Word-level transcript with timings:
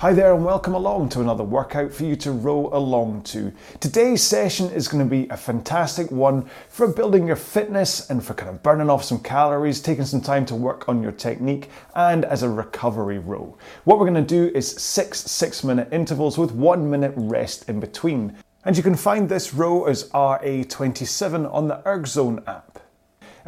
Hi 0.00 0.14
there, 0.14 0.32
and 0.32 0.46
welcome 0.46 0.72
along 0.72 1.10
to 1.10 1.20
another 1.20 1.44
workout 1.44 1.92
for 1.92 2.04
you 2.04 2.16
to 2.16 2.32
row 2.32 2.70
along 2.72 3.20
to. 3.24 3.52
Today's 3.80 4.22
session 4.22 4.70
is 4.70 4.88
going 4.88 5.04
to 5.04 5.10
be 5.10 5.28
a 5.28 5.36
fantastic 5.36 6.10
one 6.10 6.48
for 6.70 6.88
building 6.88 7.26
your 7.26 7.36
fitness 7.36 8.08
and 8.08 8.24
for 8.24 8.32
kind 8.32 8.48
of 8.48 8.62
burning 8.62 8.88
off 8.88 9.04
some 9.04 9.18
calories, 9.18 9.78
taking 9.78 10.06
some 10.06 10.22
time 10.22 10.46
to 10.46 10.54
work 10.54 10.88
on 10.88 11.02
your 11.02 11.12
technique, 11.12 11.68
and 11.94 12.24
as 12.24 12.42
a 12.42 12.48
recovery 12.48 13.18
row. 13.18 13.58
What 13.84 13.98
we're 13.98 14.10
going 14.10 14.26
to 14.26 14.50
do 14.50 14.50
is 14.56 14.70
six 14.70 15.20
six 15.20 15.62
minute 15.62 15.92
intervals 15.92 16.38
with 16.38 16.52
one 16.52 16.88
minute 16.88 17.12
rest 17.14 17.68
in 17.68 17.78
between. 17.78 18.38
And 18.64 18.78
you 18.78 18.82
can 18.82 18.94
find 18.94 19.28
this 19.28 19.52
row 19.52 19.84
as 19.84 20.08
RA27 20.12 21.52
on 21.52 21.68
the 21.68 21.82
ErgZone 21.84 22.48
app 22.48 22.69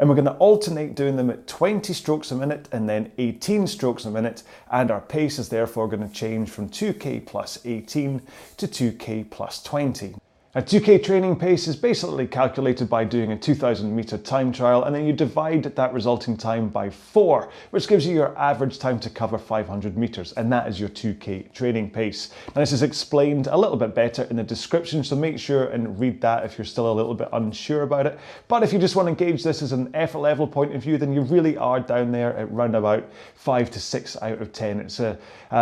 and 0.03 0.09
we're 0.09 0.15
going 0.15 0.25
to 0.25 0.33
alternate 0.33 0.95
doing 0.95 1.15
them 1.15 1.29
at 1.29 1.47
20 1.47 1.93
strokes 1.93 2.29
a 2.29 2.35
minute 2.35 2.67
and 2.73 2.89
then 2.89 3.09
18 3.17 3.65
strokes 3.67 4.03
a 4.03 4.11
minute 4.11 4.43
and 4.69 4.91
our 4.91 4.99
pace 4.99 5.39
is 5.39 5.47
therefore 5.47 5.87
going 5.87 6.05
to 6.05 6.13
change 6.13 6.49
from 6.49 6.67
2k 6.67 7.25
plus 7.25 7.57
18 7.63 8.21
to 8.57 8.67
2k 8.67 9.31
plus 9.31 9.63
20. 9.63 10.15
A 10.55 10.61
2K 10.61 11.03
training 11.03 11.35
pace 11.35 11.67
is 11.67 11.75
basically 11.75 12.27
calculated 12.27 12.87
by 12.87 13.03
doing 13.03 13.31
a 13.31 13.35
2000 13.35 13.95
meter 13.95 14.19
time 14.19 14.51
trial 14.51 14.83
and 14.83 14.93
then 14.93 15.07
you 15.07 15.11
divide 15.11 15.63
that 15.63 15.91
resulting 15.91 16.37
time 16.37 16.69
by 16.69 16.91
4, 16.91 17.49
which 17.71 17.87
gives 17.87 18.05
you 18.05 18.13
your 18.13 18.37
average 18.37 18.77
time 18.77 18.99
to 18.99 19.09
cover 19.09 19.39
500 19.39 19.97
meters, 19.97 20.31
and 20.33 20.53
that 20.53 20.67
is 20.67 20.79
your 20.79 20.89
2K 20.89 21.51
training 21.53 21.89
pace. 21.89 22.29
Now, 22.55 22.59
this 22.59 22.71
is 22.71 22.83
explained 22.83 23.47
a 23.47 23.57
little 23.57 23.77
bit 23.77 23.95
better 23.95 24.25
in 24.25 24.35
the 24.35 24.43
description, 24.43 25.03
so 25.03 25.15
make 25.15 25.39
sure 25.39 25.69
and 25.69 25.99
read 25.99 26.21
that 26.21 26.45
if 26.45 26.55
you're 26.55 26.65
still 26.65 26.91
a 26.91 26.93
little 26.93 27.15
bit 27.15 27.29
unsure 27.33 27.81
about 27.81 28.05
it. 28.05 28.19
But 28.47 28.61
if 28.61 28.71
you 28.71 28.77
just 28.77 28.95
want 28.95 29.09
to 29.09 29.25
gauge 29.25 29.43
this 29.43 29.63
as 29.63 29.71
an 29.71 29.89
effort 29.95 30.19
level 30.19 30.45
point 30.45 30.75
of 30.75 30.83
view, 30.83 30.99
then 30.99 31.13
you 31.13 31.21
really 31.21 31.57
are 31.57 31.79
down 31.79 32.11
there 32.11 32.37
at 32.37 32.51
round 32.51 32.75
about 32.75 33.09
5 33.33 33.71
to 33.71 33.79
6 33.79 34.21
out 34.21 34.39
of 34.39 34.53
10. 34.53 34.81
It's 34.81 34.99
a, 34.99 35.17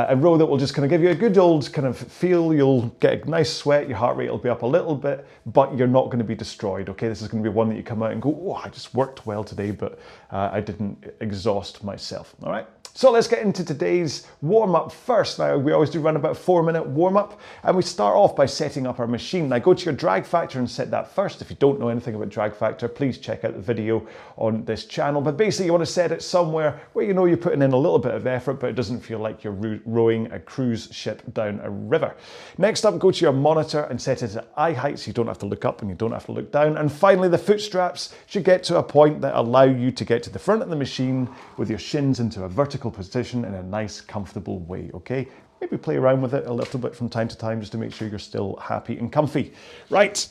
a 0.09 0.15
row 0.15 0.37
that 0.37 0.45
will 0.45 0.57
just 0.57 0.73
kind 0.73 0.85
of 0.85 0.89
give 0.89 1.01
you 1.01 1.09
a 1.09 1.15
good 1.15 1.37
old 1.37 1.71
kind 1.73 1.87
of 1.87 1.97
feel. 1.97 2.53
You'll 2.53 2.87
get 2.99 3.25
a 3.25 3.29
nice 3.29 3.51
sweat, 3.53 3.87
your 3.87 3.97
heart 3.97 4.17
rate 4.17 4.29
will 4.29 4.37
be 4.37 4.49
up 4.49 4.63
a 4.63 4.65
little 4.65 4.81
little 4.81 4.95
bit, 4.95 5.25
but 5.45 5.77
you're 5.77 5.87
not 5.87 6.05
going 6.05 6.19
to 6.19 6.23
be 6.23 6.35
destroyed. 6.35 6.89
Okay, 6.89 7.07
this 7.07 7.21
is 7.21 7.27
going 7.27 7.43
to 7.43 7.49
be 7.49 7.53
one 7.53 7.69
that 7.69 7.75
you 7.75 7.83
come 7.83 8.03
out 8.03 8.11
and 8.11 8.21
go, 8.21 8.37
oh, 8.43 8.53
I 8.53 8.69
just 8.69 8.93
worked 8.93 9.25
well 9.25 9.43
today, 9.43 9.71
but 9.71 9.99
uh, 10.31 10.49
I 10.51 10.61
didn't 10.61 11.13
exhaust 11.21 11.83
myself. 11.83 12.35
All 12.43 12.51
right. 12.51 12.67
So 12.93 13.09
let's 13.09 13.27
get 13.27 13.41
into 13.41 13.63
today's 13.63 14.27
warm 14.41 14.75
up 14.75 14.91
first. 14.91 15.39
Now, 15.39 15.57
we 15.57 15.71
always 15.71 15.89
do 15.89 16.01
run 16.01 16.17
about 16.17 16.35
four 16.35 16.61
minute 16.61 16.85
warm 16.85 17.15
up, 17.15 17.39
and 17.63 17.75
we 17.75 17.83
start 17.83 18.17
off 18.17 18.35
by 18.35 18.45
setting 18.45 18.85
up 18.85 18.99
our 18.99 19.07
machine. 19.07 19.47
Now, 19.47 19.59
go 19.59 19.73
to 19.73 19.85
your 19.85 19.93
drag 19.93 20.25
factor 20.25 20.59
and 20.59 20.69
set 20.69 20.91
that 20.91 21.09
first. 21.09 21.41
If 21.41 21.49
you 21.49 21.55
don't 21.55 21.79
know 21.79 21.87
anything 21.87 22.15
about 22.15 22.27
drag 22.27 22.53
factor, 22.53 22.89
please 22.89 23.17
check 23.17 23.45
out 23.45 23.53
the 23.53 23.61
video 23.61 24.05
on 24.35 24.65
this 24.65 24.85
channel. 24.85 25.21
But 25.21 25.37
basically, 25.37 25.67
you 25.67 25.71
want 25.71 25.85
to 25.85 25.91
set 25.91 26.11
it 26.11 26.21
somewhere 26.21 26.81
where 26.91 27.05
you 27.05 27.13
know 27.13 27.23
you're 27.25 27.37
putting 27.37 27.61
in 27.61 27.71
a 27.71 27.77
little 27.77 27.97
bit 27.97 28.13
of 28.13 28.27
effort, 28.27 28.55
but 28.55 28.69
it 28.69 28.75
doesn't 28.75 28.99
feel 28.99 29.19
like 29.19 29.41
you're 29.41 29.79
rowing 29.85 30.29
a 30.33 30.39
cruise 30.39 30.89
ship 30.91 31.21
down 31.33 31.61
a 31.63 31.69
river. 31.69 32.13
Next 32.57 32.85
up, 32.85 32.99
go 32.99 33.09
to 33.09 33.21
your 33.21 33.33
monitor 33.33 33.83
and 33.83 34.01
set 34.01 34.21
it 34.21 34.35
at 34.35 34.51
eye 34.57 34.73
height 34.73 34.99
so 34.99 35.07
you 35.07 35.13
don't 35.13 35.27
have 35.27 35.39
to 35.39 35.45
look 35.45 35.63
up 35.63 35.81
and 35.81 35.89
you 35.89 35.95
don't 35.95 36.11
have 36.11 36.25
to 36.25 36.33
look 36.33 36.51
down. 36.51 36.77
And 36.77 36.91
finally, 36.91 37.29
the 37.29 37.37
foot 37.37 37.61
straps 37.61 38.13
should 38.25 38.43
get 38.43 38.63
to 38.65 38.77
a 38.77 38.83
point 38.83 39.21
that 39.21 39.33
allow 39.33 39.63
you 39.63 39.91
to 39.91 40.03
get 40.03 40.23
to 40.23 40.29
the 40.29 40.39
front 40.39 40.61
of 40.61 40.69
the 40.69 40.75
machine 40.75 41.29
with 41.55 41.69
your 41.69 41.79
shins 41.79 42.19
into 42.19 42.43
a 42.43 42.49
vertical 42.49 42.80
position 42.89 43.45
in 43.45 43.53
a 43.53 43.61
nice, 43.61 44.01
comfortable 44.01 44.59
way, 44.61 44.89
okay? 44.93 45.27
Maybe 45.59 45.77
play 45.77 45.97
around 45.97 46.21
with 46.21 46.33
it 46.33 46.47
a 46.47 46.53
little 46.53 46.79
bit 46.79 46.95
from 46.95 47.09
time 47.09 47.27
to 47.27 47.37
time 47.37 47.59
just 47.59 47.71
to 47.73 47.77
make 47.77 47.93
sure 47.93 48.07
you're 48.07 48.17
still 48.17 48.55
happy 48.55 48.97
and 48.97 49.11
comfy. 49.11 49.53
Right, 49.91 50.27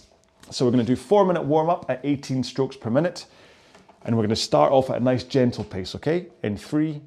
so 0.50 0.64
we're 0.64 0.72
gonna 0.72 0.82
do 0.82 0.96
four 0.96 1.24
minute 1.24 1.44
warm 1.44 1.70
up 1.70 1.86
at 1.88 2.00
18 2.02 2.42
strokes 2.42 2.76
per 2.76 2.90
minute. 2.90 3.26
And 4.04 4.16
we're 4.16 4.24
gonna 4.24 4.34
start 4.34 4.72
off 4.72 4.90
at 4.90 4.96
a 4.96 5.04
nice 5.04 5.22
gentle 5.22 5.62
pace, 5.62 5.94
okay? 5.94 6.26
In 6.42 6.56
three, 6.56 7.02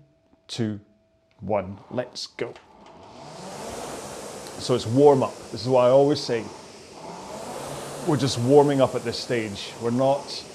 two, 0.48 0.80
one, 1.42 1.78
let's 1.92 2.28
go. 2.28 2.54
So 4.60 4.76
it's 4.76 4.86
warm 4.86 5.24
up. 5.24 5.36
This 5.52 5.64
is 5.64 5.68
what 5.68 5.86
I 5.86 5.90
always 5.90 6.22
say. 6.22 6.46
We're 8.08 8.18
just 8.18 8.38
warming 8.40 8.80
up 8.80 8.96
at 8.96 9.04
this 9.04 9.20
stage. 9.20 9.74
We're 9.82 9.92
not 9.92 10.46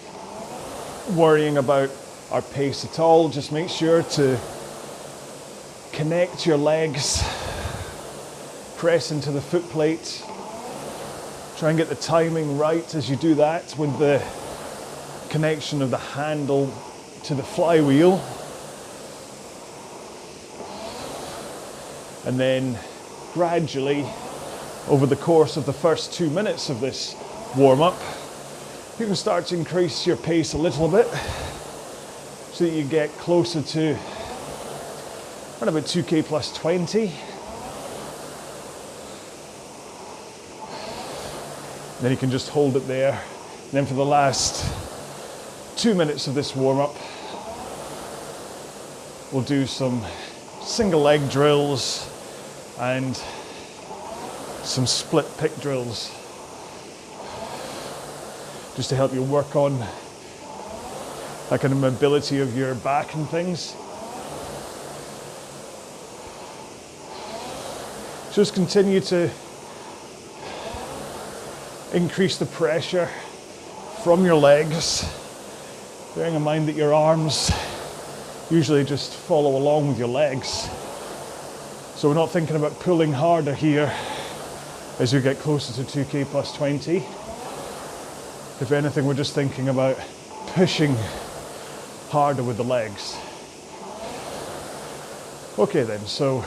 worrying 1.15 1.59
about 1.59 1.91
our 2.31 2.43
pace 2.43 2.85
at 2.85 2.99
all. 2.99 3.29
Just 3.29 3.53
make 3.53 3.69
sure 3.69 4.03
to 4.03 4.39
Connect 5.99 6.47
your 6.47 6.57
legs, 6.57 7.25
press 8.77 9.11
into 9.11 9.33
the 9.33 9.41
foot 9.41 9.65
plate. 9.65 10.25
Try 11.57 11.71
and 11.71 11.77
get 11.77 11.89
the 11.89 11.97
timing 11.97 12.57
right 12.57 12.95
as 12.95 13.11
you 13.11 13.17
do 13.17 13.35
that 13.35 13.77
with 13.77 13.99
the 13.99 14.23
connection 15.29 15.83
of 15.83 15.91
the 15.91 15.99
handle 15.99 16.73
to 17.25 17.35
the 17.35 17.43
flywheel. 17.43 18.25
And 22.25 22.39
then 22.39 22.79
gradually, 23.35 24.07
over 24.87 25.05
the 25.05 25.17
course 25.17 25.57
of 25.57 25.67
the 25.67 25.73
first 25.73 26.13
two 26.13 26.31
minutes 26.31 26.71
of 26.71 26.79
this 26.79 27.17
warm 27.57 27.83
up, 27.83 28.01
you 29.01 29.07
can 29.07 29.17
start 29.17 29.47
to 29.47 29.57
increase 29.57 30.07
your 30.07 30.17
pace 30.17 30.53
a 30.53 30.59
little 30.59 30.87
bit 30.87 31.09
so 32.53 32.67
that 32.67 32.71
you 32.71 32.85
get 32.85 33.11
closer 33.19 33.63
to 33.63 33.99
Run 35.61 35.71
about 35.71 35.83
2k 35.87 36.25
plus 36.25 36.55
20. 36.55 37.13
Then 42.01 42.13
you 42.13 42.17
can 42.17 42.31
just 42.31 42.49
hold 42.49 42.77
it 42.77 42.87
there. 42.87 43.11
And 43.65 43.73
then 43.73 43.85
for 43.85 43.95
the 43.95 44.05
last 44.05 44.65
two 45.77 45.97
minutes 45.97 46.29
of 46.29 46.37
this 46.37 46.55
warm 46.55 46.79
up, 46.79 46.95
we'll 49.33 49.43
do 49.43 49.67
some 49.67 50.07
single 50.63 51.03
leg 51.03 51.29
drills 51.29 52.09
and 52.79 53.17
some 54.63 54.87
split 54.87 55.27
pick 55.39 55.59
drills 55.61 56.15
just 58.77 58.91
to 58.91 58.95
help 58.95 59.13
you 59.13 59.25
work 59.25 59.57
on 59.57 59.77
that 61.51 61.61
kind 61.61 61.73
of 61.73 61.81
mobility 61.81 62.39
of 62.39 62.57
your 62.57 62.77
back 62.77 63.17
and 63.17 63.29
things. 63.29 63.75
Just 68.39 68.55
continue 68.55 69.01
to 69.01 69.29
increase 71.93 72.39
the 72.39 72.47
pressure 72.47 73.11
from 74.05 74.25
your 74.25 74.37
legs, 74.37 75.05
bearing 76.15 76.37
in 76.37 76.43
mind 76.43 76.69
that 76.69 76.77
your 76.77 76.95
arms 76.95 77.51
usually 78.49 78.85
just 78.85 79.13
follow 79.13 79.57
along 79.57 79.89
with 79.89 79.99
your 79.99 80.07
legs. 80.07 80.69
So 81.97 82.07
we're 82.07 82.15
not 82.15 82.31
thinking 82.31 82.55
about 82.55 82.79
pulling 82.79 83.13
harder 83.13 83.57
here 83.57 83.93
as 85.01 85.13
we 85.13 85.21
get 85.21 85.41
closer 85.41 85.73
to 85.83 86.05
2k 86.05 86.27
plus 86.27 86.57
20. 86.57 86.99
If 86.99 88.71
anything, 88.71 89.05
we're 89.05 89.15
just 89.15 89.35
thinking 89.35 89.69
about 89.69 89.99
pushing 90.55 90.95
harder 92.11 92.45
with 92.45 92.57
the 92.57 92.63
legs. 92.63 93.17
Okay, 95.59 95.83
then, 95.83 96.07
so 96.07 96.45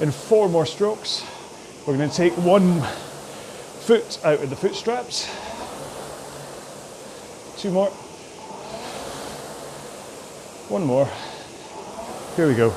in 0.00 0.10
four 0.10 0.48
more 0.48 0.66
strokes. 0.66 1.24
We're 1.86 1.96
going 1.96 2.10
to 2.10 2.16
take 2.16 2.32
one 2.38 2.80
foot 3.80 4.18
out 4.24 4.40
of 4.40 4.50
the 4.50 4.56
foot 4.56 4.74
straps. 4.74 5.28
Two 7.60 7.70
more. 7.70 7.90
One 10.68 10.84
more. 10.84 11.08
Here 12.36 12.48
we 12.48 12.54
go. 12.54 12.70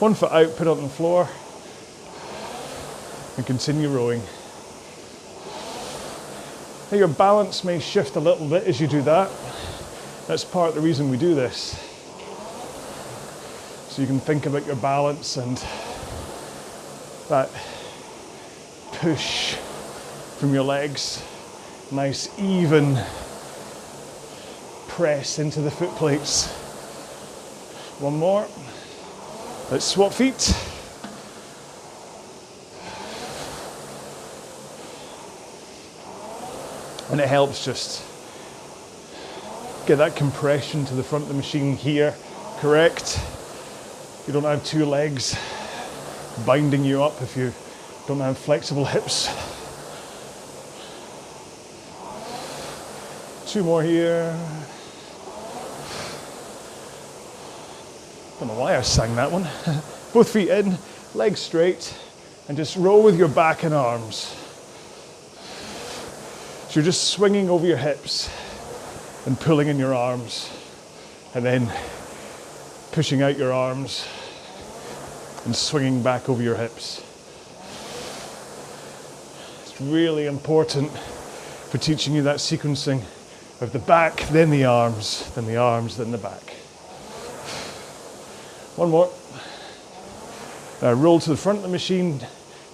One 0.00 0.14
foot 0.14 0.32
out, 0.32 0.56
put 0.56 0.66
it 0.66 0.70
on 0.70 0.82
the 0.82 0.88
floor, 0.88 1.28
and 3.36 3.46
continue 3.46 3.88
rowing. 3.88 4.22
Now 6.90 6.98
your 6.98 7.08
balance 7.08 7.64
may 7.64 7.78
shift 7.78 8.16
a 8.16 8.20
little 8.20 8.48
bit 8.48 8.64
as 8.64 8.80
you 8.80 8.86
do 8.86 9.02
that. 9.02 9.30
That's 10.26 10.44
part 10.44 10.70
of 10.70 10.74
the 10.74 10.80
reason 10.80 11.10
we 11.10 11.16
do 11.16 11.34
this. 11.34 11.82
So 13.88 14.02
you 14.02 14.08
can 14.08 14.20
think 14.20 14.46
about 14.46 14.66
your 14.66 14.76
balance 14.76 15.36
and 15.36 15.58
that 17.28 17.50
push 18.92 19.54
from 20.38 20.54
your 20.54 20.62
legs, 20.62 21.22
nice 21.90 22.28
even 22.38 22.98
press 24.88 25.38
into 25.38 25.60
the 25.60 25.70
foot 25.70 25.90
plates. 25.90 26.48
One 27.98 28.16
more. 28.16 28.46
Let's 29.70 29.84
swap 29.84 30.12
feet. 30.12 30.54
And 37.10 37.20
it 37.20 37.28
helps 37.28 37.64
just 37.64 38.02
get 39.86 39.96
that 39.96 40.16
compression 40.16 40.84
to 40.86 40.94
the 40.94 41.02
front 41.02 41.24
of 41.24 41.28
the 41.28 41.34
machine 41.34 41.76
here 41.76 42.14
correct. 42.58 43.20
You 44.26 44.32
don't 44.32 44.44
have 44.44 44.64
two 44.64 44.86
legs 44.86 45.36
binding 46.44 46.84
you 46.84 47.02
up 47.02 47.22
if 47.22 47.36
you 47.36 47.52
don't 48.06 48.20
have 48.20 48.36
flexible 48.36 48.84
hips. 48.96 49.28
Two 53.46 53.62
more 53.62 53.82
here. 53.82 54.36
Don't 58.38 58.48
know 58.48 58.60
why 58.60 58.76
I 58.76 58.82
sang 58.82 59.16
that 59.16 59.32
one. 59.32 59.42
Both 60.12 60.32
feet 60.32 60.48
in, 60.48 60.76
legs 61.14 61.40
straight, 61.40 61.96
and 62.48 62.56
just 62.56 62.76
roll 62.76 63.02
with 63.02 63.18
your 63.18 63.28
back 63.28 63.62
and 63.62 63.72
arms. 63.72 64.36
So 66.68 66.80
you're 66.80 66.84
just 66.84 67.04
swinging 67.04 67.48
over 67.48 67.66
your 67.66 67.78
hips 67.78 68.30
and 69.24 69.40
pulling 69.40 69.68
in 69.68 69.78
your 69.78 69.94
arms, 69.94 70.50
and 71.34 71.44
then 71.44 71.72
pushing 72.92 73.22
out 73.22 73.38
your 73.38 73.52
arms 73.52 74.06
and 75.46 75.54
swinging 75.54 76.02
back 76.02 76.28
over 76.28 76.42
your 76.42 76.56
hips. 76.56 77.02
It's 79.62 79.80
really 79.80 80.26
important 80.26 80.90
for 80.90 81.78
teaching 81.78 82.14
you 82.14 82.22
that 82.22 82.36
sequencing 82.36 83.02
of 83.60 83.72
the 83.72 83.78
back, 83.78 84.16
then 84.30 84.50
the 84.50 84.64
arms, 84.64 85.32
then 85.34 85.46
the 85.46 85.56
arms, 85.56 85.96
then 85.96 86.10
the 86.10 86.18
back. 86.18 86.50
One 88.74 88.90
more. 88.90 89.08
Now 90.82 90.92
roll 90.92 91.20
to 91.20 91.30
the 91.30 91.36
front 91.36 91.58
of 91.58 91.62
the 91.62 91.70
machine, 91.70 92.20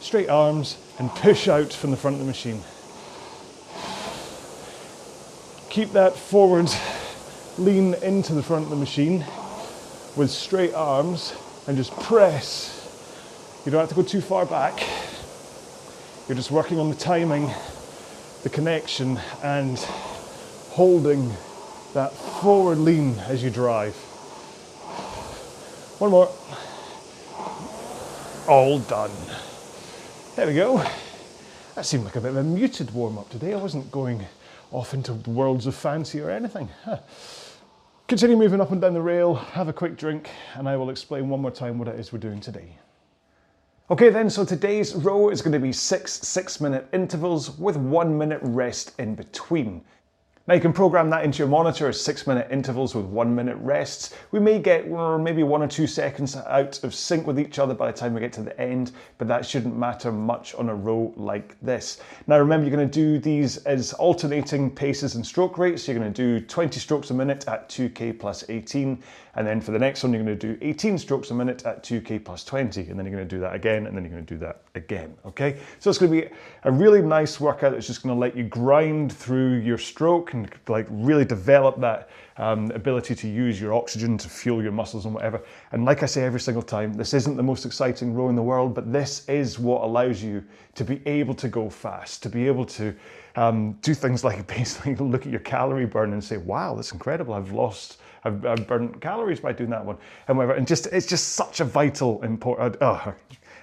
straight 0.01 0.31
arms, 0.31 0.79
and 0.99 1.11
push 1.11 1.49
out 1.49 1.75
from 1.75 1.91
the 1.91 1.97
front 1.99 2.15
of 2.15 2.21
the 2.21 2.27
machine. 2.27 2.63
Keep 5.69 5.93
that 5.93 6.17
forward 6.17 6.71
lean 7.59 7.95
into 7.95 8.33
the 8.33 8.43
front 8.43 8.65
of 8.65 8.71
the 8.71 8.77
machine 8.77 9.27
with 10.17 10.31
straight 10.31 10.73
arms 10.73 11.35
and 11.67 11.77
just 11.77 11.93
press. 12.01 12.79
You 13.65 13.71
don't 13.71 13.81
have 13.81 13.89
to 13.91 13.95
go 13.95 14.03
too 14.03 14.21
far 14.21 14.45
back. 14.47 14.83
You're 16.29 16.37
just 16.37 16.51
working 16.51 16.79
on 16.79 16.89
the 16.89 16.97
timing, 16.97 17.51
the 18.43 18.49
connection, 18.49 19.19
and 19.43 19.79
holding 20.71 21.33
that 21.95 22.13
forward 22.13 22.79
lean 22.79 23.19
as 23.21 23.43
you 23.43 23.51
drive. 23.51 23.95
One 25.99 26.11
more. 26.11 26.31
All 28.49 28.79
done. 28.81 29.13
There 30.35 30.47
we 30.47 30.55
go. 30.55 30.85
That 31.75 31.87
seemed 31.87 32.05
like 32.05 32.17
a 32.17 32.21
bit 32.21 32.31
of 32.31 32.37
a 32.37 32.43
muted 32.43 32.91
warm 32.93 33.19
up 33.19 33.31
today. 33.31 33.53
I 33.55 33.57
wasn't 33.57 33.91
going 33.91 34.27
off 34.73 34.95
into 34.95 35.13
worlds 35.13 35.67
of 35.67 35.75
fancy 35.75 36.21
or 36.21 36.31
anything. 36.31 36.71
Huh. 36.85 36.99
Continue 38.13 38.37
moving 38.37 38.61
up 38.61 38.71
and 38.73 38.79
down 38.79 38.93
the 38.93 39.01
rail, 39.01 39.35
have 39.35 39.69
a 39.69 39.73
quick 39.73 39.97
drink, 39.97 40.29
and 40.57 40.69
I 40.69 40.77
will 40.77 40.91
explain 40.91 41.31
one 41.31 41.41
more 41.41 41.51
time 41.51 41.79
what 41.79 41.89
it 41.89 41.99
is 41.99 42.13
we're 42.13 42.19
doing 42.19 42.41
today. 42.41 42.77
Okay, 43.91 44.11
then, 44.11 44.29
so 44.29 44.45
today's 44.45 44.95
row 44.95 45.31
is 45.31 45.41
going 45.41 45.55
to 45.55 45.59
be 45.59 45.73
six 45.73 46.13
six 46.13 46.61
minute 46.61 46.87
intervals 46.93 47.59
with 47.59 47.79
one 47.79 48.19
minute 48.19 48.41
rest 48.43 48.93
in 48.99 49.15
between. 49.15 49.81
Now 50.49 50.55
you 50.55 50.61
can 50.61 50.73
program 50.73 51.09
that 51.11 51.25
into 51.25 51.39
your 51.39 51.47
monitor 51.47 51.89
as 51.89 52.01
six 52.01 52.27
minute 52.27 52.49
intervals 52.51 52.97
with 52.97 53.05
one 53.05 53.33
minute 53.33 53.57
rests. 53.59 54.13
We 54.33 54.41
may 54.41 54.59
get 54.59 54.91
maybe 54.91 55.45
one 55.45 55.63
or 55.63 55.69
two 55.69 55.87
seconds 55.87 56.35
out 56.35 56.83
of 56.83 56.97
sync 56.97 57.29
with 57.29 57.39
each 57.39 57.61
other 57.61 57.75
by 57.75 57.93
the 57.93 57.97
time 57.97 58.13
we 58.13 58.19
get 58.19 58.33
to 58.33 58.43
the 58.43 58.61
end, 58.61 58.91
but 59.19 59.29
that 59.29 59.47
shouldn't 59.47 59.77
matter 59.77 60.11
much 60.11 60.57
on 60.57 60.69
a 60.69 60.75
row 60.75 61.15
like 61.17 61.57
this. 61.63 62.01
Now 62.27 62.41
remember, 62.41 62.67
you're 62.67 62.77
going 62.77 62.91
to 62.91 62.93
do 62.93 63.21
these 63.21 63.59
as 63.59 63.93
alternating 63.93 64.69
paces 64.69 65.15
and 65.15 65.25
stroke 65.25 65.59
rates. 65.59 65.85
So 65.85 65.93
you're 65.93 66.01
going 66.01 66.13
to 66.13 66.41
do 66.41 66.45
20 66.45 66.81
strokes 66.81 67.11
a 67.11 67.15
minute 67.15 67.47
at 67.47 67.69
2k 67.69 68.19
plus 68.19 68.43
18, 68.49 69.01
and 69.35 69.47
then 69.47 69.61
for 69.63 69.73
the 69.73 69.79
next 69.79 70.03
one, 70.03 70.13
you're 70.13 70.23
going 70.23 70.39
to 70.39 70.55
do 70.55 70.59
18 70.61 70.99
strokes 70.99 71.31
a 71.31 71.35
minute 71.35 71.65
at 71.65 71.83
2k 71.83 72.23
plus 72.23 72.45
20, 72.45 72.83
and 72.89 72.99
then 72.99 73.07
you're 73.07 73.15
going 73.15 73.27
to 73.27 73.35
do 73.35 73.41
that 73.41 73.55
again, 73.55 73.87
and 73.87 73.97
then 73.97 74.05
you're 74.05 74.13
going 74.13 74.27
to 74.27 74.35
do 74.35 74.39
that 74.41 74.61
again. 74.75 75.15
Okay, 75.25 75.59
so 75.79 75.89
it's 75.89 75.99
going 75.99 76.13
to 76.13 76.21
be 76.21 76.35
a 76.65 76.71
really 76.71 77.01
nice 77.01 77.41
workout 77.41 77.73
that's 77.73 77.87
just 77.87 78.03
going 78.03 78.15
to 78.15 78.21
let 78.21 78.37
you 78.37 78.45
grind 78.45 79.11
through 79.11 79.61
your 79.61 79.79
stroke 79.79 80.35
and 80.35 80.51
like 80.69 80.87
really 80.91 81.25
develop 81.25 81.81
that 81.81 82.11
um, 82.37 82.71
ability 82.73 83.15
to 83.15 83.29
use 83.29 83.61
your 83.61 83.73
oxygen 83.73 84.19
to 84.19 84.29
fuel 84.29 84.63
your 84.63 84.73
muscles 84.73 85.07
and 85.07 85.15
whatever. 85.15 85.41
And 85.73 85.85
like 85.85 86.03
I 86.03 86.07
say 86.07 86.25
every 86.25 86.41
single 86.41 86.63
time, 86.63 86.93
this 86.93 87.15
isn't 87.15 87.37
the 87.37 87.43
most 87.43 87.65
exciting 87.65 88.13
row 88.15 88.29
in 88.29 88.37
the 88.37 88.43
world, 88.43 88.75
but 88.75 88.93
this 88.93 89.27
is 89.29 89.59
what 89.59 89.83
allows 89.83 90.23
you 90.23 90.45
to 90.75 90.85
be 90.85 91.01
able 91.07 91.35
to 91.35 91.49
go 91.49 91.71
fast, 91.71 92.23
to 92.23 92.29
be 92.29 92.47
able 92.47 92.65
to 92.67 92.95
um, 93.37 93.73
do 93.83 93.95
things 93.95 94.25
like 94.25 94.47
basically 94.57 94.95
look 94.95 95.27
at 95.27 95.31
your 95.31 95.41
calorie 95.41 95.87
burn 95.87 96.13
and 96.13 96.23
say, 96.23 96.37
wow, 96.37 96.75
that's 96.75 96.93
incredible. 96.93 97.35
I've 97.35 97.53
lost, 97.53 97.99
I've, 98.25 98.45
I've 98.45 98.67
burned 98.67 99.01
calories 99.01 99.41
by 99.41 99.53
doing 99.53 99.71
that 99.71 99.85
one. 99.85 99.97
And 100.29 100.37
whatever. 100.37 100.55
And 100.55 100.67
just, 100.67 100.87
it's 100.87 101.07
just 101.07 101.31
such 101.31 101.61
a 101.61 101.65
vital, 101.65 102.23
important, 102.23 102.77
oh, 102.81 103.15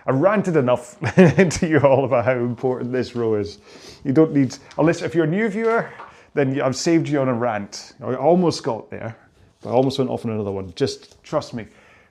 I 0.06 0.12
ranted 0.12 0.56
enough 0.56 1.00
to 1.16 1.68
you 1.68 1.80
all 1.82 2.06
about 2.06 2.26
how 2.26 2.34
important 2.34 2.92
this 2.92 3.16
row 3.16 3.36
is. 3.36 3.60
You 4.04 4.14
don't 4.14 4.34
need, 4.34 4.58
unless 4.78 5.02
if 5.02 5.14
you're 5.14 5.26
a 5.26 5.28
new 5.28 5.50
viewer, 5.50 5.90
then 6.34 6.60
I've 6.62 6.76
saved 6.76 7.08
you 7.10 7.20
on 7.20 7.28
a 7.28 7.34
rant. 7.34 7.94
I 8.02 8.16
almost 8.16 8.64
got 8.64 8.90
there, 8.90 9.16
but 9.62 9.70
I 9.70 9.74
almost 9.74 10.00
went 10.00 10.10
off 10.10 10.26
on 10.26 10.32
another 10.32 10.52
one. 10.52 10.74
Just 10.76 11.22
trust 11.24 11.54
me. 11.54 11.68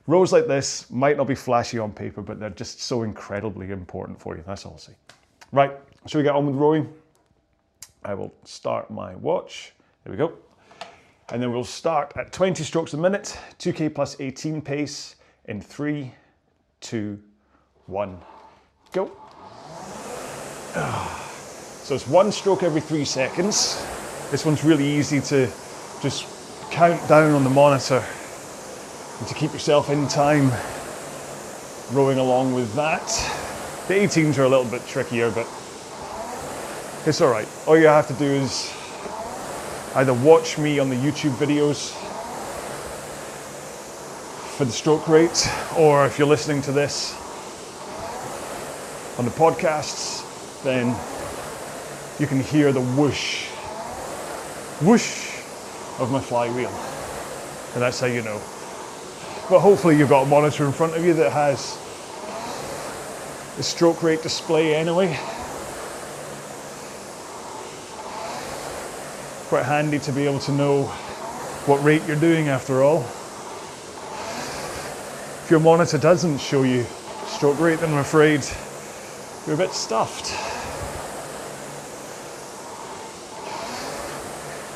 Rows 0.06 0.32
like 0.32 0.46
this 0.46 0.90
might 0.90 1.16
not 1.16 1.26
be 1.26 1.34
flashy 1.34 1.78
on 1.78 1.92
paper, 1.92 2.22
but 2.22 2.40
they're 2.40 2.50
just 2.50 2.82
so 2.82 3.02
incredibly 3.02 3.70
important 3.70 4.20
for 4.20 4.36
you. 4.36 4.44
That's 4.46 4.64
all 4.64 4.72
I'll 4.72 4.78
say. 4.78 4.94
Right, 5.52 5.72
shall 6.06 6.20
we 6.20 6.22
get 6.22 6.34
on 6.34 6.46
with 6.46 6.56
rowing? 6.56 6.92
I 8.08 8.14
will 8.14 8.32
start 8.44 8.90
my 8.90 9.14
watch. 9.16 9.74
There 10.02 10.10
we 10.10 10.16
go. 10.16 10.32
And 11.28 11.42
then 11.42 11.52
we'll 11.52 11.62
start 11.62 12.14
at 12.16 12.32
20 12.32 12.64
strokes 12.64 12.94
a 12.94 12.96
minute, 12.96 13.38
2K 13.58 13.94
plus 13.94 14.18
18 14.18 14.62
pace 14.62 15.16
in 15.44 15.60
three, 15.60 16.10
two, 16.80 17.22
one, 17.84 18.18
go. 18.92 19.12
So 21.82 21.94
it's 21.94 22.08
one 22.08 22.32
stroke 22.32 22.62
every 22.62 22.80
three 22.80 23.04
seconds. 23.04 23.86
This 24.30 24.46
one's 24.46 24.64
really 24.64 24.86
easy 24.86 25.20
to 25.20 25.46
just 26.00 26.24
count 26.70 27.06
down 27.10 27.32
on 27.32 27.44
the 27.44 27.50
monitor 27.50 28.02
and 29.18 29.28
to 29.28 29.34
keep 29.34 29.52
yourself 29.52 29.90
in 29.90 30.08
time 30.08 30.50
rowing 31.92 32.16
along 32.16 32.54
with 32.54 32.72
that. 32.74 33.06
The 33.86 33.94
18s 33.96 34.38
are 34.38 34.44
a 34.44 34.48
little 34.48 34.64
bit 34.64 34.86
trickier, 34.86 35.30
but 35.30 35.46
it's 37.08 37.22
all 37.22 37.30
right. 37.30 37.48
All 37.66 37.78
you 37.78 37.86
have 37.86 38.06
to 38.08 38.14
do 38.14 38.26
is 38.26 38.70
either 39.94 40.12
watch 40.12 40.58
me 40.58 40.78
on 40.78 40.90
the 40.90 40.96
YouTube 40.96 41.30
videos 41.36 41.92
for 44.58 44.66
the 44.66 44.72
stroke 44.72 45.08
rate, 45.08 45.48
or 45.78 46.04
if 46.04 46.18
you're 46.18 46.28
listening 46.28 46.60
to 46.62 46.72
this 46.72 47.14
on 49.18 49.24
the 49.24 49.30
podcasts, 49.30 50.22
then 50.62 50.88
you 52.20 52.26
can 52.26 52.40
hear 52.40 52.72
the 52.72 52.82
whoosh 52.82 53.46
whoosh 54.82 55.40
of 56.00 56.10
my 56.12 56.20
flywheel. 56.20 56.70
And 57.72 57.82
that's 57.82 58.00
how 58.00 58.06
you 58.06 58.20
know. 58.20 58.38
But 59.48 59.60
hopefully 59.60 59.96
you've 59.96 60.10
got 60.10 60.24
a 60.24 60.26
monitor 60.26 60.66
in 60.66 60.72
front 60.72 60.94
of 60.94 61.02
you 61.02 61.14
that 61.14 61.32
has 61.32 61.78
the 63.56 63.62
stroke 63.62 64.02
rate 64.02 64.22
display 64.22 64.74
anyway. 64.74 65.18
Quite 69.48 69.64
handy 69.64 69.98
to 70.00 70.12
be 70.12 70.26
able 70.26 70.40
to 70.40 70.52
know 70.52 70.82
what 71.64 71.82
rate 71.82 72.02
you're 72.06 72.20
doing 72.20 72.48
after 72.48 72.82
all. 72.82 73.00
If 75.42 75.46
your 75.50 75.58
monitor 75.58 75.96
doesn't 75.96 76.36
show 76.36 76.64
you 76.64 76.84
stroke 77.26 77.58
rate, 77.58 77.80
then 77.80 77.90
I'm 77.92 77.98
afraid 78.00 78.44
you're 79.46 79.54
a 79.54 79.58
bit 79.58 79.72
stuffed. 79.72 80.34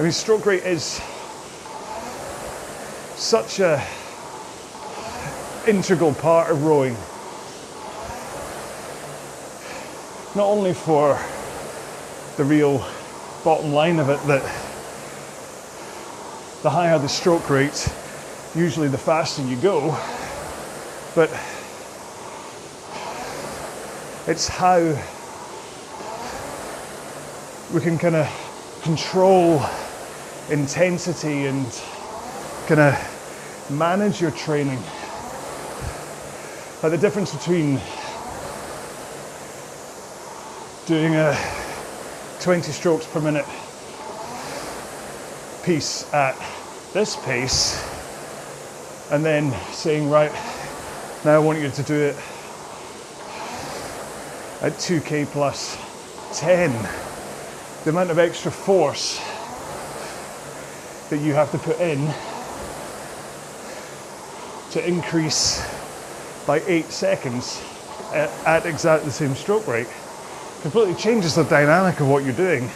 I 0.00 0.04
mean, 0.04 0.12
stroke 0.12 0.46
rate 0.46 0.64
is 0.64 1.02
such 3.14 3.60
a 3.60 3.84
integral 5.66 6.14
part 6.14 6.50
of 6.50 6.64
rowing. 6.64 6.94
Not 10.34 10.46
only 10.46 10.72
for 10.72 11.20
the 12.38 12.44
real 12.44 12.82
bottom 13.44 13.74
line 13.74 13.98
of 13.98 14.08
it 14.08 14.18
that 14.28 14.61
the 16.62 16.70
higher 16.70 16.96
the 16.96 17.08
stroke 17.08 17.50
rate, 17.50 17.92
usually 18.54 18.86
the 18.86 18.98
faster 18.98 19.42
you 19.42 19.56
go, 19.56 19.98
but 21.16 21.28
it's 24.28 24.46
how 24.46 24.78
we 27.74 27.80
can 27.80 27.98
kind 27.98 28.14
of 28.14 28.80
control 28.82 29.60
intensity 30.50 31.46
and 31.46 31.66
kind 32.68 32.80
of 32.80 33.68
manage 33.68 34.20
your 34.20 34.30
training. 34.30 34.80
Like 36.80 36.92
the 36.92 36.98
difference 36.98 37.34
between 37.34 37.80
doing 40.86 41.16
a 41.16 41.36
20 42.38 42.70
strokes 42.70 43.06
per 43.06 43.20
minute 43.20 43.46
piece 45.62 46.12
at 46.12 46.36
this 46.92 47.16
pace 47.24 47.80
and 49.10 49.24
then 49.24 49.52
saying, 49.72 50.10
right, 50.10 50.32
now 51.24 51.34
I 51.34 51.38
want 51.38 51.60
you 51.60 51.70
to 51.70 51.82
do 51.82 51.94
it 51.94 52.16
at 54.62 54.72
2k 54.72 55.26
plus 55.26 55.78
10. 56.38 56.70
The 57.84 57.90
amount 57.90 58.10
of 58.10 58.18
extra 58.18 58.50
force 58.50 59.18
that 61.10 61.18
you 61.18 61.34
have 61.34 61.50
to 61.50 61.58
put 61.58 61.78
in 61.78 62.12
to 64.70 64.88
increase 64.88 65.62
by 66.46 66.60
eight 66.66 66.86
seconds 66.86 67.62
at, 68.12 68.30
at 68.46 68.66
exactly 68.66 69.06
the 69.06 69.12
same 69.12 69.34
stroke 69.34 69.66
rate 69.68 69.88
completely 70.62 70.94
changes 70.94 71.34
the 71.34 71.44
dynamic 71.44 72.00
of 72.00 72.08
what 72.08 72.24
you're 72.24 72.32
doing. 72.32 72.70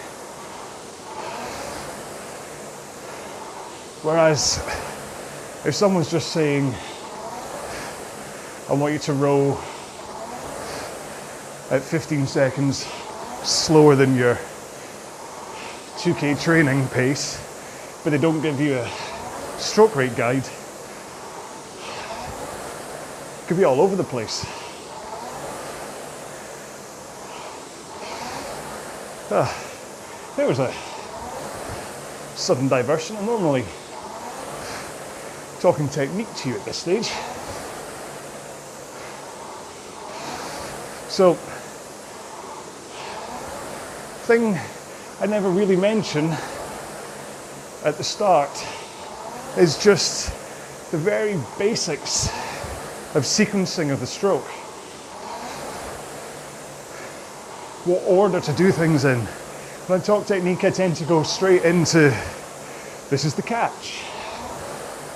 Whereas 4.06 4.58
if 5.64 5.74
someone's 5.74 6.08
just 6.08 6.30
saying, 6.30 6.72
I 8.70 8.72
want 8.72 8.92
you 8.92 9.00
to 9.00 9.12
row 9.12 9.58
at 11.72 11.82
15 11.82 12.28
seconds 12.28 12.86
slower 13.42 13.96
than 13.96 14.14
your 14.14 14.36
2k 15.96 16.40
training 16.40 16.86
pace, 16.90 17.42
but 18.04 18.10
they 18.10 18.18
don't 18.18 18.40
give 18.40 18.60
you 18.60 18.78
a 18.78 18.88
stroke 19.58 19.96
rate 19.96 20.14
guide, 20.14 20.44
it 20.44 20.52
could 23.48 23.56
be 23.56 23.64
all 23.64 23.80
over 23.80 23.96
the 23.96 24.04
place. 24.04 24.46
Uh, 29.32 29.52
there 30.36 30.46
was 30.46 30.60
a 30.60 30.72
sudden 32.36 32.68
diversion. 32.68 33.16
Normally 33.26 33.64
talking 35.60 35.88
technique 35.88 36.32
to 36.36 36.48
you 36.48 36.54
at 36.54 36.64
this 36.64 36.76
stage. 36.76 37.06
So, 41.08 41.34
thing 44.26 44.58
I 45.20 45.26
never 45.26 45.48
really 45.48 45.76
mention 45.76 46.30
at 47.84 47.96
the 47.96 48.04
start 48.04 48.66
is 49.56 49.82
just 49.82 50.30
the 50.90 50.98
very 50.98 51.38
basics 51.58 52.28
of 53.14 53.24
sequencing 53.24 53.92
of 53.92 54.00
the 54.00 54.06
stroke. 54.06 54.46
what 57.86 58.02
order 58.04 58.40
to 58.40 58.52
do 58.54 58.72
things 58.72 59.04
in. 59.04 59.20
When 59.86 60.00
I 60.00 60.02
talk 60.02 60.26
technique, 60.26 60.64
I 60.64 60.70
tend 60.70 60.96
to 60.96 61.04
go 61.04 61.22
straight 61.22 61.62
into 61.62 62.12
this 63.10 63.24
is 63.24 63.34
the 63.34 63.42
catch, 63.42 64.02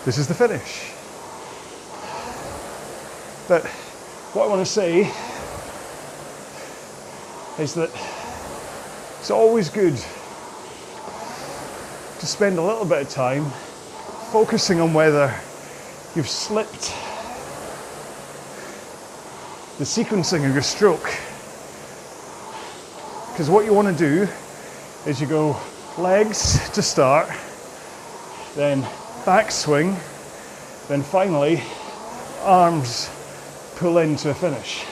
this 0.04 0.18
is 0.18 0.26
the 0.28 0.34
finish. 0.34 0.92
But 3.48 3.66
what 4.32 4.44
I 4.44 4.48
want 4.48 4.64
to 4.64 4.72
say 4.72 5.10
is 7.58 7.74
that 7.74 7.90
it's 9.18 9.30
always 9.30 9.68
good 9.68 9.96
to 12.18 12.26
spend 12.26 12.58
a 12.58 12.62
little 12.62 12.84
bit 12.84 13.02
of 13.02 13.08
time 13.08 13.44
focusing 14.30 14.80
on 14.80 14.94
whether 14.94 15.34
you've 16.14 16.28
slipped 16.28 16.94
the 19.78 19.84
sequencing 19.84 20.46
of 20.46 20.52
your 20.52 20.62
stroke 20.62 21.10
because 23.40 23.48
what 23.48 23.64
you 23.64 23.72
want 23.72 23.88
to 23.88 23.94
do 23.96 24.28
is 25.06 25.18
you 25.18 25.26
go 25.26 25.56
legs 25.96 26.68
to 26.74 26.82
start, 26.82 27.26
then 28.54 28.86
back 29.24 29.50
swing, 29.50 29.96
then 30.88 31.02
finally 31.02 31.62
arms 32.42 33.10
pull 33.76 33.98
into 33.98 34.30
a 34.30 34.34
finish. 34.34 34.84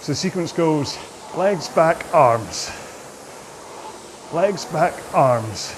So 0.00 0.12
the 0.12 0.16
sequence 0.16 0.52
goes 0.52 0.98
legs, 1.36 1.68
back, 1.68 2.04
arms. 2.12 2.70
Legs, 4.32 4.64
back, 4.66 4.94
arms. 5.14 5.74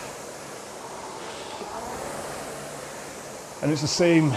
And 3.62 3.70
it's 3.72 3.82
the 3.82 3.88
same, 3.88 4.32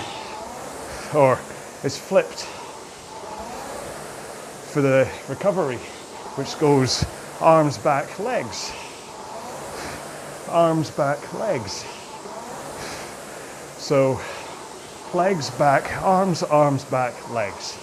or 1.14 1.40
it's 1.84 1.98
flipped 1.98 2.46
for 4.74 4.82
the 4.82 5.10
recovery 5.30 5.78
which 6.36 6.58
goes 6.60 7.06
arms 7.40 7.78
back, 7.78 8.20
legs. 8.20 8.72
Arms 10.50 10.90
back, 10.92 11.34
legs. 11.34 11.86
So 13.82 14.22
legs 15.12 15.50
back, 15.50 16.04
arms, 16.04 16.44
arms 16.44 16.86
back, 16.86 17.32
legs. 17.32 17.80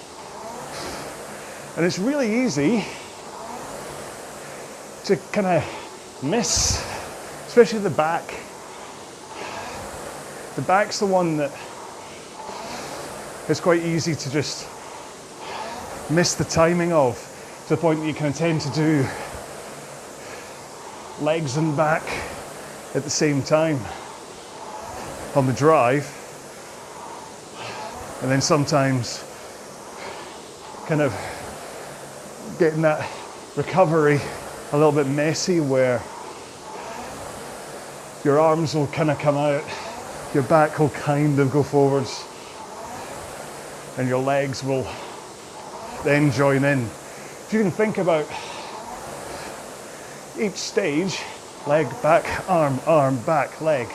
And 1.76 1.84
it's 1.84 1.98
really 1.98 2.44
easy 2.44 2.84
to 5.06 5.16
kind 5.32 5.48
of 5.48 6.22
miss, 6.22 6.86
especially 7.48 7.80
the 7.80 7.90
back. 7.90 8.22
The 10.54 10.62
back's 10.62 11.00
the 11.00 11.06
one 11.06 11.36
that 11.38 11.50
it's 13.48 13.60
quite 13.60 13.82
easy 13.82 14.14
to 14.14 14.30
just 14.30 14.68
miss 16.12 16.36
the 16.36 16.44
timing 16.44 16.92
of 16.92 17.16
to 17.64 17.74
the 17.74 17.76
point 17.76 17.98
that 17.98 18.06
you 18.06 18.14
can 18.14 18.32
tend 18.32 18.60
to 18.60 18.70
do 18.70 19.04
legs 21.20 21.56
and 21.56 21.76
back 21.76 22.04
at 22.94 23.02
the 23.02 23.10
same 23.10 23.42
time 23.42 23.80
on 25.34 25.46
the 25.46 25.52
drive. 25.52 26.06
And 28.22 28.30
then 28.30 28.40
sometimes 28.40 29.24
kind 30.86 31.00
of 31.00 31.12
getting 32.58 32.82
that 32.82 33.08
recovery 33.56 34.20
a 34.72 34.76
little 34.76 34.92
bit 34.92 35.06
messy 35.06 35.60
where 35.60 36.02
your 38.24 38.40
arms 38.40 38.74
will 38.74 38.86
kind 38.88 39.10
of 39.10 39.18
come 39.18 39.36
out, 39.36 39.62
your 40.34 40.42
back 40.44 40.78
will 40.78 40.90
kind 40.90 41.38
of 41.38 41.50
go 41.50 41.62
forwards, 41.62 42.24
and 43.96 44.08
your 44.08 44.22
legs 44.22 44.64
will 44.64 44.86
then 46.04 46.30
join 46.32 46.64
in. 46.64 46.80
If 46.80 47.50
you 47.52 47.62
can 47.62 47.70
think 47.70 47.98
about 47.98 48.26
each 50.38 50.56
stage, 50.56 51.20
leg, 51.66 51.86
back, 52.02 52.48
arm, 52.48 52.80
arm, 52.86 53.18
back, 53.22 53.60
leg, 53.60 53.88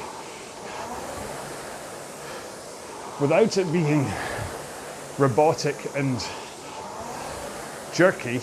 without 3.19 3.57
it 3.57 3.71
being 3.71 4.05
robotic 5.17 5.75
and 5.95 6.25
jerky, 7.93 8.41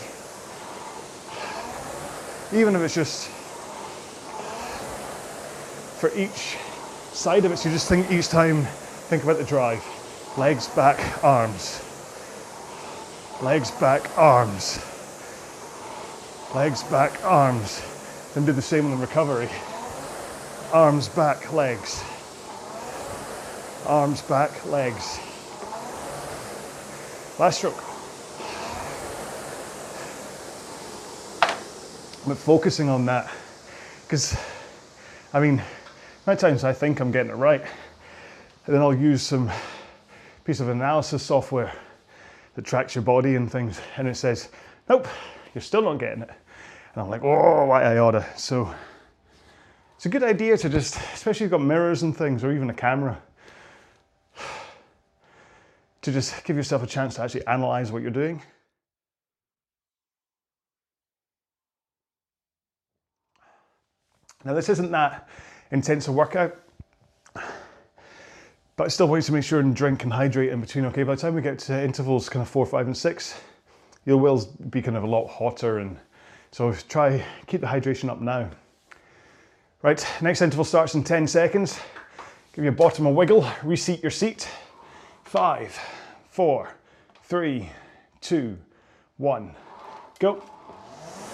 even 2.53 2.75
if 2.75 2.83
it's 2.83 2.95
just 2.95 3.29
for 5.99 6.11
each 6.15 6.57
side 7.13 7.45
of 7.45 7.53
it, 7.53 7.59
so 7.59 7.69
you 7.69 7.75
just 7.75 7.89
think 7.89 8.11
each 8.11 8.29
time, 8.29 8.65
think 9.09 9.23
about 9.23 9.39
the 9.39 9.45
drive. 9.45 9.85
Legs, 10.39 10.69
back, 10.69 11.23
arms. 11.25 11.83
Legs, 13.43 13.71
back, 13.73 14.17
arms 14.17 14.79
legs, 16.55 16.83
back, 16.85 17.13
arms. 17.25 17.81
Then 18.35 18.45
do 18.45 18.53
the 18.53 18.63
same 18.63 18.87
on 18.87 18.91
the 18.93 18.97
recovery. 18.97 19.49
Arms, 20.73 21.09
back, 21.09 21.53
legs. 21.53 22.03
Arms, 23.87 24.23
back, 24.23 24.65
legs. 24.67 25.19
Last 27.39 27.59
stroke. 27.59 27.83
But 32.27 32.37
focusing 32.37 32.89
on 32.89 33.07
that, 33.07 33.31
because 34.03 34.39
I 35.33 35.41
mean, 35.41 35.63
many 36.27 36.39
times 36.39 36.65
I 36.65 36.73
think 36.73 37.01
I'm 37.01 37.11
getting 37.11 37.31
it 37.31 37.37
right, 37.37 37.63
and 38.67 38.75
then 38.75 38.83
I'll 38.83 38.95
use 38.95 39.23
some 39.23 39.51
piece 40.45 40.61
of 40.61 40.69
analysis 40.69 41.23
software 41.23 41.73
that 42.55 42.65
tracks 42.65 42.95
your 42.95 43.03
body 43.03 43.37
and 43.37 43.51
things, 43.51 43.81
and 43.97 44.07
it 44.07 44.17
says, 44.17 44.49
nope, 44.89 45.09
you're 45.55 45.63
still 45.63 45.83
not 45.83 45.99
getting 45.99 46.23
it. 46.23 46.31
And 46.95 47.03
I'm 47.03 47.09
like, 47.09 47.23
oh, 47.23 47.65
why 47.67 47.85
I 47.85 47.99
oughta. 47.99 48.27
So 48.37 48.75
it's 49.97 50.07
a 50.07 50.09
good 50.09 50.25
idea 50.25 50.59
to 50.59 50.69
just, 50.69 50.97
especially 51.15 51.47
if 51.47 51.53
you've 51.53 51.59
got 51.59 51.63
mirrors 51.63 52.03
and 52.03 52.17
things, 52.17 52.43
or 52.43 52.53
even 52.53 52.71
a 52.71 52.75
camera, 52.75 53.21
to 56.03 56.13
just 56.13 56.45
give 56.45 56.57
yourself 56.57 56.83
a 56.83 56.87
chance 56.87 57.17
to 57.17 57.23
actually 57.23 57.47
analyze 57.47 57.93
what 57.93 58.03
you're 58.03 58.11
doing. 58.11 58.43
Now, 64.45 64.55
this 64.55 64.71
isn't 64.71 64.91
that 64.91 65.29
intense 65.71 66.09
a 66.09 66.13
workout, 66.13 66.59
but 67.35 68.85
I 68.85 68.89
still 68.89 69.07
want 69.07 69.23
you 69.23 69.27
to 69.27 69.33
make 69.33 69.45
sure 69.45 69.61
and 69.61 69.77
drink 69.77 70.05
and 70.05 70.13
hydrate 70.13 70.51
in 70.51 70.61
between. 70.63 70.87
Okay, 70.87 71.03
by 71.03 71.15
the 71.15 71.21
time 71.21 71.35
we 71.35 71.43
get 71.43 71.59
to 71.61 71.85
intervals 71.85 72.31
kind 72.31 72.43
of 72.43 72.49
four, 72.49 72.65
five, 72.65 72.87
and 72.87 72.97
six, 72.97 73.39
your 74.07 74.17
will 74.17 74.43
be 74.71 74.81
kind 74.81 74.97
of 74.97 75.05
a 75.05 75.07
lot 75.07 75.27
hotter 75.27 75.79
and 75.79 75.99
so 76.53 76.73
try 76.89 77.23
keep 77.47 77.61
the 77.61 77.67
hydration 77.67 78.09
up 78.09 78.21
now. 78.21 78.49
Right, 79.83 80.05
next 80.21 80.43
interval 80.43 80.65
starts 80.65 80.95
in 80.95 81.05
10 81.05 81.27
seconds. 81.27 81.79
Give 82.55 82.65
your 82.65 82.73
bottom 82.73 83.07
a 83.07 83.11
wiggle, 83.11 83.47
reseat 83.63 84.03
your 84.03 84.11
seat. 84.11 84.49
Five, 85.31 85.79
four, 86.29 86.69
three, 87.23 87.71
two, 88.21 88.59
one, 89.17 89.55
go. 90.19 90.43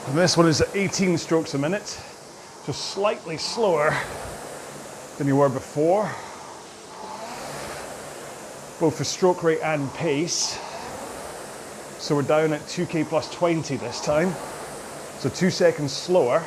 And 0.07 0.19
this 0.19 0.37
one 0.37 0.47
is 0.47 0.61
at 0.61 0.77
18 0.77 1.17
strokes 1.17 1.55
a 1.55 1.59
minute, 1.59 1.87
so 1.87 2.73
slightly 2.73 3.39
slower 3.39 3.97
than 5.17 5.27
you 5.27 5.37
were 5.37 5.49
before, 5.49 6.03
both 8.79 8.99
for 8.99 9.05
stroke 9.05 9.43
rate 9.43 9.61
and 9.63 9.91
pace. 9.95 10.59
So 11.99 12.17
we're 12.17 12.21
down 12.21 12.53
at 12.53 12.61
2k 12.67 13.07
plus 13.07 13.33
20 13.33 13.79
this 13.79 14.03
time. 14.03 14.31
So 15.21 15.31
two 15.31 15.49
seconds 15.49 15.95
slower 15.95 16.45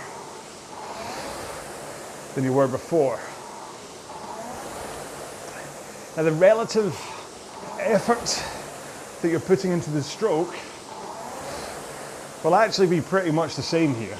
than 2.35 2.43
you 2.43 2.53
were 2.53 2.67
before. 2.67 3.19
Now 6.15 6.29
the 6.29 6.37
relative 6.37 6.93
effort 7.79 8.43
that 9.21 9.29
you're 9.29 9.39
putting 9.39 9.71
into 9.71 9.89
the 9.89 10.01
stroke 10.01 10.55
will 12.43 12.55
actually 12.55 12.87
be 12.87 13.01
pretty 13.01 13.31
much 13.31 13.55
the 13.55 13.61
same 13.61 13.93
here. 13.95 14.17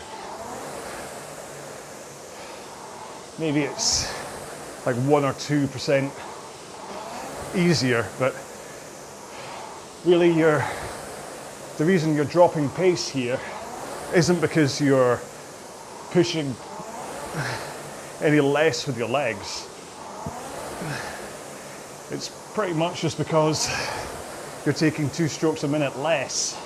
Maybe 3.38 3.62
it's 3.62 4.14
like 4.86 4.96
one 4.98 5.24
or 5.24 5.34
two 5.34 5.68
percent 5.68 6.12
easier, 7.56 8.06
but 8.20 8.36
really 10.06 10.32
you're 10.32 10.64
the 11.78 11.86
reason 11.86 12.14
you're 12.14 12.26
dropping 12.26 12.70
pace 12.72 13.08
here 13.08 13.40
isn't 14.14 14.42
because 14.42 14.82
you're 14.82 15.20
pushing 16.12 16.54
any 18.22 18.42
less 18.42 18.86
with 18.86 18.98
your 18.98 19.08
legs. 19.08 19.68
It's 22.12 22.30
pretty 22.56 22.74
much 22.74 23.02
just 23.02 23.20
because 23.20 23.70
you're 24.66 24.74
taking 24.74 25.12
two 25.12 25.28
strokes 25.28 25.64
a 25.64 25.68
minute 25.68 25.96
less. 26.00 26.60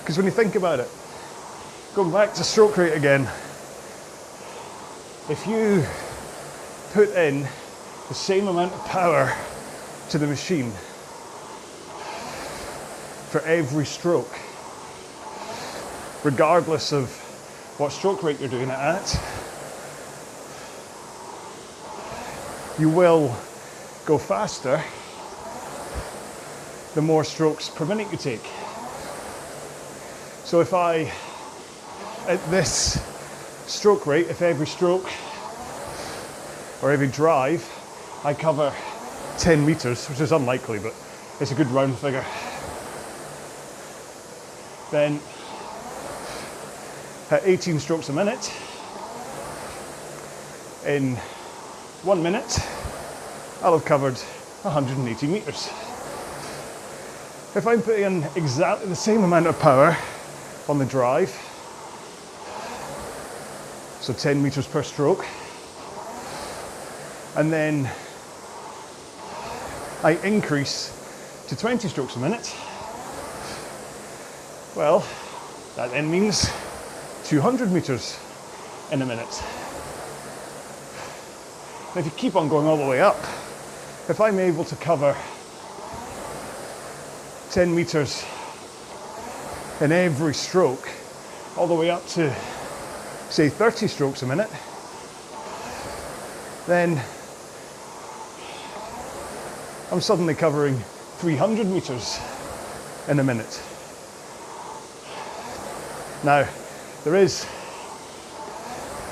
Because 0.00 0.18
when 0.18 0.26
you 0.26 0.32
think 0.32 0.54
about 0.54 0.80
it, 0.80 0.90
going 1.94 2.12
back 2.12 2.34
to 2.34 2.44
stroke 2.44 2.76
rate 2.76 2.92
again, 2.92 3.22
if 5.30 5.46
you 5.46 5.82
put 6.92 7.08
in 7.16 7.48
the 8.08 8.14
same 8.14 8.48
amount 8.48 8.74
of 8.74 8.84
power 8.84 9.34
to 10.10 10.18
the 10.18 10.26
machine 10.26 10.70
for 13.30 13.40
every 13.46 13.86
stroke, 13.86 14.38
regardless 16.22 16.92
of 16.92 17.10
what 17.78 17.92
stroke 17.92 18.22
rate 18.22 18.38
you're 18.40 18.50
doing 18.50 18.68
it 18.68 18.78
at, 18.78 19.41
you 22.78 22.88
will 22.88 23.36
go 24.06 24.18
faster 24.18 24.82
the 26.94 27.02
more 27.02 27.24
strokes 27.24 27.68
per 27.68 27.84
minute 27.84 28.10
you 28.10 28.18
take. 28.18 28.44
So 30.44 30.60
if 30.60 30.74
I, 30.74 31.10
at 32.26 32.44
this 32.50 33.00
stroke 33.66 34.06
rate, 34.06 34.28
if 34.28 34.42
every 34.42 34.66
stroke 34.66 35.10
or 36.82 36.90
every 36.90 37.08
drive 37.08 37.66
I 38.24 38.34
cover 38.34 38.72
10 39.38 39.64
meters, 39.64 40.06
which 40.08 40.20
is 40.20 40.32
unlikely, 40.32 40.78
but 40.78 40.94
it's 41.40 41.50
a 41.50 41.54
good 41.54 41.68
round 41.68 41.98
figure, 41.98 42.24
then 44.90 45.20
at 47.30 47.46
18 47.46 47.80
strokes 47.80 48.10
a 48.10 48.12
minute, 48.12 48.52
in 50.86 51.18
one 52.02 52.20
minute, 52.20 52.58
I'll 53.62 53.78
have 53.78 53.84
covered 53.84 54.18
180 54.62 55.26
meters. 55.28 55.68
If 57.54 57.64
I'm 57.64 57.80
putting 57.80 58.04
in 58.04 58.24
exactly 58.34 58.88
the 58.88 58.96
same 58.96 59.22
amount 59.22 59.46
of 59.46 59.56
power 59.60 59.96
on 60.68 60.78
the 60.78 60.84
drive, 60.84 61.30
so 64.00 64.12
10 64.12 64.42
meters 64.42 64.66
per 64.66 64.82
stroke, 64.82 65.24
and 67.36 67.52
then 67.52 67.88
I 70.02 70.18
increase 70.24 70.90
to 71.46 71.56
20 71.56 71.86
strokes 71.86 72.16
a 72.16 72.18
minute, 72.18 72.52
well, 74.74 75.06
that 75.76 75.92
then 75.92 76.10
means 76.10 76.50
200 77.26 77.70
meters 77.70 78.18
in 78.90 79.02
a 79.02 79.06
minute. 79.06 79.61
If 81.94 82.06
you 82.06 82.10
keep 82.12 82.36
on 82.36 82.48
going 82.48 82.66
all 82.66 82.78
the 82.78 82.86
way 82.86 83.02
up, 83.02 83.18
if 84.08 84.18
I'm 84.18 84.38
able 84.38 84.64
to 84.64 84.76
cover 84.76 85.14
10 87.50 87.74
meters 87.74 88.24
in 89.82 89.92
every 89.92 90.32
stroke, 90.32 90.88
all 91.54 91.66
the 91.66 91.74
way 91.74 91.90
up 91.90 92.06
to 92.08 92.34
say 93.28 93.50
30 93.50 93.88
strokes 93.88 94.22
a 94.22 94.26
minute, 94.26 94.48
then 96.66 96.98
I'm 99.92 100.00
suddenly 100.00 100.34
covering 100.34 100.78
300 101.18 101.66
meters 101.66 102.18
in 103.06 103.18
a 103.18 103.24
minute. 103.24 103.62
Now, 106.24 106.48
there 107.04 107.16
is 107.16 107.46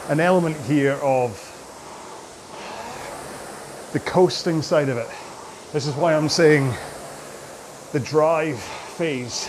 an 0.09 0.19
element 0.19 0.57
here 0.63 0.95
of 1.03 1.50
the 3.93 4.01
coasting 4.01 4.63
side 4.63 4.89
of 4.89 4.97
it. 4.97 5.09
This 5.73 5.87
is 5.87 5.95
why 5.95 6.15
I'm 6.15 6.29
saying 6.29 6.73
the 7.93 7.99
drive 7.99 8.59
phase, 8.59 9.49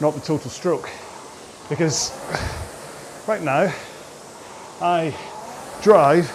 not 0.00 0.14
the 0.14 0.20
total 0.20 0.50
stroke. 0.50 0.88
Because 1.68 2.12
right 3.26 3.42
now, 3.42 3.72
I 4.80 5.12
drive 5.82 6.30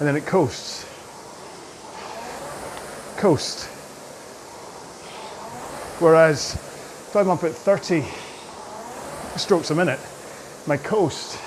and 0.00 0.08
then 0.08 0.16
it 0.16 0.26
coasts. 0.26 0.86
Coast. 3.16 3.66
Whereas 6.00 6.54
if 6.54 7.14
I'm 7.14 7.30
up 7.30 7.44
at 7.44 7.52
30 7.52 8.04
strokes 9.36 9.70
a 9.70 9.74
minute, 9.76 10.00
my 10.66 10.76
coast 10.76 11.38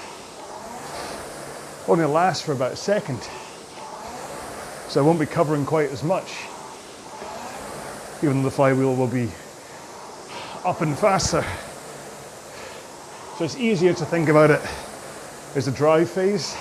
only 1.90 2.06
lasts 2.06 2.46
for 2.46 2.54
about 2.54 2.72
a 2.72 2.78
second 2.78 3.20
so 4.96 5.02
I 5.02 5.06
won't 5.06 5.20
be 5.20 5.26
covering 5.26 5.66
quite 5.66 5.90
as 5.90 6.06
much, 6.06 6.46
even 8.24 8.38
though 8.38 8.44
the 8.44 8.56
flywheel 8.56 8.96
will 8.96 9.10
be 9.10 9.30
up 10.64 10.80
and 10.80 10.98
faster. 10.98 11.44
So 13.38 13.44
it's 13.44 13.58
easier 13.58 13.94
to 13.94 14.06
think 14.06 14.30
about 14.30 14.52
it 14.52 14.62
as 15.54 15.68
a 15.68 15.72
drive 15.74 16.10
phase. 16.10 16.56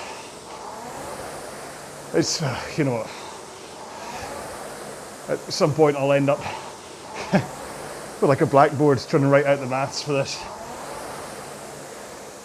It's, 2.13 2.43
uh, 2.43 2.61
you 2.77 2.83
know, 2.83 3.07
at 5.29 5.39
some 5.49 5.73
point 5.73 5.97
I'll 5.97 6.11
end 6.11 6.29
up 6.29 6.41
with 7.33 8.23
like 8.25 8.41
a 8.41 8.47
blackboard 8.47 8.99
trying 9.09 9.23
to 9.23 9.29
write 9.29 9.47
out 9.47 9.61
the 9.61 9.67
maths 9.67 10.03
for 10.03 10.13
this. 10.13 10.43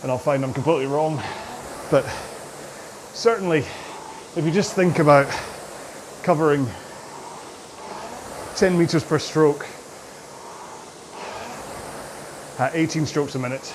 And 0.03 0.11
I'll 0.11 0.19
find 0.19 0.43
I'm 0.43 0.53
completely 0.53 0.85
wrong. 0.85 1.19
But 1.89 2.05
certainly, 3.15 3.65
if 4.35 4.45
you 4.45 4.51
just 4.51 4.75
think 4.75 4.99
about 4.99 5.27
covering 6.23 6.67
10 8.55 8.77
meters 8.77 9.03
per 9.03 9.19
stroke 9.19 9.65
at 12.59 12.75
18 12.75 13.05
strokes 13.05 13.35
a 13.35 13.39
minute, 13.39 13.73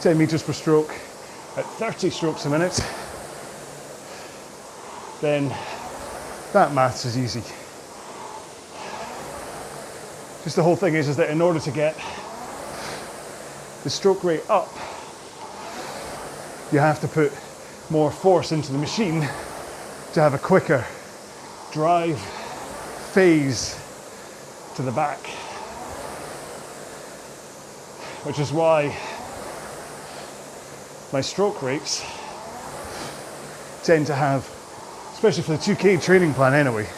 10 0.00 0.18
meters 0.18 0.42
per 0.42 0.52
stroke 0.52 0.90
at 1.56 1.64
30 1.64 2.10
strokes 2.10 2.44
a 2.44 2.50
minute, 2.50 2.78
then 5.20 5.48
that 6.52 6.72
maths 6.74 7.04
is 7.04 7.16
easy. 7.16 7.42
Just 10.42 10.56
the 10.56 10.62
whole 10.62 10.76
thing 10.76 10.94
is, 10.94 11.08
is 11.08 11.16
that 11.16 11.30
in 11.30 11.40
order 11.40 11.60
to 11.60 11.70
get 11.70 11.94
the 13.84 13.90
stroke 13.90 14.24
rate 14.24 14.48
up, 14.48 14.72
you 16.72 16.78
have 16.78 17.00
to 17.00 17.08
put 17.08 17.32
more 17.90 18.10
force 18.10 18.52
into 18.52 18.72
the 18.72 18.78
machine 18.78 19.28
to 20.14 20.20
have 20.20 20.32
a 20.32 20.38
quicker 20.38 20.84
drive 21.70 22.18
phase 23.12 23.78
to 24.74 24.82
the 24.82 24.92
back. 24.92 25.18
Which 28.24 28.38
is 28.38 28.50
why 28.52 28.96
my 31.12 31.20
stroke 31.20 31.62
rates 31.62 32.04
tend 33.84 34.06
to 34.06 34.14
have, 34.14 34.48
especially 35.12 35.42
for 35.42 35.52
the 35.52 35.58
2K 35.58 36.02
training 36.02 36.32
plan 36.34 36.54
anyway, 36.54 36.88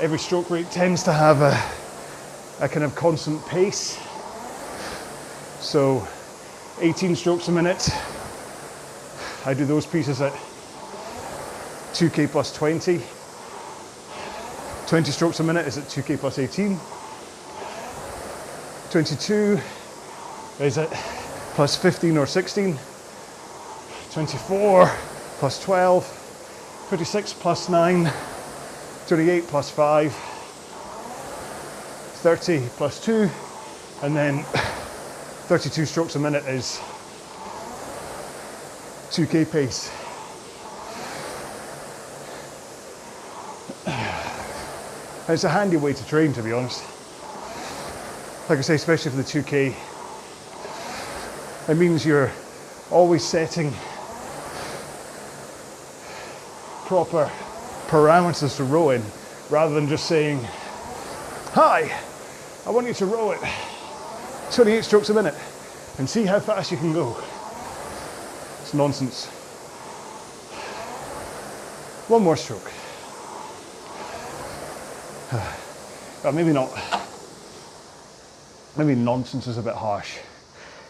every 0.00 0.18
stroke 0.18 0.50
rate 0.50 0.70
tends 0.70 1.02
to 1.04 1.12
have 1.12 1.40
a, 1.40 2.64
a 2.64 2.68
kind 2.68 2.84
of 2.84 2.94
constant 2.96 3.44
pace. 3.46 3.98
So 5.60 6.06
18 6.80 7.14
strokes 7.14 7.48
a 7.48 7.52
minute, 7.52 7.88
I 9.46 9.54
do 9.54 9.64
those 9.64 9.86
pieces 9.86 10.20
at 10.20 10.32
2k 11.92 12.28
plus 12.28 12.52
20. 12.52 13.00
20 14.86 15.10
strokes 15.10 15.40
a 15.40 15.42
minute 15.42 15.66
is 15.66 15.78
at 15.78 15.84
2k 15.84 16.18
plus 16.18 16.38
18. 16.38 16.78
22 18.90 19.60
is 20.60 20.78
at 20.78 20.90
plus 21.54 21.76
15 21.76 22.16
or 22.18 22.26
16. 22.26 22.78
24 24.12 24.86
plus 25.38 25.62
12. 25.62 26.86
26 26.88 27.32
plus 27.34 27.68
9. 27.68 28.12
28 29.08 29.46
plus 29.48 29.70
5, 29.70 30.12
30 32.22 32.68
plus 32.76 33.04
2, 33.04 33.28
and 34.02 34.16
then 34.16 34.42
32 34.44 35.84
strokes 35.84 36.14
a 36.14 36.18
minute 36.18 36.44
is 36.46 36.80
2k 39.10 39.50
pace. 39.50 39.90
It's 45.28 45.44
a 45.44 45.48
handy 45.48 45.76
way 45.76 45.92
to 45.92 46.06
train, 46.06 46.32
to 46.32 46.42
be 46.42 46.52
honest. 46.52 46.82
Like 48.48 48.58
I 48.58 48.62
say, 48.62 48.74
especially 48.74 49.12
for 49.12 49.16
the 49.18 49.22
2k, 49.22 49.74
it 51.68 51.76
means 51.76 52.04
you're 52.04 52.30
always 52.90 53.24
setting 53.24 53.72
proper 56.86 57.30
parameters 57.86 58.56
to 58.56 58.64
row 58.64 58.90
in 58.90 59.02
rather 59.48 59.74
than 59.74 59.88
just 59.88 60.06
saying, 60.06 60.40
Hi, 61.52 61.90
I 62.66 62.70
want 62.70 62.86
you 62.86 62.94
to 62.94 63.06
row 63.06 63.30
it 63.32 63.40
28 64.50 64.84
strokes 64.84 65.08
a 65.08 65.14
minute 65.14 65.34
and 65.98 66.08
see 66.08 66.24
how 66.24 66.40
fast 66.40 66.70
you 66.70 66.76
can 66.76 66.92
go. 66.92 67.16
It's 68.60 68.74
nonsense. 68.74 69.26
One 72.08 72.22
more 72.22 72.36
stroke. 72.36 72.70
Well, 76.22 76.32
maybe 76.32 76.52
not. 76.52 76.70
Maybe 78.76 78.94
nonsense 78.94 79.48
is 79.48 79.58
a 79.58 79.62
bit 79.62 79.74
harsh. 79.74 80.18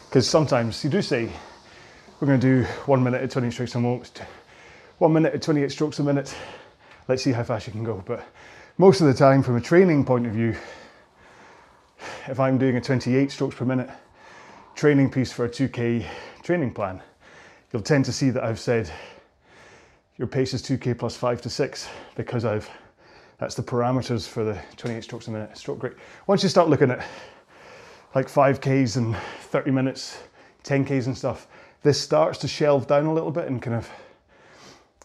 Because 0.07 0.29
sometimes 0.29 0.85
you 0.85 0.91
do 0.91 1.01
say, 1.01 1.33
we're 2.21 2.27
going 2.27 2.39
to 2.39 2.63
do 2.63 2.65
one 2.85 3.03
minute 3.03 3.23
at 3.23 3.31
20 3.31 3.51
strokes 3.51 3.75
a 3.75 3.81
one 4.99 5.13
minute 5.13 5.33
at 5.33 5.41
28 5.41 5.73
strokes 5.73 5.99
a 6.01 6.03
minute. 6.03 6.35
Let's 7.09 7.23
see 7.23 7.33
how 7.33 7.45
fast 7.45 7.67
you 7.67 7.73
can 7.73 7.83
go. 7.83 8.03
But 8.05 8.27
most 8.77 9.01
of 9.01 9.07
the 9.07 9.15
time, 9.15 9.43
from 9.43 9.57
a 9.57 9.61
training 9.61 10.05
point 10.05 10.27
of 10.27 10.33
view, 10.33 10.55
if 12.29 12.39
I'm 12.39 12.59
doing 12.59 12.77
a 12.77 12.81
28 12.81 13.31
strokes 13.31 13.57
per 13.57 13.65
minute 13.65 13.91
training 14.75 15.11
piece 15.11 15.33
for 15.33 15.47
a 15.47 15.49
2K 15.49 16.07
training 16.43 16.75
plan, 16.75 17.01
you'll 17.73 17.83
tend 17.83 18.05
to 18.05 18.13
see 18.13 18.29
that 18.31 18.45
I've 18.45 18.61
said 18.61 18.91
your 20.19 20.29
pace 20.29 20.53
is 20.53 20.63
2K 20.63 20.99
plus 20.99 21.17
5 21.17 21.41
to 21.43 21.49
6 21.49 21.89
because 22.17 22.45
I've 22.45 22.71
that's 23.39 23.55
the 23.55 23.63
parameters 23.63 24.29
for 24.29 24.45
the 24.45 24.59
28 24.77 25.03
strokes 25.05 25.29
a 25.29 25.31
minute 25.31 25.57
stroke 25.57 25.83
rate. 25.83 25.95
Once 26.27 26.43
you 26.43 26.49
start 26.49 26.69
looking 26.69 26.91
at 26.91 27.07
like 28.15 28.27
5Ks 28.27 28.97
and 28.97 29.17
30 29.17 29.71
minutes, 29.71 30.23
10Ks 30.65 31.07
and 31.07 31.17
stuff, 31.17 31.49
this 31.83 32.01
starts 32.01 32.39
to 32.39 32.49
shelve 32.49 32.87
down 32.87 33.07
a 33.07 33.13
little 33.13 33.31
bit 33.31 33.49
and 33.49 33.61
kind 33.61 33.77
of 33.77 33.91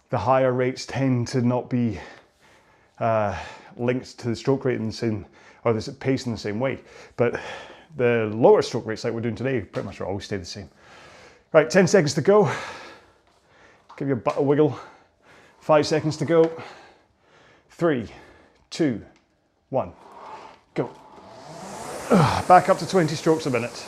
the 0.10 0.18
higher 0.18 0.54
rates 0.54 0.86
tend 0.86 1.28
to 1.30 1.42
not 1.42 1.70
be 1.70 2.00
uh, 3.00 3.38
linked 3.76 4.18
to 4.20 4.30
the 4.30 4.36
stroke 4.36 4.66
rate 4.66 4.80
in 4.80 4.88
the 4.88 4.94
same, 4.94 5.26
or 5.64 5.74
the 5.74 5.92
pace 5.94 6.26
in 6.26 6.32
the 6.32 6.38
same 6.38 6.60
way. 6.60 6.80
But 7.16 7.40
the 7.96 8.32
lower 8.34 8.62
stroke 8.62 8.86
rates 8.86 9.04
like 9.04 9.14
we're 9.14 9.22
doing 9.22 9.36
today 9.36 9.62
pretty 9.62 9.86
much 9.86 10.00
always 10.02 10.26
stay 10.26 10.38
the 10.38 10.46
same. 10.46 10.70
Right, 11.54 11.70
10 11.70 11.88
seconds 11.88 12.14
to 12.16 12.22
go. 12.22 12.52
Give 13.98 14.08
your 14.08 14.18
butt 14.18 14.38
a 14.38 14.42
wiggle. 14.42 14.80
Five 15.60 15.88
seconds 15.88 16.18
to 16.18 16.26
go. 16.26 16.62
Three, 17.78 18.08
two, 18.72 19.06
one, 19.70 19.94
go. 20.74 20.90
Back 22.48 22.70
up 22.70 22.80
to 22.80 22.90
20 22.90 23.14
strokes 23.14 23.46
a 23.46 23.52
minute. 23.52 23.86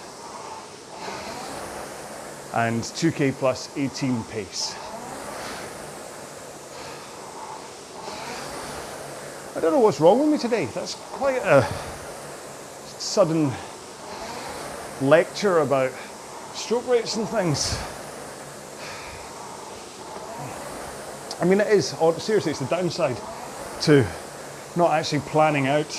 And 2.54 2.84
2k 2.84 3.34
plus 3.34 3.75
18 3.75 4.23
pace. 4.25 4.75
I 9.56 9.60
don't 9.60 9.73
know 9.73 9.80
what's 9.80 9.99
wrong 9.99 10.19
with 10.19 10.30
me 10.30 10.38
today. 10.38 10.65
That's 10.65 10.93
quite 10.93 11.41
a 11.43 11.63
sudden 12.99 13.52
lecture 15.02 15.62
about 15.62 15.91
stroke 16.54 16.88
rates 16.88 17.15
and 17.15 17.28
things. 17.28 17.75
I 21.41 21.45
mean, 21.45 21.60
it 21.60 21.73
is, 21.73 21.95
or 21.99 22.13
seriously, 22.19 22.52
it's 22.52 22.60
the 22.60 22.67
downside 22.67 23.17
to 23.82 24.06
not 24.76 24.92
actually 24.92 25.20
planning 25.20 25.68
out 25.68 25.89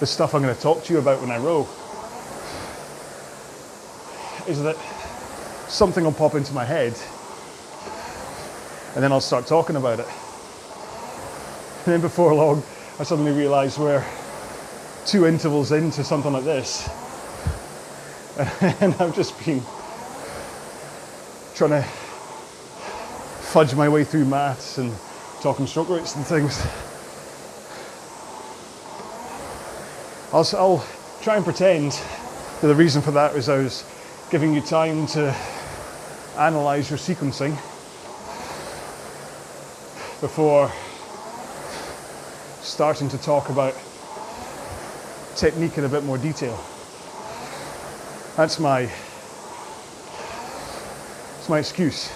the 0.00 0.06
stuff 0.06 0.34
I'm 0.34 0.42
going 0.42 0.54
to 0.54 0.60
talk 0.60 0.84
to 0.84 0.92
you 0.92 0.98
about 0.98 1.20
when 1.20 1.30
I 1.30 1.38
row 1.38 1.66
is 4.46 4.62
that 4.62 4.76
something 5.68 6.04
will 6.04 6.12
pop 6.12 6.34
into 6.34 6.52
my 6.52 6.64
head 6.64 6.94
and 8.94 9.02
then 9.02 9.12
I'll 9.12 9.20
start 9.20 9.46
talking 9.46 9.76
about 9.76 10.00
it. 10.00 10.06
And 11.86 11.94
then 11.94 12.00
before 12.02 12.34
long, 12.34 12.62
I 12.98 13.04
suddenly 13.04 13.32
realise 13.32 13.78
we're 13.78 14.04
two 15.06 15.26
intervals 15.26 15.72
into 15.72 16.04
something 16.04 16.32
like 16.32 16.44
this. 16.44 16.88
And 18.80 18.94
I've 18.96 19.14
just 19.14 19.38
been 19.44 19.62
trying 21.54 21.70
to 21.70 21.82
fudge 23.40 23.74
my 23.74 23.88
way 23.88 24.04
through 24.04 24.26
maths 24.26 24.78
and 24.78 24.92
talking 25.40 25.66
stroke 25.66 25.88
rates 25.88 26.16
and 26.16 26.26
things. 26.26 26.60
I'll, 30.32 30.46
I'll 30.58 30.86
try 31.22 31.36
and 31.36 31.44
pretend 31.44 31.92
that 32.60 32.66
the 32.66 32.74
reason 32.74 33.00
for 33.00 33.12
that 33.12 33.36
is 33.36 33.48
I 33.48 33.58
was 33.58 33.84
giving 34.30 34.52
you 34.52 34.60
time 34.60 35.06
to 35.08 35.34
analyze 36.36 36.90
your 36.90 36.98
sequencing 36.98 37.54
before 40.20 40.70
starting 42.60 43.08
to 43.08 43.18
talk 43.18 43.48
about 43.48 43.74
technique 45.36 45.78
in 45.78 45.84
a 45.84 45.88
bit 45.88 46.02
more 46.04 46.18
detail. 46.18 46.58
That's 48.36 48.58
my 48.58 48.90
it's 51.38 51.48
my 51.48 51.60
excuse. 51.60 52.12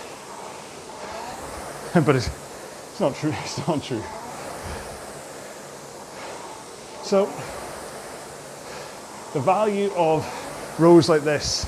but 1.94 2.16
it's, 2.16 2.41
it's 2.92 3.00
not 3.00 3.14
true. 3.16 3.33
It's 3.42 3.66
not 3.66 3.83
true. 3.83 4.02
So 7.02 7.24
the 9.33 9.40
value 9.40 9.90
of 9.94 10.26
rows 10.78 11.09
like 11.09 11.22
this 11.22 11.66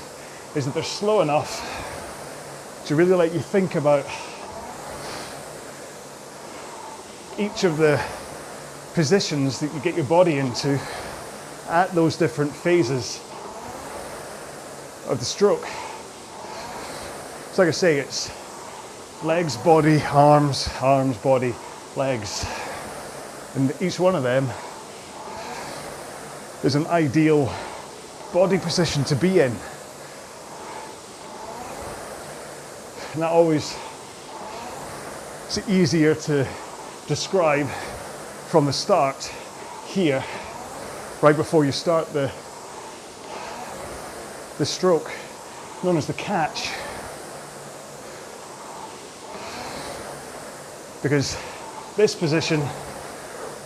is 0.55 0.65
that 0.65 0.75
they're 0.75 0.83
slow 0.83 1.21
enough 1.21 1.71
to 2.85 2.95
really 2.95 3.15
let 3.15 3.33
you 3.33 3.39
think 3.39 3.73
about 3.73 4.05
each 7.39 7.63
of 7.63 7.77
the 7.77 7.99
positions 8.93 9.59
that 9.59 9.73
you 9.73 9.79
get 9.79 9.95
your 9.95 10.05
body 10.05 10.37
into 10.37 10.79
at 11.69 11.91
those 11.95 12.17
different 12.17 12.51
phases 12.51 13.19
of 15.07 15.17
the 15.17 15.25
stroke. 15.25 15.65
So, 17.51 17.63
like 17.63 17.69
I 17.69 17.71
say, 17.71 17.97
it's 17.97 18.29
legs, 19.23 19.57
body, 19.57 20.01
arms, 20.11 20.69
arms, 20.81 21.17
body, 21.17 21.53
legs. 21.95 22.45
And 23.55 23.73
each 23.81 23.99
one 23.99 24.15
of 24.15 24.23
them 24.23 24.49
is 26.63 26.75
an 26.75 26.85
ideal 26.87 27.53
body 28.33 28.57
position 28.57 29.03
to 29.05 29.15
be 29.15 29.39
in. 29.39 29.51
And 33.13 33.21
that 33.21 33.31
always 33.31 33.77
it's 35.45 35.69
easier 35.69 36.15
to 36.15 36.45
describe 37.07 37.67
from 38.49 38.65
the 38.65 38.73
start 38.73 39.31
here, 39.85 40.23
right 41.21 41.35
before 41.35 41.63
you 41.63 41.71
start 41.71 42.11
the 42.11 42.31
the 44.57 44.65
stroke, 44.65 45.11
known 45.83 45.97
as 45.97 46.07
the 46.07 46.13
catch. 46.13 46.71
Because 51.05 51.37
this 51.97 52.15
position, 52.15 52.59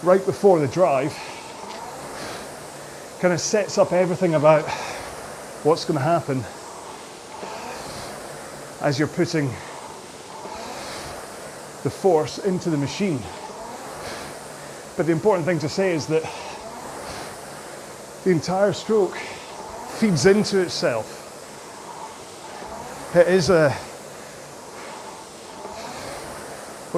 right 0.04 0.26
before 0.26 0.60
the 0.60 0.68
drive, 0.68 1.18
kind 3.22 3.34
of 3.34 3.40
sets 3.40 3.78
up 3.78 3.94
everything 3.94 4.36
about 4.36 4.64
what's 5.64 5.86
going 5.86 5.98
to 5.98 6.04
happen 6.04 6.44
as 8.82 9.00
you're 9.00 9.08
putting 9.08 9.46
the 11.84 11.90
force 11.90 12.40
into 12.40 12.70
the 12.70 12.76
machine. 12.76 13.22
But 14.98 15.06
the 15.06 15.14
important 15.14 15.46
thing 15.46 15.60
to 15.60 15.70
say 15.70 15.94
is 15.94 16.08
that 16.08 16.24
the 18.26 18.32
entire 18.32 18.74
stroke 18.74 19.16
feeds 19.16 20.26
into 20.26 20.60
itself. 20.60 21.16
It 23.16 23.30
is 23.30 23.50
a 23.50 23.74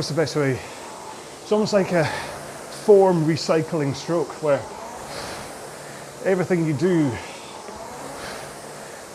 what's 0.02 0.10
the 0.10 0.16
best 0.16 0.36
way? 0.36 0.60
It's 1.44 1.52
almost 1.52 1.74
like 1.74 1.92
a 1.92 2.06
form 2.86 3.24
recycling 3.24 3.94
stroke 3.94 4.42
where 4.42 4.60
everything 6.26 6.66
you 6.66 6.74
do 6.74 7.06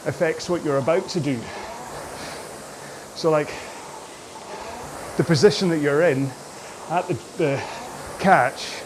affects 0.06 0.48
what 0.48 0.64
you're 0.64 0.78
about 0.78 1.08
to 1.08 1.18
do. 1.18 1.40
So, 3.16 3.32
like 3.32 3.52
the 5.16 5.24
position 5.24 5.70
that 5.70 5.78
you're 5.78 6.02
in 6.02 6.30
at 6.88 7.08
the, 7.08 7.14
the 7.36 7.62
catch 8.20 8.80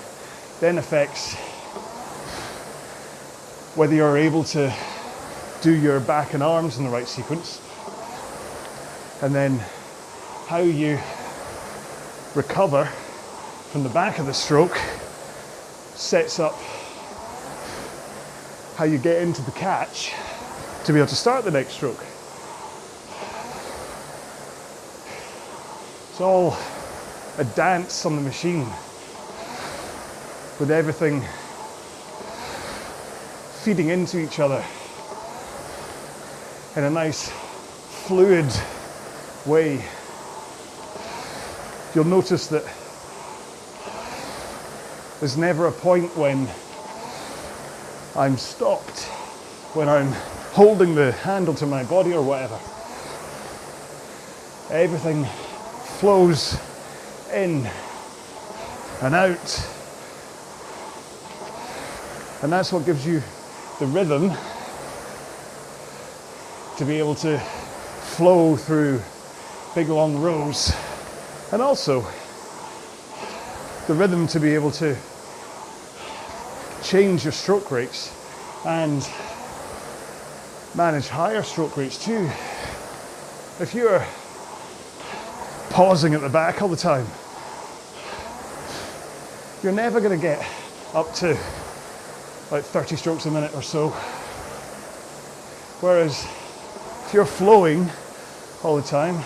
then 0.58 0.78
affects 0.78 1.34
whether 3.76 3.94
you're 3.94 4.16
able 4.16 4.44
to 4.44 4.74
do 5.60 5.74
your 5.74 6.00
back 6.00 6.32
and 6.32 6.42
arms 6.42 6.78
in 6.78 6.84
the 6.84 6.90
right 6.90 7.06
sequence, 7.06 7.60
and 9.20 9.34
then 9.34 9.60
how 10.46 10.60
you 10.60 10.98
recover 12.34 12.84
from 13.72 13.82
the 13.82 13.88
back 13.88 14.18
of 14.18 14.26
the 14.26 14.34
stroke 14.34 14.76
sets 15.94 16.38
up 16.38 16.54
how 18.76 18.84
you 18.84 18.98
get 18.98 19.20
into 19.20 19.42
the 19.42 19.50
catch 19.52 20.12
to 20.84 20.92
be 20.92 20.98
able 20.98 21.08
to 21.08 21.16
start 21.16 21.44
the 21.44 21.50
next 21.50 21.74
stroke. 21.74 22.04
It's 26.10 26.20
all 26.20 26.56
a 27.38 27.44
dance 27.44 28.06
on 28.06 28.16
the 28.16 28.22
machine 28.22 28.66
with 30.58 30.70
everything 30.70 31.22
feeding 33.62 33.88
into 33.88 34.18
each 34.18 34.38
other 34.38 34.64
in 36.76 36.84
a 36.84 36.90
nice 36.90 37.28
fluid 38.06 38.50
way. 39.46 39.84
You'll 41.92 42.04
notice 42.04 42.46
that 42.46 42.62
there's 45.18 45.36
never 45.36 45.66
a 45.66 45.72
point 45.72 46.16
when 46.16 46.48
I'm 48.14 48.36
stopped, 48.36 49.02
when 49.74 49.88
I'm 49.88 50.12
holding 50.52 50.94
the 50.94 51.10
handle 51.10 51.52
to 51.54 51.66
my 51.66 51.82
body 51.82 52.14
or 52.14 52.22
whatever. 52.22 52.60
Everything 54.72 55.24
flows 55.98 56.56
in 57.34 57.68
and 59.02 59.14
out. 59.14 59.68
And 62.42 62.52
that's 62.52 62.72
what 62.72 62.86
gives 62.86 63.04
you 63.04 63.20
the 63.80 63.86
rhythm 63.86 64.30
to 66.76 66.84
be 66.84 66.98
able 67.00 67.16
to 67.16 67.36
flow 67.38 68.54
through 68.54 69.02
big 69.74 69.88
long 69.88 70.22
rows. 70.22 70.72
And 71.52 71.60
also 71.60 72.06
the 73.88 73.94
rhythm 73.94 74.28
to 74.28 74.38
be 74.38 74.54
able 74.54 74.70
to 74.72 74.96
change 76.84 77.24
your 77.24 77.32
stroke 77.32 77.70
rates 77.72 78.14
and 78.64 79.08
manage 80.76 81.08
higher 81.08 81.42
stroke 81.42 81.76
rates 81.76 82.04
too. 82.04 82.30
If 83.58 83.72
you're 83.74 84.04
pausing 85.70 86.14
at 86.14 86.20
the 86.20 86.28
back 86.28 86.62
all 86.62 86.68
the 86.68 86.76
time, 86.76 87.06
you're 89.62 89.72
never 89.72 90.00
going 90.00 90.16
to 90.16 90.22
get 90.22 90.46
up 90.94 91.12
to 91.14 91.36
like 92.50 92.64
30 92.64 92.96
strokes 92.96 93.26
a 93.26 93.30
minute 93.30 93.54
or 93.54 93.62
so. 93.62 93.88
Whereas 95.80 96.24
if 97.06 97.10
you're 97.12 97.26
flowing 97.26 97.90
all 98.62 98.76
the 98.76 98.82
time, 98.82 99.22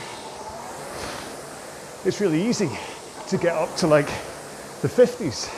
it's 2.05 2.21
really 2.21 2.43
easy 2.47 2.71
to 3.29 3.39
get 3.39 3.55
up 3.55 3.75
to 3.77 3.87
like 3.87 4.07
the 4.83 4.89
50s. 4.89 5.49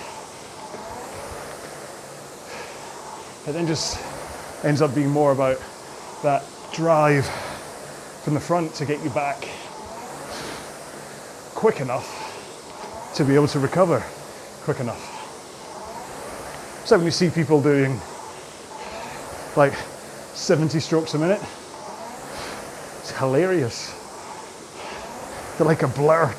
It 3.49 3.53
then 3.53 3.67
just 3.67 4.01
ends 4.65 4.81
up 4.81 4.95
being 4.95 5.11
more 5.11 5.33
about 5.33 5.61
that 6.23 6.45
drive 6.73 7.27
from 8.23 8.35
the 8.35 8.41
front 8.41 8.75
to 8.75 8.85
get 8.85 9.03
you 9.03 9.11
back 9.11 9.49
quick 11.55 11.81
enough 11.81 13.13
to 13.15 13.25
be 13.25 13.35
able 13.35 13.49
to 13.49 13.59
recover 13.59 14.05
quick 14.63 14.79
enough. 14.81 15.13
So 16.87 16.97
when 16.97 17.07
you 17.07 17.11
see 17.11 17.31
people 17.31 17.61
doing 17.61 18.01
like 19.57 19.73
70 20.35 20.79
strokes 20.81 21.15
a 21.15 21.19
minute, 21.19 21.41
it's 23.01 23.11
hilarious. 23.11 24.06
They're 25.57 25.67
like 25.67 25.83
a 25.83 25.89
blur. 25.89 26.35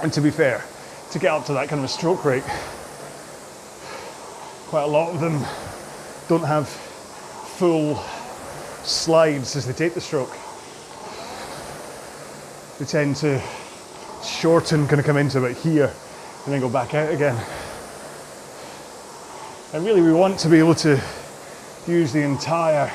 and 0.00 0.12
to 0.12 0.20
be 0.20 0.30
fair, 0.30 0.64
to 1.10 1.18
get 1.18 1.32
up 1.32 1.46
to 1.46 1.52
that 1.54 1.68
kind 1.68 1.80
of 1.80 1.84
a 1.84 1.88
stroke 1.88 2.24
rate, 2.24 2.44
quite 4.68 4.84
a 4.84 4.86
lot 4.86 5.12
of 5.12 5.20
them 5.20 5.44
don't 6.28 6.44
have 6.44 6.68
full 6.68 7.96
slides 8.84 9.56
as 9.56 9.66
they 9.66 9.72
take 9.72 9.94
the 9.94 10.00
stroke. 10.00 10.30
They 12.78 12.84
tend 12.84 13.16
to 13.16 13.42
shorten, 14.24 14.86
kind 14.86 15.00
of 15.00 15.04
come 15.04 15.16
into 15.16 15.38
about 15.38 15.56
here 15.56 15.92
and 16.44 16.54
then 16.54 16.60
go 16.60 16.68
back 16.68 16.94
out 16.94 17.12
again. 17.12 17.36
And 19.72 19.84
really, 19.84 20.00
we 20.00 20.12
want 20.12 20.38
to 20.40 20.48
be 20.48 20.58
able 20.58 20.74
to 20.76 21.00
use 21.88 22.12
the 22.12 22.22
entire 22.22 22.90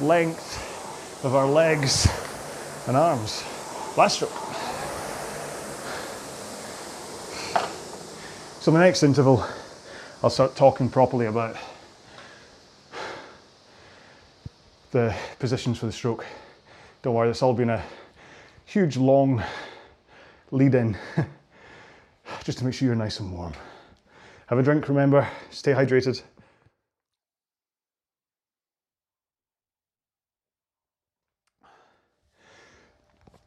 length 0.00 1.24
of 1.24 1.34
our 1.34 1.46
legs 1.46 2.08
and 2.86 2.96
arms. 2.96 3.44
Last 3.96 4.16
stroke. 4.16 4.32
So, 8.60 8.70
the 8.70 8.78
next 8.78 9.02
interval, 9.02 9.44
I'll 10.22 10.30
start 10.30 10.54
talking 10.54 10.88
properly 10.88 11.26
about 11.26 11.56
the 14.92 15.14
positions 15.38 15.78
for 15.78 15.86
the 15.86 15.92
stroke. 15.92 16.24
Don't 17.02 17.14
worry, 17.14 17.30
it's 17.30 17.42
all 17.42 17.54
been 17.54 17.70
a 17.70 17.82
huge 18.66 18.96
long 18.96 19.42
lead 20.50 20.74
in 20.74 20.96
just 22.44 22.58
to 22.58 22.64
make 22.64 22.74
sure 22.74 22.86
you're 22.86 22.94
nice 22.94 23.18
and 23.20 23.32
warm. 23.32 23.52
Have 24.46 24.58
a 24.58 24.62
drink, 24.62 24.88
remember, 24.88 25.26
stay 25.50 25.72
hydrated. 25.72 26.22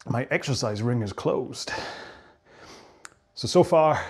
My 0.08 0.28
exercise 0.30 0.84
ring 0.84 1.02
is 1.02 1.12
closed. 1.12 1.72
So, 3.34 3.48
so 3.48 3.63
far, 3.63 4.06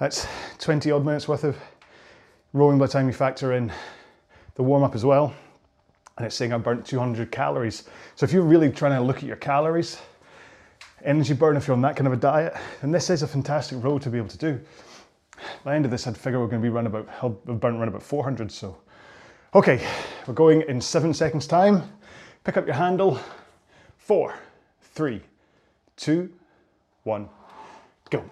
that's 0.00 0.26
20 0.58 0.90
odd 0.90 1.04
minutes 1.04 1.28
worth 1.28 1.44
of 1.44 1.56
rowing 2.52 2.76
by 2.76 2.86
the 2.86 2.92
time 2.92 3.06
you 3.06 3.12
factor 3.12 3.52
in 3.52 3.72
the 4.56 4.64
warm 4.64 4.82
up 4.82 4.96
as 4.96 5.04
well. 5.04 5.32
And 6.16 6.26
it's 6.26 6.34
saying 6.34 6.52
I 6.52 6.58
burnt 6.58 6.84
200 6.84 7.30
calories. 7.30 7.84
So, 8.16 8.24
if 8.24 8.32
you're 8.32 8.42
really 8.42 8.68
trying 8.68 8.98
to 8.98 9.00
look 9.00 9.18
at 9.18 9.22
your 9.22 9.36
calories, 9.36 9.98
energy 11.04 11.34
burn, 11.34 11.56
if 11.56 11.68
you're 11.68 11.76
on 11.76 11.82
that 11.82 11.94
kind 11.94 12.08
of 12.08 12.12
a 12.12 12.16
diet, 12.16 12.56
then 12.80 12.90
this 12.90 13.10
is 13.10 13.22
a 13.22 13.28
fantastic 13.28 13.82
row 13.84 13.96
to 14.00 14.10
be 14.10 14.18
able 14.18 14.28
to 14.28 14.38
do. 14.38 14.60
By 15.62 15.70
the 15.70 15.76
end 15.76 15.84
of 15.84 15.92
this, 15.92 16.08
I'd 16.08 16.16
figure 16.16 16.40
we're 16.40 16.48
going 16.48 16.62
to 16.62 16.66
be 16.66 16.68
run 16.68 16.88
about, 16.88 17.08
around 17.46 17.88
about 17.88 18.02
400. 18.02 18.50
So, 18.50 18.76
okay, 19.54 19.86
we're 20.26 20.34
going 20.34 20.62
in 20.62 20.80
seven 20.80 21.14
seconds 21.14 21.46
time. 21.46 21.84
Pick 22.42 22.56
up 22.56 22.66
your 22.66 22.74
handle. 22.74 23.20
Four, 23.96 24.34
three, 25.00 25.22
two, 25.96 26.30
one, 27.04 27.26
go. 28.10 28.22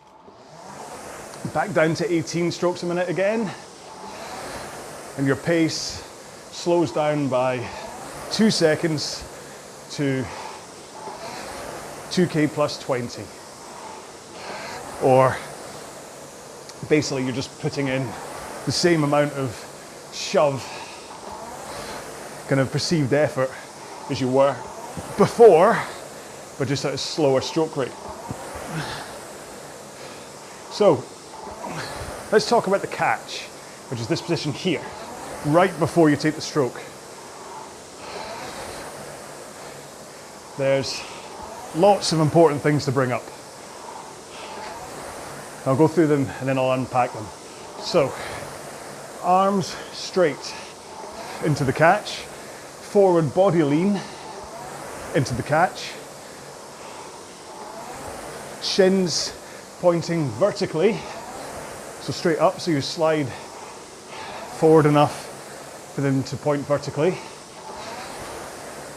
Back 1.55 1.73
down 1.73 1.95
to 1.95 2.13
18 2.13 2.53
strokes 2.53 2.83
a 2.83 2.87
minute 2.87 3.09
again. 3.09 3.51
And 5.17 5.27
your 5.27 5.37
pace 5.37 6.05
slows 6.53 6.93
down 6.93 7.29
by 7.29 7.67
two 8.31 8.51
seconds 8.51 9.25
to 9.93 10.23
2k 12.11 12.49
plus 12.49 12.79
20. 12.81 13.23
Or 15.03 15.35
basically, 16.91 17.25
you're 17.25 17.33
just 17.33 17.59
putting 17.61 17.89
in 17.89 18.07
the 18.67 18.73
same 18.73 19.05
amount 19.05 19.33
of 19.33 19.57
shove, 20.13 20.63
kind 22.47 22.61
of 22.61 22.71
perceived 22.71 23.15
effort 23.15 23.51
as 24.11 24.21
you 24.21 24.29
were 24.29 24.55
before, 25.17 25.83
but 26.59 26.69
just 26.69 26.85
at 26.85 26.93
a 26.93 26.99
slower 26.99 27.41
stroke 27.41 27.77
rate. 27.77 27.93
So, 30.73 31.03
let's 32.31 32.49
talk 32.49 32.67
about 32.67 32.81
the 32.81 32.89
catch, 32.89 33.43
which 33.91 34.01
is 34.01 34.09
this 34.09 34.21
position 34.21 34.53
here, 34.53 34.83
right 35.47 35.77
before 35.79 36.11
you 36.11 36.17
take 36.17 36.35
the 36.35 36.41
stroke. 36.41 36.81
There's 40.59 41.01
lots 41.77 42.13
of 42.13 42.21
important 42.21 42.61
things 42.61 42.85
to 42.87 42.93
bring 42.93 43.13
up. 43.13 43.23
I'll 45.67 45.77
go 45.77 45.87
through 45.87 46.09
them 46.09 46.27
and 46.41 46.49
then 46.49 46.59
I'll 46.59 46.73
unpack 46.73 47.13
them. 47.13 47.27
So, 47.81 48.13
arms 49.23 49.77
straight 49.93 50.55
into 51.45 51.65
the 51.65 51.73
catch, 51.73 52.17
forward 52.17 53.33
body 53.35 53.63
lean 53.63 54.01
into 55.15 55.35
the 55.35 55.43
catch, 55.43 55.93
shins 58.63 59.35
pointing 59.81 60.29
vertically, 60.33 60.99
so 62.01 62.13
straight 62.13 62.39
up, 62.39 62.61
so 62.61 62.71
you 62.71 62.81
slide 62.81 63.29
forward 64.59 64.87
enough 64.87 65.27
for 65.95 66.01
them 66.01 66.23
to 66.25 66.37
point 66.37 66.67
vertically. 66.67 67.17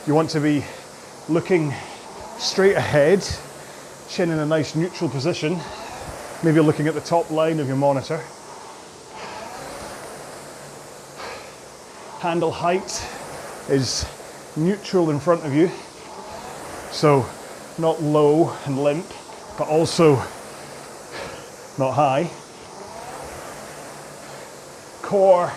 You 0.08 0.16
want 0.16 0.30
to 0.32 0.40
be 0.40 0.64
looking 1.30 1.74
straight 2.40 2.76
ahead, 2.76 3.24
chin 4.10 4.32
in 4.32 4.40
a 4.40 4.46
nice 4.46 4.76
neutral 4.76 5.10
position, 5.10 5.60
maybe 6.44 6.60
looking 6.60 6.88
at 6.88 6.96
the 6.96 7.02
top 7.02 7.30
line 7.30 7.60
of 7.60 7.68
your 7.68 7.78
monitor. 7.78 8.20
Handle 12.20 12.52
height 12.52 13.08
is 13.70 14.06
neutral 14.56 15.12
in 15.12 15.20
front 15.20 15.46
of 15.46 15.54
you, 15.54 15.70
so 16.92 17.26
not 17.78 18.02
low 18.02 18.56
and 18.66 18.84
limp, 18.84 19.06
but 19.62 19.68
also 19.68 20.16
not 21.78 21.92
high. 21.92 22.28
Core 25.04 25.54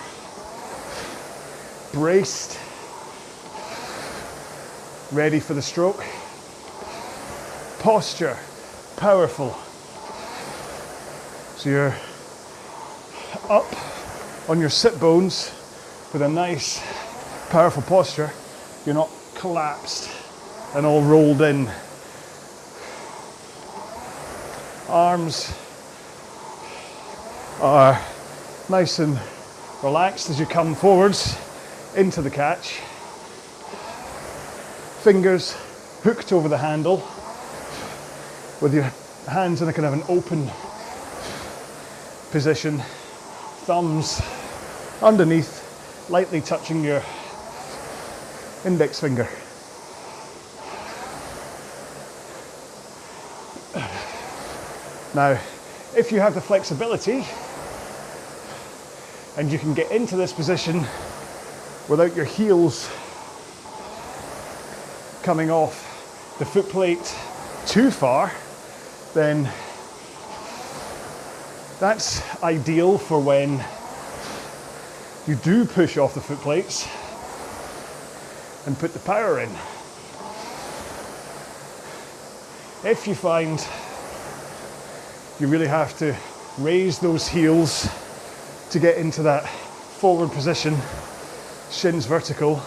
braced, 1.91 2.61
ready 5.11 5.41
for 5.41 5.55
the 5.55 5.63
stroke. 5.63 6.05
Posture 7.79 8.37
powerful. 8.99 9.57
So 11.57 11.71
you're 11.71 11.97
up 13.49 13.65
on 14.51 14.61
your 14.61 14.69
sit 14.69 15.01
bones 15.01 15.51
with 16.13 16.21
a 16.21 16.29
nice, 16.29 16.79
powerful 17.49 17.83
posture. 17.83 18.31
You're 18.85 18.97
not 18.97 19.09
collapsed 19.35 20.11
and 20.75 20.85
all 20.85 21.01
rolled 21.01 21.41
in. 21.41 21.71
Arms 24.89 25.55
are 27.61 27.99
nice 28.69 28.99
and 28.99 29.19
relaxed 29.83 30.29
as 30.29 30.39
you 30.39 30.45
come 30.45 30.75
forwards 30.75 31.39
into 31.97 32.21
the 32.21 32.31
catch. 32.31 32.81
Fingers 35.03 35.57
hooked 36.03 36.33
over 36.33 36.49
the 36.49 36.59
handle 36.59 36.97
with 38.61 38.75
your 38.75 38.93
hands 39.27 39.63
in 39.63 39.69
a 39.69 39.73
kind 39.73 39.87
of 39.87 39.95
an 39.95 40.03
open 40.09 40.51
position, 42.31 42.79
thumbs 43.65 44.21
underneath, 45.01 46.11
lightly 46.11 46.43
touching 46.43 46.85
your 46.85 47.03
index 48.67 49.01
finger. 49.01 49.29
Now, 55.15 55.39
if 55.97 56.11
you 56.11 56.19
have 56.19 56.35
the 56.35 56.41
flexibility 56.41 57.25
and 59.37 59.53
you 59.53 59.61
can 59.61 59.73
get 59.73 59.93
into 59.93 60.17
this 60.17 60.33
position 60.33 60.85
without 61.89 62.17
your 62.17 62.25
heels 62.25 62.91
coming 65.23 65.53
off 65.53 66.37
the 66.41 66.45
foot 66.45 66.69
plate 66.69 67.15
too 67.65 67.93
far, 67.93 68.33
then 69.15 69.49
that's 71.79 72.21
ideal 72.43 72.99
for 72.99 73.21
when 73.21 73.65
you 75.29 75.37
do 75.37 75.65
push 75.65 75.97
off 75.97 76.15
the 76.15 76.21
foot 76.21 76.39
plates 76.39 76.89
and 78.67 78.77
put 78.77 78.93
the 78.93 78.99
power 78.99 79.39
in. 79.39 79.51
If 82.83 83.07
you 83.07 83.15
find 83.15 83.65
you 85.41 85.49
really 85.49 85.67
have 85.67 85.99
to 85.99 86.17
raise 86.59 86.99
those 87.01 87.27
heels 87.27 87.89
to 88.71 88.79
get 88.79 88.97
into 88.97 89.23
that 89.23 89.49
forward 89.49 90.31
position, 90.31 90.77
shins 91.71 92.07
vertical, 92.07 92.63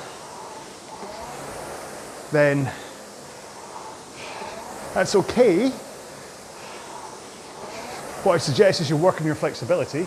then 2.32 2.70
that's 4.94 5.16
okay. 5.16 5.70
What 8.24 8.34
I 8.34 8.38
suggest 8.38 8.82
is 8.82 8.90
you 8.90 8.98
work 8.98 9.22
on 9.22 9.26
your 9.26 9.36
flexibility, 9.36 10.06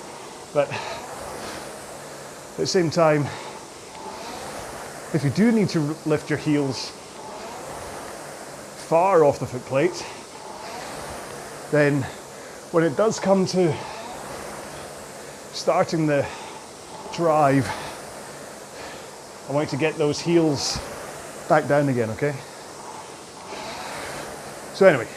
but 0.52 0.70
at 0.70 2.56
the 2.56 2.66
same 2.66 2.90
time, 2.90 3.22
if 5.14 5.22
you 5.24 5.30
do 5.30 5.50
need 5.50 5.70
to 5.70 5.80
lift 6.04 6.28
your 6.28 6.38
heels 6.38 6.90
far 8.86 9.24
off 9.24 9.38
the 9.38 9.46
foot 9.46 9.64
plate, 9.64 10.04
then 11.70 12.04
when 12.72 12.84
it 12.84 12.96
does 12.96 13.18
come 13.18 13.46
to 13.46 13.74
starting 15.52 16.06
the 16.06 16.24
drive, 17.12 17.68
I 19.48 19.52
want 19.52 19.72
you 19.72 19.78
to 19.78 19.80
get 19.80 19.96
those 19.96 20.20
heels 20.20 20.78
back 21.48 21.66
down 21.66 21.88
again, 21.88 22.10
okay? 22.10 22.32
So, 24.74 24.86
anyway, 24.86 25.08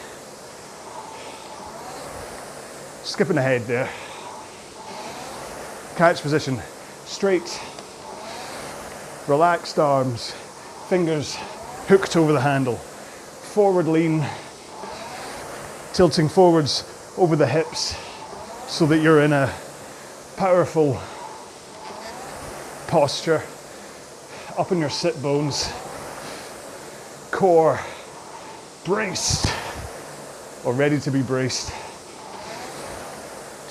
skipping 3.04 3.38
ahead 3.38 3.62
there. 3.62 3.88
Catch 5.94 6.22
position, 6.22 6.58
straight, 7.04 7.60
relaxed 9.28 9.78
arms, 9.78 10.32
fingers 10.88 11.36
hooked 11.86 12.16
over 12.16 12.32
the 12.32 12.40
handle, 12.40 12.74
forward 12.74 13.86
lean, 13.86 14.26
tilting 15.92 16.28
forwards 16.28 16.82
over 17.16 17.36
the 17.36 17.46
hips 17.46 17.96
so 18.66 18.86
that 18.86 18.98
you're 18.98 19.22
in 19.22 19.32
a 19.32 19.52
powerful 20.36 21.00
posture, 22.88 23.42
up 24.58 24.72
in 24.72 24.78
your 24.78 24.90
sit 24.90 25.20
bones, 25.22 25.72
core 27.30 27.78
braced 28.84 29.46
or 30.64 30.72
ready 30.72 30.98
to 30.98 31.10
be 31.10 31.22
braced, 31.22 31.72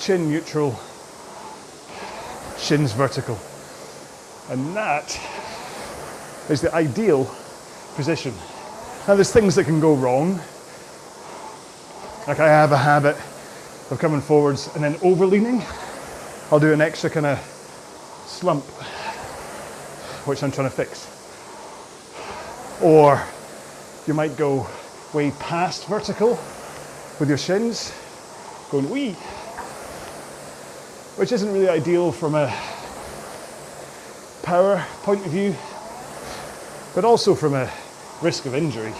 chin 0.00 0.30
neutral, 0.30 0.78
shins 2.56 2.92
vertical. 2.92 3.38
And 4.48 4.74
that 4.74 5.20
is 6.48 6.62
the 6.62 6.74
ideal 6.74 7.30
position. 7.94 8.32
Now, 9.06 9.16
there's 9.16 9.32
things 9.32 9.54
that 9.56 9.64
can 9.64 9.80
go 9.80 9.94
wrong. 9.94 10.40
Like 12.26 12.40
I 12.40 12.48
have 12.48 12.72
a 12.72 12.78
habit 12.78 13.16
of 13.90 13.98
coming 13.98 14.20
forwards 14.20 14.70
and 14.74 14.82
then 14.82 14.94
overleaning. 14.94 15.62
I'll 16.50 16.60
do 16.60 16.72
an 16.72 16.80
extra 16.80 17.10
kind 17.10 17.26
of 17.26 17.38
slump, 18.26 18.64
which 20.26 20.42
I'm 20.42 20.50
trying 20.50 20.68
to 20.68 20.74
fix. 20.74 21.10
Or 22.82 23.22
you 24.06 24.14
might 24.14 24.36
go 24.36 24.66
way 25.12 25.30
past 25.38 25.86
vertical 25.86 26.38
with 27.20 27.28
your 27.28 27.38
shins, 27.38 27.92
going 28.70 28.90
wee, 28.90 29.12
which 31.16 31.32
isn't 31.32 31.52
really 31.52 31.68
ideal 31.68 32.10
from 32.10 32.34
a 32.34 32.52
power 34.42 34.84
point 35.02 35.24
of 35.24 35.30
view, 35.30 35.54
but 36.94 37.04
also 37.04 37.34
from 37.34 37.54
a 37.54 37.70
risk 38.20 38.46
of 38.46 38.54
injury. 38.54 38.92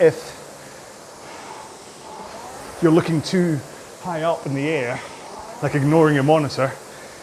If 0.00 0.33
you're 2.84 2.92
looking 2.92 3.22
too 3.22 3.58
high 4.02 4.24
up 4.24 4.44
in 4.44 4.54
the 4.54 4.68
air, 4.68 5.00
like 5.62 5.74
ignoring 5.74 6.14
your 6.14 6.22
monitor, 6.22 6.70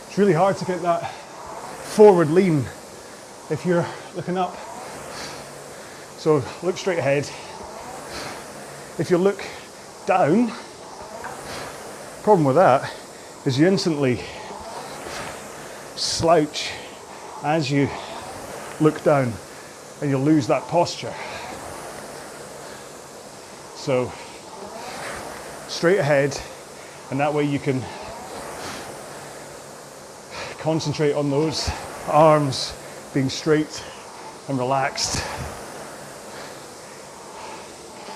it's 0.08 0.18
really 0.18 0.34
hard 0.34 0.58
to 0.58 0.66
get 0.66 0.82
that 0.82 1.12
forward 1.12 2.32
lean 2.32 2.66
if 3.52 3.64
you're 3.64 3.86
looking 4.16 4.40
up. 4.40 4.58
So 6.18 6.44
look 6.64 6.80
straight 6.80 6.98
ahead. 6.98 7.30
If 8.98 9.12
you 9.12 9.20
look 9.20 9.46
down, 10.08 10.52
problem 12.24 12.44
with 12.44 12.56
that 12.56 12.92
is 13.46 13.60
you 13.60 13.68
instantly 13.68 14.20
slouch 15.96 16.72
as 17.44 17.70
you 17.70 17.88
look 18.80 19.04
down 19.04 19.32
and 20.02 20.10
you 20.10 20.18
lose 20.18 20.48
that 20.48 20.64
posture. 20.64 21.14
So 23.76 24.12
straight 25.72 26.00
ahead, 26.00 26.38
and 27.10 27.20
that 27.20 27.34
way 27.34 27.44
you 27.46 27.58
can 27.58 27.82
concentrate 30.60 31.14
on 31.14 31.32
those 31.32 31.72
arms 32.08 32.74
being 33.14 33.30
straight 33.30 33.84
and 34.50 34.60
relaxed 34.60 35.26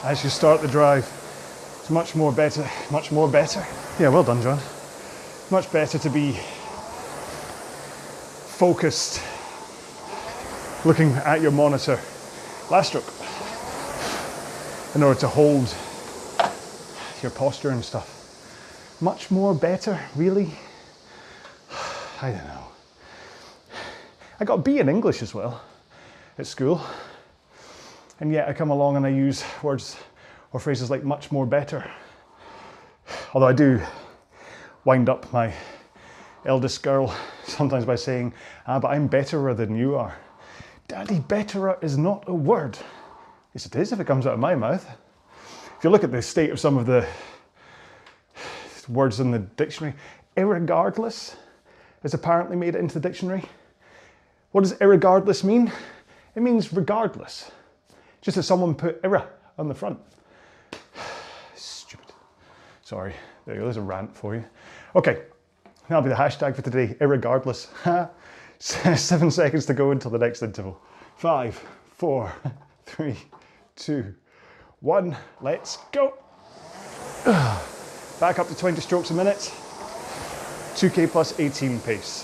as 0.03 0.24
you 0.24 0.30
start 0.30 0.62
the 0.62 0.68
drive. 0.68 1.06
It's 1.80 1.89
much 1.89 2.14
more 2.14 2.32
better, 2.32 2.70
much 2.91 3.12
more 3.12 3.30
better. 3.30 3.66
Yeah, 3.99 4.10
well 4.10 4.24
done, 4.24 4.41
John. 4.41 4.60
Much 5.49 5.72
better 5.72 5.97
to 5.97 6.10
be 6.10 6.34
focused, 8.58 9.22
looking 10.84 11.14
at 11.14 11.41
your 11.41 11.51
monitor. 11.51 11.99
Last 12.70 12.89
stroke. 12.89 13.12
In 14.93 15.03
order 15.03 15.20
to 15.22 15.28
hold 15.28 15.74
your 17.26 17.32
posture 17.32 17.71
and 17.71 17.84
stuff. 17.84 19.01
Much 19.01 19.32
more 19.32 19.55
better, 19.55 19.99
really? 20.15 20.51
I 22.21 22.30
don't 22.30 22.45
know. 22.45 22.67
I 24.39 24.45
got 24.45 24.59
a 24.59 24.61
B 24.61 24.78
in 24.78 24.88
English 24.88 25.23
as 25.23 25.34
well 25.34 25.59
at 26.38 26.45
school. 26.45 26.86
And 28.19 28.32
yet 28.32 28.47
I 28.47 28.53
come 28.53 28.69
along 28.69 28.95
and 28.95 29.07
I 29.07 29.09
use 29.09 29.43
words 29.63 29.97
or 30.53 30.59
phrases 30.59 30.91
like 30.91 31.03
much 31.03 31.32
more 31.32 31.47
better. 31.47 31.89
Although 33.34 33.47
I 33.47 33.53
do 33.53 33.82
wind 34.84 35.09
up 35.09 35.34
my 35.34 35.51
eldest 36.45 36.84
girl 36.84 37.11
sometimes 37.43 37.86
by 37.86 37.95
saying, 37.95 38.36
ah, 38.67 38.80
but 38.80 38.89
I'm 38.89 39.07
betterer 39.07 39.55
than 39.55 39.76
you 39.76 39.95
are. 39.95 40.15
Daddy, 40.88 41.21
betterer 41.21 41.80
is 41.82 41.97
not 41.97 42.23
a 42.28 42.36
word. 42.36 42.78
Yes, 43.55 43.65
it 43.65 43.76
is 43.76 43.91
if 43.91 43.99
it 43.99 44.05
comes 44.05 44.28
out 44.28 44.36
of 44.36 44.39
my 44.39 44.53
mouth. 44.53 44.88
If 45.78 45.84
you 45.84 45.89
look 45.89 46.03
at 46.03 46.11
the 46.11 46.21
state 46.21 46.51
of 46.51 46.59
some 46.59 46.78
of 46.78 46.86
the 46.86 47.05
words 48.88 49.19
in 49.19 49.32
the 49.32 49.39
dictionary, 49.39 49.93
irregardless 50.38 51.36
is 52.03 52.13
apparently 52.13 52.55
made 52.55 52.76
into 52.76 52.93
the 52.93 52.99
dictionary. 52.99 53.43
What 54.51 54.61
does 54.61 54.73
irregardless 54.76 55.43
mean? 55.43 55.71
It 56.36 56.41
means 56.41 56.71
regardless. 56.71 57.51
Just 58.21 58.38
as 58.38 58.47
someone 58.47 58.73
put 58.73 59.01
irra 59.03 59.28
on 59.57 59.67
the 59.67 59.76
front. 59.76 59.99
Stupid. 61.55 62.07
Sorry. 62.82 63.13
There 63.45 63.55
you 63.55 63.61
go. 63.61 63.65
There's 63.65 63.78
a 63.78 63.82
rant 63.82 64.15
for 64.15 64.34
you. 64.34 64.45
Okay. 64.95 65.23
That'll 65.89 66.01
be 66.01 66.09
the 66.09 66.15
hashtag 66.15 66.55
for 66.55 66.61
today. 66.61 66.95
Irregardless. 66.99 67.67
Seven 68.59 69.30
seconds 69.30 69.65
to 69.65 69.73
go 69.73 69.91
until 69.91 70.09
the 70.09 70.17
next 70.17 70.41
interval. 70.41 70.82
Five, 71.17 71.61
four, 71.91 72.34
three, 72.86 73.17
two, 73.76 74.15
one. 74.86 75.18
Let's 75.42 75.78
go. 75.92 76.14
Back 78.20 78.38
up 78.38 78.48
to 78.48 78.56
20 78.56 78.80
strokes 78.82 79.10
a 79.10 79.16
minute. 79.16 79.52
2k 80.76 81.10
plus 81.10 81.38
18 81.40 81.80
pace. 81.80 82.24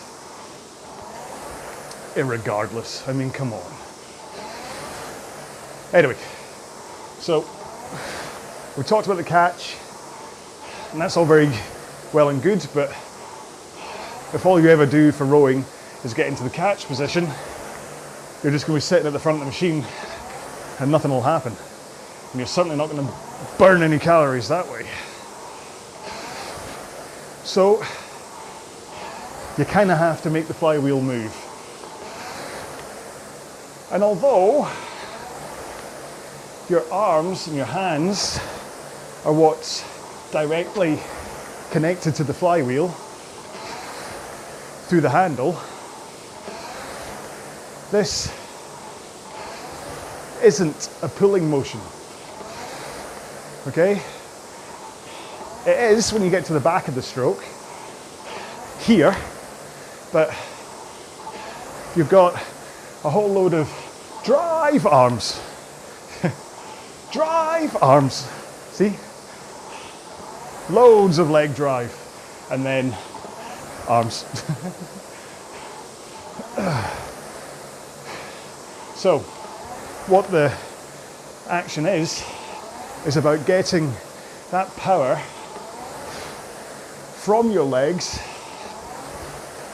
Irregardless. 2.14 3.08
I 3.10 3.14
mean, 3.14 3.32
come 3.32 3.52
on. 3.52 3.74
Anyway, 5.92 6.16
so 7.20 7.40
we 8.78 8.84
talked 8.84 9.08
about 9.08 9.18
the 9.18 9.24
catch, 9.24 9.76
and 10.92 11.02
that's 11.02 11.18
all 11.18 11.26
very 11.26 11.50
well 12.14 12.30
and 12.30 12.44
good, 12.44 12.66
but 12.76 12.90
if 14.34 14.46
all 14.46 14.60
you 14.60 14.70
ever 14.70 14.86
do 14.86 15.12
for 15.12 15.26
rowing 15.26 15.66
is 16.04 16.14
get 16.14 16.28
into 16.28 16.44
the 16.44 16.50
catch 16.50 16.86
position, 16.86 17.28
you're 18.44 18.52
just 18.52 18.68
going 18.68 18.80
to 18.80 18.86
be 18.86 18.88
sitting 18.88 19.08
at 19.08 19.14
the 19.14 19.20
front 19.20 19.38
of 19.38 19.40
the 19.40 19.46
machine 19.48 19.84
and 20.80 20.92
nothing 20.92 21.12
will 21.12 21.22
happen. 21.22 21.54
And 22.32 22.40
you're 22.40 22.48
certainly 22.48 22.78
not 22.78 22.90
going 22.90 23.06
to 23.06 23.14
burn 23.58 23.84
any 23.84 24.00
calories 24.00 24.48
that 24.48 24.68
way. 24.70 24.86
So 27.44 27.84
you 29.58 29.66
kind 29.66 29.92
of 29.92 29.98
have 29.98 30.22
to 30.22 30.30
make 30.30 30.48
the 30.48 30.54
flywheel 30.54 31.02
move. 31.02 31.36
And 33.92 34.02
although 34.04 34.70
your 36.70 36.90
arms 36.94 37.48
and 37.48 37.58
your 37.58 37.66
hands 37.66 38.40
are 39.26 39.34
what's 39.34 39.84
directly 40.32 40.98
connected 41.72 42.16
to 42.16 42.24
the 42.24 42.34
flywheel 42.34 42.88
through 44.88 45.02
the 45.02 45.10
handle, 45.10 45.60
this 47.92 48.34
isn't 50.42 50.90
a 51.02 51.10
pulling 51.10 51.50
motion. 51.50 51.82
Okay? 53.68 54.02
It 55.68 55.78
is 55.94 56.12
when 56.12 56.24
you 56.24 56.32
get 56.32 56.46
to 56.46 56.54
the 56.54 56.60
back 56.60 56.88
of 56.88 56.96
the 56.96 57.02
stroke, 57.04 57.44
here, 58.80 59.16
but 60.12 60.30
you've 61.96 62.10
got 62.10 62.34
a 63.04 63.10
whole 63.10 63.30
load 63.30 63.54
of 63.54 63.70
drive 64.24 64.88
arms. 64.88 65.40
drive 67.12 67.78
arms. 67.84 68.28
See? 68.72 68.96
Loads 70.70 71.20
of 71.20 71.30
leg 71.30 71.54
drive. 71.54 71.96
And 72.50 72.66
then 72.66 72.98
arms. 73.88 74.26
so, 78.96 79.20
what 80.08 80.32
the 80.32 80.52
action 81.48 81.86
is, 81.86 82.24
is 83.06 83.18
about 83.18 83.44
getting 83.48 83.92
that 84.52 84.76
power 84.78 85.16
from 87.16 87.50
your 87.50 87.64
legs 87.64 88.20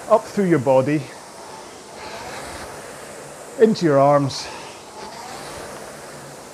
up 0.09 0.23
through 0.23 0.45
your 0.45 0.59
body 0.59 1.01
into 3.59 3.85
your 3.85 3.99
arms, 3.99 4.47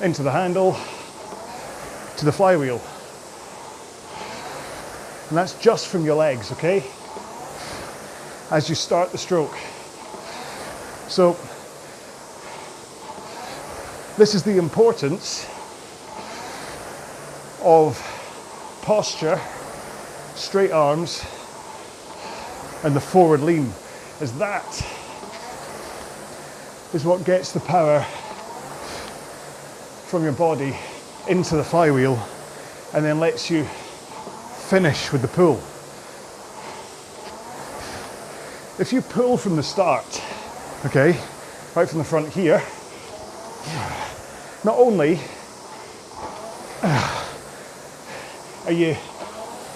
into 0.01 0.23
the 0.23 0.31
handle, 0.31 0.75
to 2.17 2.25
the 2.25 2.31
flywheel. 2.31 2.81
And 5.29 5.37
that's 5.37 5.53
just 5.59 5.87
from 5.87 6.05
your 6.05 6.15
legs, 6.15 6.51
okay? 6.53 6.83
As 8.49 8.67
you 8.67 8.73
start 8.73 9.11
the 9.11 9.17
stroke. 9.19 9.55
So, 11.07 11.37
this 14.17 14.33
is 14.33 14.41
the 14.41 14.57
importance 14.57 15.47
of 17.63 17.97
posture, 18.81 19.39
straight 20.35 20.71
arms, 20.71 21.23
and 22.83 22.95
the 22.95 23.01
forward 23.01 23.41
lean, 23.41 23.71
is 24.19 24.37
that 24.37 24.65
is 26.93 27.05
what 27.05 27.23
gets 27.23 27.51
the 27.53 27.59
power 27.61 28.01
from 30.05 30.23
your 30.23 30.33
body 30.33 30.77
into 31.27 31.55
the 31.55 31.63
flywheel 31.63 32.21
and 32.93 33.03
then 33.03 33.19
lets 33.19 33.49
you 33.49 33.63
finish 34.67 35.11
with 35.11 35.21
the 35.21 35.27
pull. 35.27 35.55
If 38.79 38.91
you 38.91 39.01
pull 39.01 39.37
from 39.37 39.55
the 39.55 39.63
start, 39.63 40.21
okay, 40.85 41.17
right 41.75 41.89
from 41.89 41.99
the 41.99 42.03
front 42.03 42.29
here, 42.29 42.61
not 44.63 44.77
only 44.77 45.19
are 48.73 48.75
you, 48.75 48.97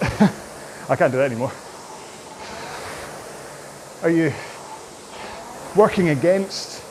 I 0.88 0.96
can't 0.96 1.12
do 1.12 1.18
that 1.18 1.30
anymore, 1.30 1.52
are 4.02 4.10
you 4.10 4.32
working 5.76 6.08
against 6.08 6.82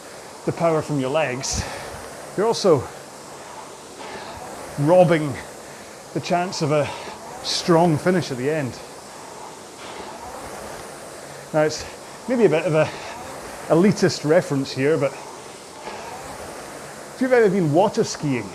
the 0.46 0.54
power 0.54 0.82
from 0.82 1.02
your 1.02 1.10
legs, 1.10 1.66
you're 2.38 2.46
also 2.48 2.82
robbing 4.80 5.34
the 6.14 6.22
chance 6.22 6.62
of 6.62 6.72
a 6.72 6.90
strong 7.44 7.98
finish 7.98 8.32
at 8.32 8.38
the 8.38 8.50
end. 8.50 8.80
Now 11.54 11.64
it's 11.64 11.86
maybe 12.30 12.46
a 12.46 12.50
bit 12.50 12.66
of 12.66 12.74
a 12.74 12.90
elitist 13.68 14.24
reference 14.24 14.72
here, 14.72 14.98
but 14.98 15.12
if 17.16 17.18
you've 17.20 17.34
ever 17.34 17.50
been 17.50 17.74
water 17.74 18.06
skiing, 18.06 18.50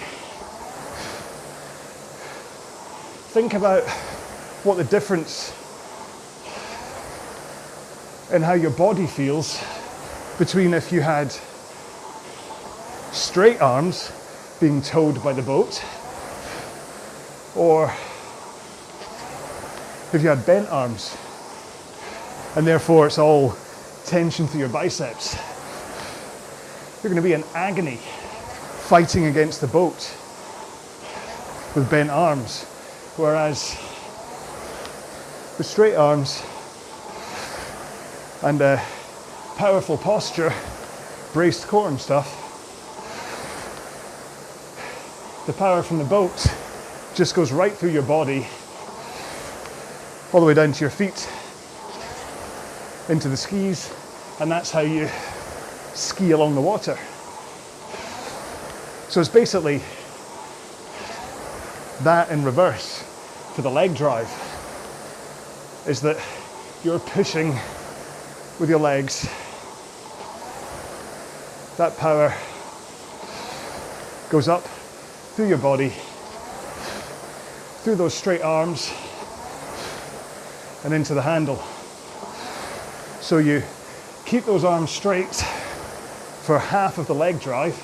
think 3.33 3.55
about 3.55 3.83
what 4.63 4.77
the 4.77 4.85
difference 4.85 5.53
in 8.31 8.43
how 8.43 8.53
your 8.53 8.71
body 8.73 9.07
feels 9.07 9.59
between 10.39 10.75
if 10.75 10.93
you 10.93 11.01
had 11.01 11.33
straight 13.11 13.59
arms 13.63 14.13
being 14.61 14.83
towed 14.83 15.25
by 15.25 15.33
the 15.33 15.41
boat, 15.41 15.83
or 17.57 17.87
if 20.13 20.21
you 20.23 20.29
had 20.29 20.45
bent 20.45 20.69
arms, 20.69 21.17
and 22.55 22.67
therefore 22.67 23.07
it's 23.07 23.17
all 23.19 23.57
tension 24.05 24.47
through 24.47 24.61
your 24.61 24.69
biceps, 24.69 25.39
you're 27.03 27.11
going 27.11 27.17
to 27.17 27.23
be 27.23 27.33
in 27.33 27.45
agony 27.55 27.97
fighting 27.97 29.25
against 29.25 29.63
the 29.63 29.67
boat 29.69 30.15
with 31.75 31.89
bent 31.91 32.11
arms. 32.11 32.67
Whereas 33.17 33.77
with 35.59 35.67
straight 35.67 35.97
arms 35.97 36.43
and 38.43 38.59
a 38.63 38.83
powerful 39.57 39.99
posture, 39.99 40.53
braced 41.35 41.69
core 41.69 41.89
and 41.89 42.01
stuff, 42.01 42.39
the 45.47 45.53
power 45.53 45.83
from 45.83 45.99
the 45.99 46.05
boat 46.05 46.47
just 47.15 47.35
goes 47.35 47.53
right 47.53 47.73
through 47.73 47.91
your 47.91 48.03
body, 48.03 48.47
all 50.33 50.41
the 50.41 50.47
way 50.47 50.55
down 50.55 50.73
to 50.73 50.81
your 50.81 50.91
feet, 50.91 51.29
into 53.11 53.29
the 53.29 53.37
skis, 53.37 53.93
and 54.41 54.51
that's 54.51 54.71
how 54.71 54.81
you 54.81 55.07
ski 55.93 56.31
along 56.31 56.55
the 56.55 56.61
water. 56.63 56.99
So 59.09 59.21
it's 59.21 59.29
basically 59.29 59.83
that 62.01 62.31
in 62.31 62.43
reverse 62.43 63.02
for 63.55 63.61
the 63.61 63.71
leg 63.71 63.95
drive 63.95 64.31
is 65.87 66.01
that 66.01 66.17
you're 66.83 66.99
pushing 66.99 67.51
with 68.59 68.71
your 68.71 68.79
legs 68.79 69.29
that 71.77 71.95
power 71.99 72.35
goes 74.31 74.49
up 74.49 74.63
through 75.35 75.49
your 75.49 75.59
body, 75.59 75.93
through 77.83 77.97
those 77.97 78.15
straight 78.15 78.41
arms, 78.41 78.91
and 80.85 80.95
into 80.95 81.13
the 81.13 81.23
handle. 81.23 81.63
So 83.21 83.37
you 83.37 83.63
keep 84.25 84.45
those 84.45 84.65
arms 84.65 84.91
straight 84.91 85.35
for 86.43 86.59
half 86.59 86.97
of 86.97 87.07
the 87.07 87.15
leg 87.15 87.39
drive, 87.39 87.75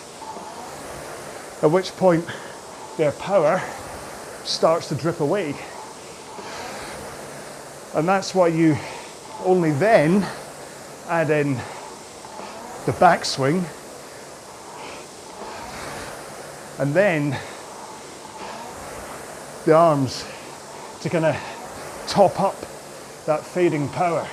at 1.63 1.71
which 1.71 1.95
point 1.97 2.25
their 2.97 3.13
power 3.13 3.63
starts 4.49 4.89
to 4.89 4.95
drip 4.95 5.21
away. 5.21 5.55
And 7.95 8.09
that's 8.09 8.35
why 8.35 8.49
you 8.49 8.77
only 9.45 9.73
then 9.73 10.27
add 11.09 11.31
in 11.31 11.55
the 12.87 12.93
backswing 12.93 13.65
and 16.79 16.95
then 16.95 17.37
the 19.65 19.75
arms 19.75 20.25
to 21.01 21.11
kind 21.11 21.27
of 21.27 22.05
top 22.07 22.41
up 22.41 22.57
that 23.27 23.45
fading 23.45 23.89
power. 23.91 24.27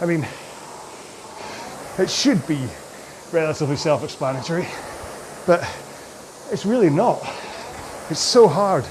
I 0.00 0.06
mean, 0.06 0.26
it 1.98 2.10
should 2.10 2.46
be 2.46 2.66
relatively 3.32 3.76
self 3.76 4.04
explanatory, 4.04 4.66
but 5.46 5.60
it's 6.50 6.66
really 6.66 6.90
not. 6.90 7.22
It's 8.10 8.20
so 8.20 8.48
hard. 8.48 8.84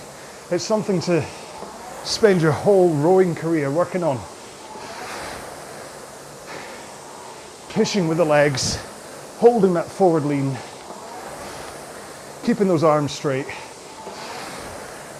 It's 0.51 0.63
something 0.63 1.01
to 1.01 1.25
spend 2.03 2.41
your 2.41 2.51
whole 2.51 2.89
rowing 2.95 3.35
career 3.35 3.69
working 3.69 4.03
on. 4.03 4.19
Pushing 7.69 8.07
with 8.07 8.17
the 8.17 8.25
legs, 8.25 8.77
holding 9.37 9.73
that 9.73 9.85
forward 9.85 10.23
lean, 10.23 10.57
keeping 12.43 12.67
those 12.67 12.83
arms 12.83 13.11
straight, 13.11 13.47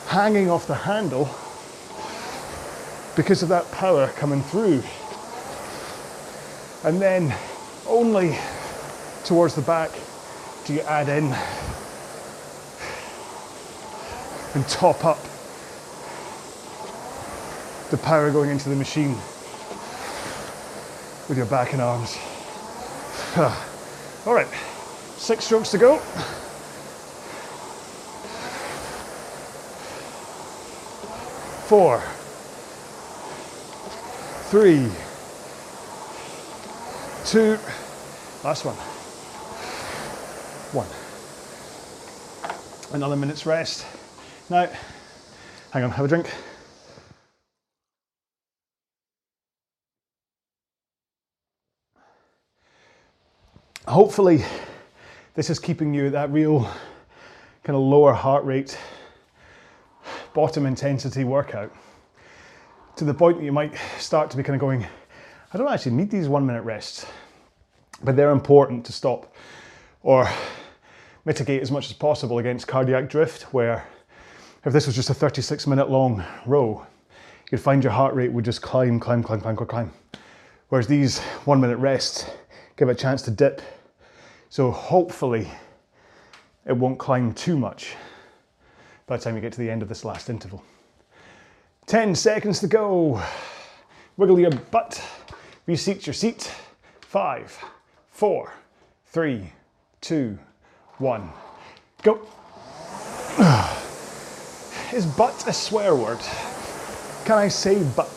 hanging 0.07 0.49
off 0.49 0.67
the 0.67 0.75
handle 0.75 1.29
because 3.15 3.43
of 3.43 3.49
that 3.49 3.69
power 3.71 4.07
coming 4.15 4.41
through. 4.43 4.81
And 6.85 7.01
then 7.01 7.35
only 7.87 8.37
towards 9.25 9.55
the 9.55 9.61
back 9.63 9.91
do 10.65 10.73
you 10.73 10.81
add 10.81 11.09
in 11.09 11.25
and 14.55 14.67
top 14.67 15.05
up 15.05 15.19
the 17.91 17.97
power 17.97 18.31
going 18.31 18.49
into 18.49 18.69
the 18.69 18.75
machine 18.75 19.15
with 21.29 21.37
your 21.37 21.45
back 21.45 21.73
and 21.73 21.81
arms. 21.81 22.17
All 24.25 24.33
right, 24.33 24.47
six 25.17 25.45
strokes 25.45 25.69
to 25.71 25.77
go. 25.77 25.97
Four, 31.67 32.01
three, 34.49 34.89
two, 37.25 37.59
last 38.43 38.65
one, 38.65 38.75
one. 40.75 40.87
Another 42.93 43.15
minute's 43.15 43.45
rest. 43.45 43.85
Now, 44.49 44.69
hang 45.71 45.83
on, 45.85 45.91
have 45.91 46.03
a 46.03 46.07
drink. 46.09 46.29
Hopefully, 53.87 54.43
this 55.35 55.49
is 55.49 55.59
keeping 55.59 55.93
you 55.93 56.07
at 56.07 56.11
that 56.11 56.31
real 56.31 56.63
kind 57.63 57.77
of 57.77 57.81
lower 57.81 58.11
heart 58.11 58.43
rate, 58.43 58.77
bottom 60.33 60.65
intensity 60.65 61.23
workout 61.23 61.71
to 62.97 63.05
the 63.05 63.13
point 63.13 63.37
that 63.37 63.45
you 63.45 63.51
might 63.53 63.73
start 63.97 64.29
to 64.31 64.37
be 64.37 64.43
kind 64.43 64.55
of 64.55 64.59
going, 64.59 64.85
I 65.53 65.57
don't 65.57 65.71
actually 65.71 65.93
need 65.93 66.09
these 66.09 66.27
one 66.27 66.45
minute 66.45 66.63
rests, 66.63 67.05
but 68.03 68.17
they're 68.17 68.31
important 68.31 68.85
to 68.87 68.91
stop 68.91 69.33
or 70.05 70.29
mitigate 71.25 71.61
as 71.61 71.71
much 71.71 71.87
as 71.87 71.93
possible 71.93 72.37
against 72.37 72.67
cardiac 72.67 73.09
drift, 73.09 73.43
where 73.53 73.85
if 74.63 74.71
this 74.71 74.85
was 74.85 74.95
just 74.95 75.09
a 75.09 75.13
36 75.13 75.67
minute 75.67 75.89
long 75.89 76.23
row, 76.45 76.85
you'd 77.51 77.59
find 77.59 77.83
your 77.83 77.93
heart 77.93 78.15
rate 78.15 78.31
would 78.31 78.45
just 78.45 78.61
climb, 78.61 78.99
climb, 78.99 79.23
climb, 79.23 79.41
climb, 79.41 79.55
climb, 79.55 79.67
climb. 79.67 79.93
Whereas 80.69 80.87
these 80.87 81.19
one 81.45 81.59
minute 81.59 81.77
rests 81.77 82.29
give 82.77 82.89
it 82.89 82.93
a 82.93 82.95
chance 82.95 83.21
to 83.23 83.31
dip. 83.31 83.61
So 84.49 84.71
hopefully 84.71 85.49
it 86.65 86.73
won't 86.75 86.97
climb 86.97 87.33
too 87.33 87.57
much 87.57 87.95
by 89.07 89.17
the 89.17 89.23
time 89.23 89.35
you 89.35 89.41
get 89.41 89.53
to 89.53 89.59
the 89.59 89.69
end 89.69 89.81
of 89.81 89.89
this 89.89 90.05
last 90.05 90.29
interval. 90.29 90.63
10 91.87 92.15
seconds 92.15 92.59
to 92.59 92.67
go. 92.67 93.21
Wiggle 94.17 94.39
your 94.39 94.51
butt. 94.51 95.03
Reseat 95.67 96.07
your 96.07 96.13
seat. 96.13 96.51
Five, 97.01 97.57
four, 98.09 98.53
three, 99.05 99.51
two, 100.01 100.39
one. 100.99 101.29
Go. 102.03 102.19
Is 104.93 105.05
butt 105.05 105.45
a 105.47 105.53
swear 105.53 105.95
word? 105.95 106.19
Can 107.25 107.37
I 107.37 107.47
say 107.47 107.83
butt? 107.83 108.11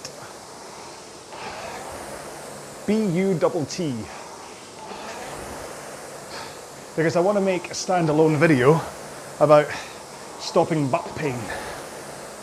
B 2.86 3.04
U 3.06 3.34
double 3.34 3.64
T. 3.66 3.94
Because 6.96 7.16
I 7.16 7.20
want 7.20 7.36
to 7.38 7.42
make 7.42 7.66
a 7.66 7.74
standalone 7.74 8.36
video 8.36 8.80
about 9.40 9.66
stopping 10.38 10.88
butt 10.90 11.10
pain 11.16 11.38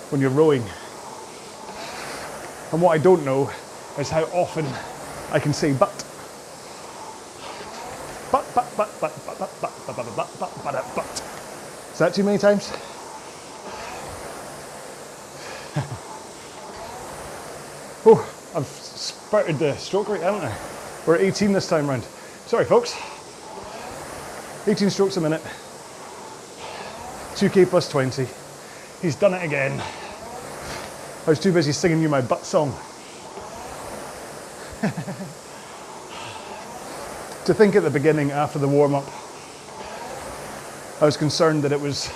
when 0.09 0.21
you're 0.21 0.29
rowing. 0.29 0.63
And 2.71 2.81
what 2.81 2.91
I 2.91 2.97
don't 2.97 3.23
know 3.23 3.49
is 3.97 4.09
how 4.09 4.23
often 4.25 4.65
I 5.31 5.39
can 5.39 5.53
say 5.53 5.73
but. 5.73 6.05
Is 11.91 11.99
that 11.99 12.13
too 12.13 12.23
many 12.23 12.37
times? 12.37 12.71
oh, 18.05 18.25
I've 18.55 18.65
spurted 18.65 19.59
the 19.59 19.75
stroke 19.75 20.07
rate, 20.07 20.21
haven't 20.21 20.45
I? 20.45 20.57
We're 21.05 21.15
at 21.15 21.21
18 21.21 21.51
this 21.51 21.67
time 21.67 21.89
round. 21.89 22.03
Sorry, 22.45 22.63
folks. 22.63 22.95
18 24.67 24.89
strokes 24.89 25.17
a 25.17 25.21
minute. 25.21 25.41
2k 27.35 27.67
plus 27.67 27.89
20. 27.89 28.25
He's 29.01 29.17
done 29.17 29.33
it 29.33 29.43
again. 29.43 29.81
I 29.81 31.29
was 31.29 31.41
too 31.41 31.51
busy 31.51 31.73
singing 31.73 32.01
you 32.01 32.07
my 32.07 32.21
butt 32.21 32.45
song. 32.45 32.73
to 37.45 37.53
think 37.53 37.75
at 37.75 37.83
the 37.83 37.91
beginning 37.91 38.31
after 38.31 38.57
the 38.57 38.67
warm 38.67 38.95
up, 38.95 39.05
I 40.99 41.05
was 41.05 41.15
concerned 41.15 41.63
that 41.63 41.71
it 41.71 41.79
was 41.79 42.11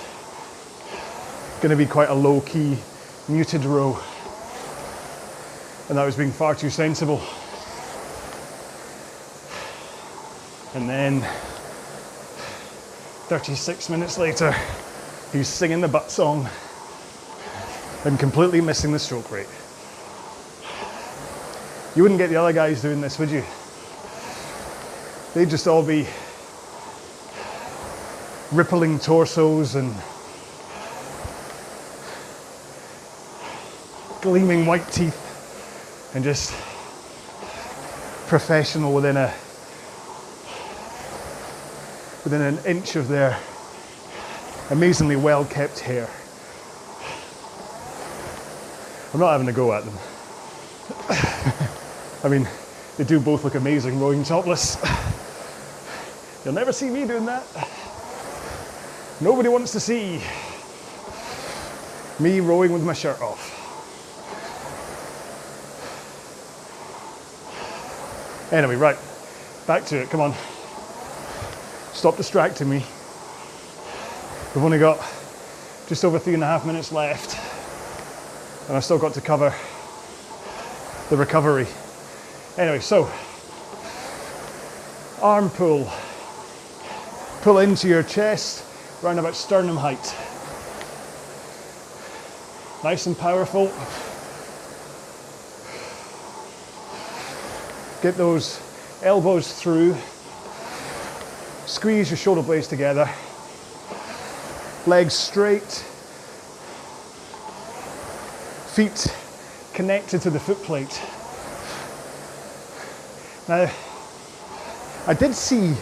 going 1.60 1.70
to 1.70 1.76
be 1.76 1.86
quite 1.86 2.08
a 2.08 2.14
low 2.14 2.40
key, 2.40 2.76
muted 3.28 3.64
row, 3.64 3.96
and 5.88 6.00
I 6.00 6.04
was 6.04 6.16
being 6.16 6.32
far 6.32 6.56
too 6.56 6.68
sensible. 6.68 7.22
And 10.74 10.88
then 10.88 11.20
36 13.28 13.88
minutes 13.88 14.18
later, 14.18 14.52
he's 15.32 15.46
singing 15.46 15.80
the 15.80 15.86
butt 15.86 16.10
song 16.10 16.48
and 18.04 18.18
completely 18.18 18.60
missing 18.60 18.90
the 18.90 18.98
stroke 18.98 19.30
rate. 19.30 19.46
You 21.94 22.02
wouldn't 22.02 22.18
get 22.18 22.30
the 22.30 22.36
other 22.36 22.52
guys 22.52 22.82
doing 22.82 23.00
this, 23.00 23.16
would 23.20 23.30
you? 23.30 23.44
They'd 25.32 25.48
just 25.48 25.68
all 25.68 25.84
be 25.84 26.08
rippling 28.50 28.98
torsos 28.98 29.76
and 29.76 29.94
gleaming 34.22 34.66
white 34.66 34.86
teeth 34.90 36.10
and 36.16 36.24
just 36.24 36.50
professional 38.26 38.92
within 38.92 39.16
a 39.16 39.32
within 42.24 42.42
an 42.42 42.58
inch 42.66 42.96
of 42.96 43.06
their 43.06 43.38
amazingly 44.70 45.14
well 45.14 45.44
kept 45.44 45.78
hair. 45.78 46.08
I'm 49.14 49.20
not 49.20 49.30
having 49.30 49.48
a 49.48 49.52
go 49.52 49.72
at 49.72 49.84
them. 49.84 49.94
I 52.24 52.28
mean, 52.28 52.48
they 52.96 53.04
do 53.04 53.20
both 53.20 53.44
look 53.44 53.54
amazing 53.54 54.00
rowing 54.00 54.24
topless. 54.24 54.76
You'll 56.44 56.54
never 56.54 56.72
see 56.72 56.88
me 56.88 57.06
doing 57.06 57.26
that. 57.26 57.44
Nobody 59.20 59.50
wants 59.50 59.72
to 59.72 59.80
see 59.80 60.22
me 62.18 62.40
rowing 62.40 62.72
with 62.72 62.82
my 62.82 62.94
shirt 62.94 63.20
off. 63.20 63.58
Anyway, 68.52 68.76
right, 68.76 68.96
back 69.66 69.84
to 69.86 70.02
it. 70.02 70.10
Come 70.10 70.20
on. 70.20 70.34
Stop 71.92 72.16
distracting 72.16 72.70
me. 72.70 72.84
We've 74.54 74.64
only 74.64 74.78
got 74.78 74.98
just 75.86 76.04
over 76.04 76.18
three 76.18 76.34
and 76.34 76.42
a 76.42 76.46
half 76.46 76.64
minutes 76.64 76.90
left, 76.90 77.36
and 78.68 78.76
I've 78.76 78.84
still 78.84 78.98
got 78.98 79.12
to 79.14 79.20
cover 79.20 79.54
the 81.10 81.16
recovery. 81.16 81.66
Anyway, 82.56 82.80
so 82.80 83.10
arm 85.20 85.50
pull. 85.50 85.90
Pull 87.42 87.60
into 87.60 87.88
your 87.88 88.02
chest, 88.02 88.64
round 89.02 89.18
about 89.18 89.34
sternum 89.34 89.76
height. 89.76 90.14
Nice 92.84 93.06
and 93.06 93.16
powerful. 93.16 93.72
Get 98.02 98.18
those 98.18 98.60
elbows 99.02 99.54
through. 99.58 99.96
Squeeze 101.64 102.10
your 102.10 102.18
shoulder 102.18 102.42
blades 102.42 102.68
together. 102.68 103.08
Legs 104.86 105.14
straight. 105.14 105.84
Feet 108.74 109.14
connected 109.72 110.20
to 110.20 110.28
the 110.28 110.40
foot 110.40 110.62
plate. 110.62 111.00
Now, 113.48 113.70
I 115.06 115.14
did 115.14 115.34
see 115.34 115.74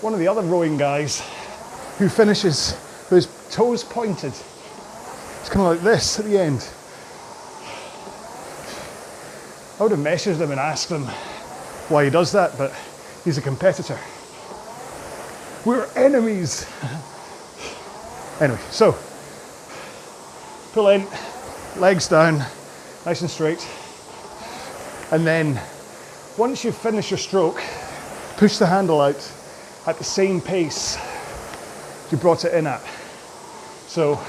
one 0.00 0.14
of 0.14 0.18
the 0.18 0.28
other 0.28 0.40
rowing 0.42 0.78
guys 0.78 1.20
who 1.98 2.08
finishes 2.08 2.72
with 3.10 3.26
his 3.26 3.54
toes 3.54 3.84
pointed. 3.84 4.32
It's 5.40 5.48
kind 5.50 5.66
of 5.66 5.76
like 5.76 5.80
this 5.80 6.18
at 6.18 6.24
the 6.24 6.38
end. 6.38 6.66
I 9.78 9.82
would 9.82 9.92
have 9.92 10.00
messaged 10.00 10.40
him 10.40 10.50
and 10.50 10.60
asked 10.60 10.90
him 10.90 11.04
why 11.88 12.04
he 12.04 12.10
does 12.10 12.32
that, 12.32 12.56
but 12.56 12.72
he's 13.24 13.36
a 13.36 13.42
competitor. 13.42 13.98
We're 15.66 15.86
enemies. 15.96 16.66
anyway, 18.40 18.60
so 18.70 18.96
pull 20.72 20.88
in, 20.88 21.06
legs 21.76 22.08
down, 22.08 22.38
nice 23.04 23.20
and 23.20 23.30
straight. 23.30 23.66
And 25.10 25.26
then 25.26 25.60
once 26.38 26.64
you've 26.64 26.76
finished 26.76 27.10
your 27.10 27.18
stroke, 27.18 27.62
push 28.38 28.56
the 28.56 28.66
handle 28.66 29.00
out 29.02 29.20
at 29.86 29.96
the 29.98 30.04
same 30.04 30.40
pace 30.40 30.98
you 32.10 32.18
brought 32.18 32.44
it 32.44 32.54
in 32.54 32.66
at. 32.66 32.82
So 33.86 34.20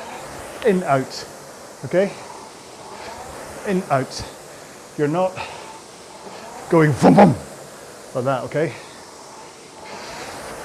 in, 0.65 0.83
out, 0.83 1.27
okay? 1.85 2.11
In, 3.67 3.83
out. 3.89 4.25
You're 4.97 5.07
not 5.07 5.31
going 6.69 6.91
boom, 6.93 7.15
boom, 7.15 7.35
like 8.13 8.25
that, 8.25 8.43
okay? 8.43 8.73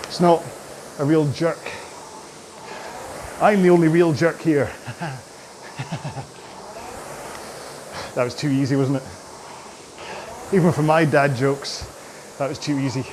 It's 0.05 0.21
not 0.21 0.45
a 0.99 1.05
real 1.05 1.31
jerk. 1.33 1.59
I'm 3.41 3.63
the 3.63 3.71
only 3.71 3.89
real 3.89 4.13
jerk 4.13 4.41
here. 4.41 4.71
that 8.15 8.25
was 8.25 8.35
too 8.35 8.49
easy, 8.49 8.77
wasn't 8.77 8.99
it? 8.99 9.03
Even 10.55 10.73
for 10.73 10.83
my 10.83 11.05
dad 11.05 11.35
jokes, 11.37 11.87
that 12.39 12.49
was 12.49 12.59
too 12.59 12.79
easy. 12.79 13.05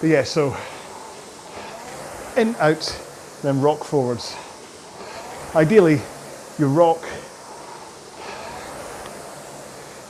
But 0.00 0.08
yeah, 0.08 0.24
so 0.24 0.56
in, 2.36 2.54
out, 2.56 3.02
then 3.42 3.60
rock 3.60 3.82
forwards. 3.82 4.36
Ideally, 5.54 6.00
you 6.58 6.66
rock 6.68 7.02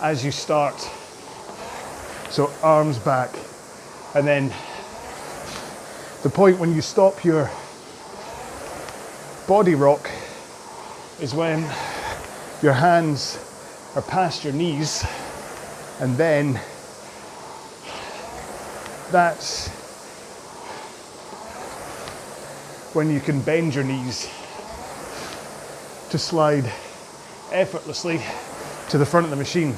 as 0.00 0.24
you 0.24 0.32
start. 0.32 0.78
So 2.30 2.50
arms 2.62 2.98
back. 2.98 3.30
And 4.14 4.26
then 4.26 4.52
the 6.22 6.30
point 6.30 6.58
when 6.58 6.74
you 6.74 6.82
stop 6.82 7.24
your 7.24 7.50
body 9.46 9.76
rock 9.76 10.10
is 11.20 11.32
when 11.34 11.60
your 12.62 12.72
hands 12.72 13.38
are 13.94 14.02
past 14.02 14.42
your 14.42 14.52
knees 14.52 15.06
and 16.00 16.16
then 16.16 16.60
that's 19.12 19.75
when 22.96 23.10
you 23.10 23.20
can 23.20 23.42
bend 23.42 23.74
your 23.74 23.84
knees 23.84 24.22
to 26.08 26.16
slide 26.16 26.64
effortlessly 27.52 28.18
to 28.88 28.96
the 28.96 29.04
front 29.04 29.24
of 29.24 29.30
the 29.30 29.36
machine. 29.36 29.76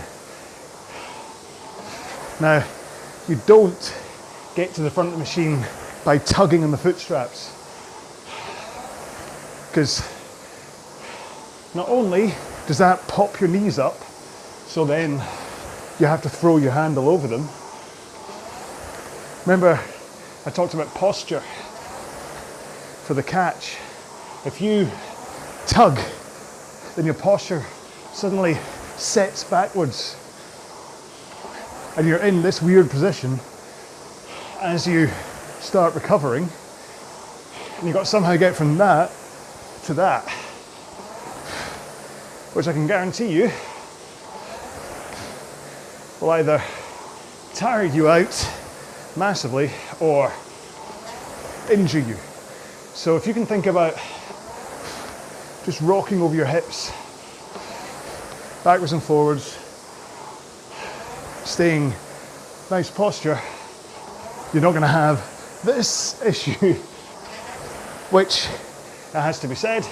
Now, 2.40 2.64
you 3.26 3.40
don't 3.44 4.00
get 4.54 4.72
to 4.74 4.82
the 4.82 4.90
front 4.90 5.08
of 5.08 5.14
the 5.14 5.18
machine 5.18 5.66
by 6.04 6.18
tugging 6.18 6.62
on 6.62 6.70
the 6.70 6.76
foot 6.76 6.96
straps. 6.98 7.52
Because 9.68 10.08
not 11.74 11.88
only 11.88 12.32
does 12.68 12.78
that 12.78 13.04
pop 13.08 13.40
your 13.40 13.50
knees 13.50 13.80
up, 13.80 13.98
so 14.68 14.84
then 14.84 15.20
you 15.98 16.06
have 16.06 16.22
to 16.22 16.30
throw 16.30 16.58
your 16.58 16.70
handle 16.70 17.08
over 17.08 17.26
them. 17.26 17.48
Remember, 19.44 19.80
I 20.46 20.50
talked 20.50 20.74
about 20.74 20.94
posture 20.94 21.42
for 23.08 23.14
the 23.14 23.22
catch. 23.22 23.78
If 24.44 24.60
you 24.60 24.86
tug, 25.66 25.98
then 26.94 27.06
your 27.06 27.14
posture 27.14 27.64
suddenly 28.12 28.52
sets 28.98 29.44
backwards. 29.44 30.14
And 31.96 32.06
you're 32.06 32.18
in 32.18 32.42
this 32.42 32.60
weird 32.60 32.90
position 32.90 33.40
as 34.60 34.86
you 34.86 35.08
start 35.58 35.94
recovering. 35.94 36.50
And 37.78 37.84
you've 37.84 37.94
got 37.94 38.00
to 38.00 38.04
somehow 38.04 38.36
get 38.36 38.54
from 38.54 38.76
that 38.76 39.10
to 39.84 39.94
that. 39.94 40.28
Which 42.52 42.68
I 42.68 42.74
can 42.74 42.86
guarantee 42.86 43.32
you 43.32 43.50
will 46.20 46.32
either 46.32 46.62
tire 47.54 47.84
you 47.84 48.10
out 48.10 48.50
massively 49.16 49.70
or 49.98 50.30
injure 51.70 52.00
you. 52.00 52.16
So 52.98 53.14
if 53.14 53.28
you 53.28 53.32
can 53.32 53.46
think 53.46 53.66
about 53.66 53.94
just 55.64 55.80
rocking 55.80 56.20
over 56.20 56.34
your 56.34 56.46
hips, 56.46 56.90
backwards 58.64 58.92
and 58.92 59.00
forwards, 59.00 59.56
staying 61.44 61.92
nice 62.72 62.90
posture, 62.90 63.38
you're 64.52 64.64
not 64.64 64.72
going 64.72 64.82
to 64.82 64.88
have 64.88 65.18
this 65.64 66.20
issue, 66.26 66.74
which, 68.10 68.46
it 68.46 69.20
has 69.20 69.38
to 69.42 69.46
be 69.46 69.54
said, 69.54 69.86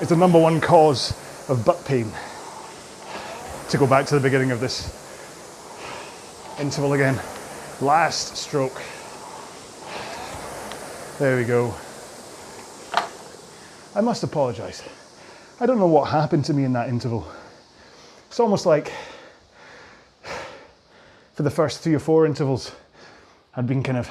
is 0.00 0.08
the 0.08 0.16
number 0.16 0.40
one 0.40 0.60
cause 0.60 1.12
of 1.48 1.64
butt 1.64 1.84
pain. 1.84 2.10
To 3.68 3.78
go 3.78 3.86
back 3.86 4.04
to 4.06 4.16
the 4.16 4.20
beginning 4.20 4.50
of 4.50 4.58
this 4.58 4.90
interval 6.58 6.94
again. 6.94 7.20
Last 7.80 8.36
stroke. 8.36 8.82
There 11.20 11.36
we 11.36 11.44
go. 11.44 11.72
I 13.96 14.02
must 14.02 14.22
apologise. 14.22 14.82
I 15.58 15.64
don't 15.64 15.78
know 15.78 15.86
what 15.86 16.10
happened 16.10 16.44
to 16.44 16.52
me 16.52 16.64
in 16.64 16.74
that 16.74 16.90
interval. 16.90 17.26
It's 18.28 18.38
almost 18.38 18.66
like 18.66 18.92
for 21.32 21.42
the 21.42 21.50
first 21.50 21.80
three 21.80 21.94
or 21.94 21.98
four 21.98 22.26
intervals, 22.26 22.72
I'd 23.54 23.66
been 23.66 23.82
kind 23.82 23.96
of 23.96 24.10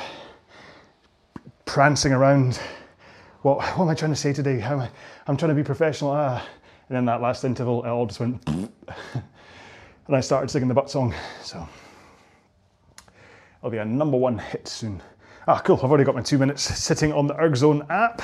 prancing 1.66 2.14
around. 2.14 2.60
What, 3.44 3.60
what 3.78 3.84
am 3.84 3.90
I 3.90 3.94
trying 3.94 4.10
to 4.10 4.16
say 4.16 4.34
today? 4.34 4.58
How 4.60 4.74
am 4.74 4.80
I, 4.80 4.90
I'm 5.28 5.38
trying 5.38 5.50
to 5.50 5.56
be 5.56 5.64
professional. 5.64 6.10
Ah. 6.10 6.44
And 6.90 6.96
then 6.96 7.06
that 7.06 7.22
last 7.22 7.44
interval, 7.44 7.84
it 7.84 7.90
all 7.90 8.08
just 8.08 8.20
went, 8.20 8.42
and 8.48 8.72
I 10.10 10.20
started 10.20 10.50
singing 10.50 10.68
the 10.68 10.74
butt 10.74 10.90
song. 10.90 11.14
So 11.44 11.70
I'll 13.62 13.70
be 13.70 13.78
a 13.78 13.86
number 13.86 14.18
one 14.18 14.40
hit 14.40 14.68
soon. 14.68 15.00
Ah, 15.48 15.60
cool. 15.60 15.78
I've 15.78 15.84
already 15.84 16.06
got 16.06 16.16
my 16.16 16.24
two 16.24 16.40
minutes 16.40 16.64
sitting 16.64 17.14
on 17.14 17.28
the 17.28 17.36
ErgZone 17.36 17.88
app. 17.92 18.24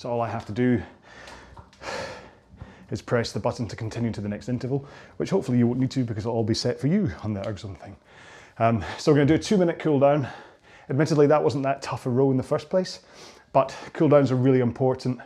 So 0.00 0.10
all 0.10 0.22
I 0.22 0.30
have 0.30 0.46
to 0.46 0.52
do 0.52 0.80
is 2.90 3.02
press 3.02 3.32
the 3.32 3.38
button 3.38 3.68
to 3.68 3.76
continue 3.76 4.10
to 4.12 4.22
the 4.22 4.30
next 4.30 4.48
interval, 4.48 4.86
which 5.18 5.28
hopefully 5.28 5.58
you 5.58 5.66
won't 5.66 5.78
need 5.78 5.90
to 5.90 6.04
because 6.04 6.24
it'll 6.24 6.36
all 6.36 6.42
be 6.42 6.54
set 6.54 6.80
for 6.80 6.86
you 6.86 7.12
on 7.22 7.34
the 7.34 7.40
ErgZone 7.42 7.78
thing. 7.78 7.94
Um, 8.58 8.82
so 8.96 9.12
we're 9.12 9.16
going 9.16 9.28
to 9.28 9.34
do 9.34 9.38
a 9.38 9.42
two 9.42 9.58
minute 9.58 9.78
cool 9.78 10.00
down. 10.00 10.26
Admittedly, 10.88 11.26
that 11.26 11.44
wasn't 11.44 11.64
that 11.64 11.82
tough 11.82 12.06
a 12.06 12.08
row 12.08 12.30
in 12.30 12.38
the 12.38 12.42
first 12.42 12.70
place, 12.70 13.00
but 13.52 13.76
cool 13.92 14.08
downs 14.08 14.32
are 14.32 14.36
really 14.36 14.60
important 14.60 15.20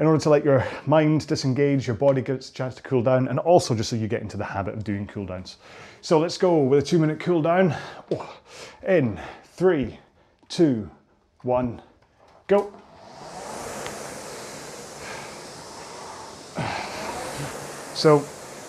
in 0.00 0.06
order 0.06 0.20
to 0.20 0.30
let 0.30 0.44
your 0.44 0.66
mind 0.84 1.24
disengage, 1.28 1.86
your 1.86 1.94
body 1.94 2.20
gets 2.20 2.50
a 2.50 2.52
chance 2.52 2.74
to 2.74 2.82
cool 2.82 3.04
down, 3.04 3.28
and 3.28 3.38
also 3.38 3.72
just 3.72 3.88
so 3.88 3.94
you 3.94 4.08
get 4.08 4.20
into 4.22 4.36
the 4.36 4.44
habit 4.44 4.74
of 4.74 4.82
doing 4.82 5.06
cool 5.06 5.26
downs. 5.26 5.58
So 6.00 6.18
let's 6.18 6.38
go 6.38 6.64
with 6.64 6.80
a 6.80 6.82
two 6.82 6.98
minute 6.98 7.20
cool 7.20 7.40
down. 7.40 7.72
Oh, 8.10 8.36
in 8.84 9.20
three, 9.44 10.00
two, 10.48 10.90
one, 11.42 11.80
go. 12.48 12.72
So, 17.98 18.20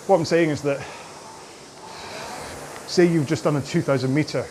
what 0.08 0.16
I'm 0.16 0.24
saying 0.24 0.50
is 0.50 0.60
that 0.62 0.84
say 2.88 3.06
you've 3.06 3.28
just 3.28 3.44
done 3.44 3.54
a 3.54 3.60
2000 3.60 4.12
meter 4.12 4.44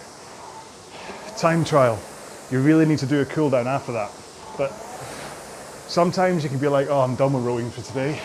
time 1.36 1.66
trial, 1.66 2.00
you 2.50 2.62
really 2.62 2.86
need 2.86 3.00
to 3.00 3.06
do 3.06 3.20
a 3.20 3.26
cool 3.26 3.50
down 3.50 3.68
after 3.68 3.92
that. 3.92 4.10
But 4.58 4.72
sometimes 5.90 6.46
you 6.46 6.50
can 6.50 6.60
be 6.60 6.70
like, 6.70 6.88
oh, 6.88 7.02
I'm 7.02 7.18
done 7.18 7.34
with 7.34 7.44
rowing 7.44 7.70
for 7.70 7.82
today. 7.82 8.22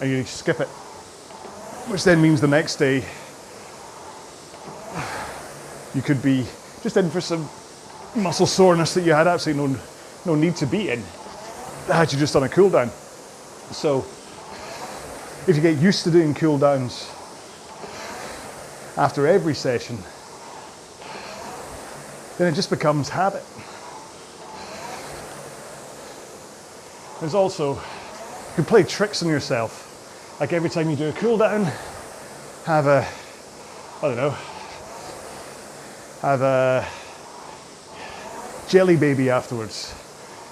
And 0.00 0.10
you 0.10 0.24
skip 0.24 0.58
it. 0.58 0.66
Which 1.86 2.02
then 2.02 2.20
means 2.20 2.40
the 2.40 2.48
next 2.48 2.74
day 2.74 3.04
you 5.94 6.02
could 6.02 6.20
be 6.20 6.44
just 6.82 6.96
in 6.96 7.10
for 7.10 7.20
some 7.20 7.48
muscle 8.16 8.44
soreness 8.44 8.94
that 8.94 9.02
you 9.02 9.12
had 9.12 9.28
absolutely 9.28 9.72
no, 9.72 9.80
no 10.26 10.34
need 10.34 10.56
to 10.56 10.66
be 10.66 10.90
in 10.90 11.00
had 11.86 12.12
you 12.12 12.18
just 12.18 12.34
done 12.34 12.42
a 12.42 12.48
cool 12.48 12.70
down. 12.70 12.90
So 13.70 14.04
if 15.50 15.56
you 15.56 15.62
get 15.62 15.78
used 15.82 16.04
to 16.04 16.12
doing 16.12 16.32
cool 16.32 16.56
downs 16.58 17.10
after 18.96 19.26
every 19.26 19.52
session, 19.52 19.98
then 22.38 22.52
it 22.52 22.54
just 22.54 22.70
becomes 22.70 23.08
habit. 23.08 23.42
There's 27.18 27.34
also, 27.34 27.74
you 27.74 28.54
can 28.54 28.64
play 28.64 28.84
tricks 28.84 29.24
on 29.24 29.28
yourself. 29.28 30.36
Like 30.38 30.52
every 30.52 30.70
time 30.70 30.88
you 30.88 30.94
do 30.94 31.08
a 31.08 31.12
cool 31.14 31.36
down, 31.36 31.64
have 32.64 32.86
a, 32.86 33.04
I 34.02 34.06
don't 34.06 34.16
know, 34.16 34.36
have 36.20 36.42
a 36.42 36.86
jelly 38.68 38.96
baby 38.96 39.30
afterwards. 39.30 39.92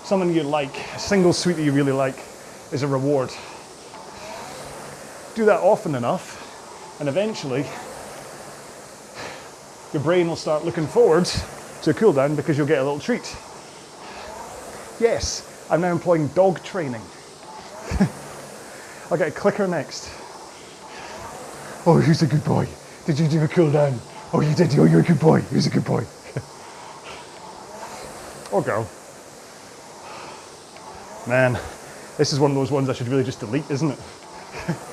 Something 0.02 0.34
you 0.34 0.42
like, 0.42 0.76
a 0.96 0.98
single 0.98 1.32
sweet 1.32 1.54
that 1.54 1.62
you 1.62 1.70
really 1.70 1.92
like 1.92 2.16
is 2.72 2.82
a 2.82 2.88
reward. 2.88 3.30
Do 5.38 5.44
that 5.44 5.60
often 5.60 5.94
enough, 5.94 6.98
and 6.98 7.08
eventually 7.08 7.64
your 9.92 10.02
brain 10.02 10.26
will 10.26 10.34
start 10.34 10.64
looking 10.64 10.88
forward 10.88 11.26
to 11.82 11.90
a 11.90 11.94
cool 11.94 12.12
down 12.12 12.34
because 12.34 12.58
you'll 12.58 12.66
get 12.66 12.80
a 12.80 12.82
little 12.82 12.98
treat. 12.98 13.36
Yes, 14.98 15.46
I'm 15.70 15.80
now 15.80 15.92
employing 15.92 16.26
dog 16.34 16.60
training. 16.64 17.02
I'll 19.12 19.16
get 19.16 19.28
a 19.28 19.30
clicker 19.30 19.68
next. 19.68 20.10
Oh, 21.86 22.02
he's 22.04 22.22
a 22.22 22.26
good 22.26 22.42
boy. 22.44 22.66
Did 23.06 23.20
you 23.20 23.28
do 23.28 23.44
a 23.44 23.48
cool 23.48 23.70
down? 23.70 23.96
Oh, 24.32 24.40
you 24.40 24.56
did. 24.56 24.76
Oh, 24.76 24.86
you're 24.86 25.02
a 25.02 25.04
good 25.04 25.20
boy. 25.20 25.42
He's 25.42 25.68
a 25.68 25.70
good 25.70 25.84
boy. 25.84 26.00
or 28.50 28.58
oh, 28.58 28.60
girl. 28.60 28.88
Man, 31.28 31.56
this 32.16 32.32
is 32.32 32.40
one 32.40 32.50
of 32.50 32.56
those 32.56 32.72
ones 32.72 32.88
I 32.88 32.92
should 32.92 33.06
really 33.06 33.22
just 33.22 33.38
delete, 33.38 33.70
isn't 33.70 33.92
it? 33.92 33.98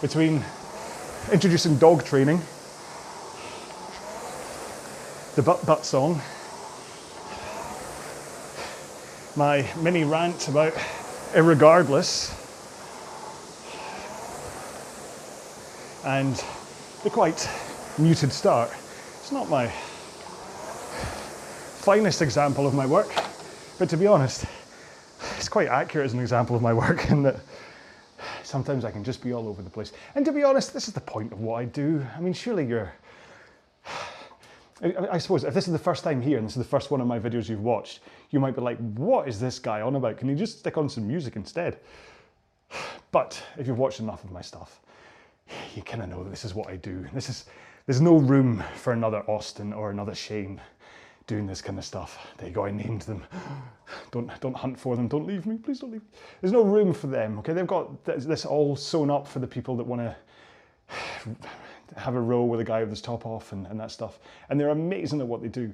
Between 0.00 0.44
introducing 1.32 1.76
dog 1.76 2.04
training, 2.04 2.40
the 5.34 5.42
butt 5.42 5.66
butt 5.66 5.84
song, 5.84 6.20
my 9.34 9.68
mini 9.82 10.04
rant 10.04 10.46
about 10.46 10.72
irregardless 11.34 12.32
and 16.04 16.44
the 17.02 17.10
quite 17.10 17.50
muted 17.98 18.32
start. 18.32 18.70
It's 19.20 19.32
not 19.32 19.48
my 19.48 19.66
finest 21.78 22.22
example 22.22 22.68
of 22.68 22.74
my 22.74 22.86
work, 22.86 23.10
but 23.80 23.88
to 23.88 23.96
be 23.96 24.06
honest, 24.06 24.44
it's 25.36 25.48
quite 25.48 25.66
accurate 25.66 26.06
as 26.06 26.14
an 26.14 26.20
example 26.20 26.54
of 26.54 26.62
my 26.62 26.72
work 26.72 27.10
in 27.10 27.24
that 27.24 27.40
sometimes 28.48 28.84
I 28.84 28.90
can 28.90 29.04
just 29.04 29.22
be 29.22 29.32
all 29.32 29.46
over 29.46 29.62
the 29.62 29.70
place. 29.70 29.92
And 30.14 30.24
to 30.24 30.32
be 30.32 30.42
honest, 30.42 30.72
this 30.72 30.88
is 30.88 30.94
the 30.94 31.00
point 31.00 31.32
of 31.32 31.40
what 31.40 31.56
I 31.56 31.66
do. 31.66 32.04
I 32.16 32.20
mean, 32.20 32.32
surely 32.32 32.64
you're 32.66 32.92
I 35.12 35.18
suppose 35.18 35.42
if 35.42 35.54
this 35.54 35.66
is 35.66 35.72
the 35.72 35.78
first 35.78 36.04
time 36.04 36.22
here 36.22 36.38
and 36.38 36.46
this 36.46 36.56
is 36.56 36.62
the 36.62 36.68
first 36.68 36.92
one 36.92 37.00
of 37.00 37.06
my 37.06 37.18
videos 37.18 37.48
you've 37.48 37.62
watched, 37.62 37.98
you 38.30 38.38
might 38.38 38.54
be 38.54 38.60
like, 38.60 38.78
what 38.78 39.26
is 39.26 39.40
this 39.40 39.58
guy 39.58 39.80
on 39.80 39.96
about? 39.96 40.18
Can 40.18 40.28
you 40.28 40.36
just 40.36 40.60
stick 40.60 40.78
on 40.78 40.88
some 40.88 41.06
music 41.06 41.36
instead? 41.36 41.78
But 43.10 43.42
if 43.56 43.66
you've 43.66 43.78
watched 43.78 44.00
enough 44.00 44.22
of 44.22 44.30
my 44.30 44.42
stuff, 44.42 44.80
you 45.74 45.80
kind 45.82 46.02
of 46.02 46.10
know 46.10 46.22
that 46.24 46.28
this 46.28 46.44
is 46.44 46.54
what 46.54 46.68
I 46.68 46.76
do. 46.76 47.06
This 47.14 47.30
is, 47.30 47.46
there's 47.86 48.02
no 48.02 48.18
room 48.18 48.62
for 48.76 48.92
another 48.92 49.22
Austin 49.26 49.72
or 49.72 49.90
another 49.90 50.14
Shane 50.14 50.60
doing 51.28 51.46
this 51.46 51.62
kind 51.62 51.78
of 51.78 51.84
stuff. 51.84 52.26
There 52.38 52.48
you 52.48 52.54
go, 52.54 52.64
I 52.64 52.72
named 52.72 53.02
them. 53.02 53.22
Don't, 54.10 54.30
don't 54.40 54.54
hunt 54.54 54.78
for 54.78 54.96
them, 54.96 55.08
don't 55.08 55.26
leave 55.26 55.46
me, 55.46 55.56
please 55.56 55.80
don't 55.80 55.90
leave 55.90 56.02
me. 56.02 56.08
There's 56.42 56.52
no 56.52 56.60
room 56.60 56.92
for 56.92 57.06
them, 57.06 57.38
okay? 57.38 57.54
They've 57.54 57.66
got 57.66 58.04
this 58.04 58.44
all 58.44 58.76
sewn 58.76 59.10
up 59.10 59.26
for 59.26 59.38
the 59.38 59.46
people 59.46 59.78
that 59.78 59.86
want 59.86 60.02
to 60.02 60.16
have 61.96 62.14
a 62.14 62.20
row 62.20 62.44
with 62.44 62.60
a 62.60 62.64
guy 62.64 62.80
with 62.80 62.90
his 62.90 63.00
top 63.00 63.24
off 63.24 63.52
and, 63.52 63.66
and 63.66 63.80
that 63.80 63.90
stuff. 63.90 64.18
And 64.50 64.60
they're 64.60 64.68
amazing 64.68 65.22
at 65.22 65.26
what 65.26 65.40
they 65.40 65.48
do. 65.48 65.72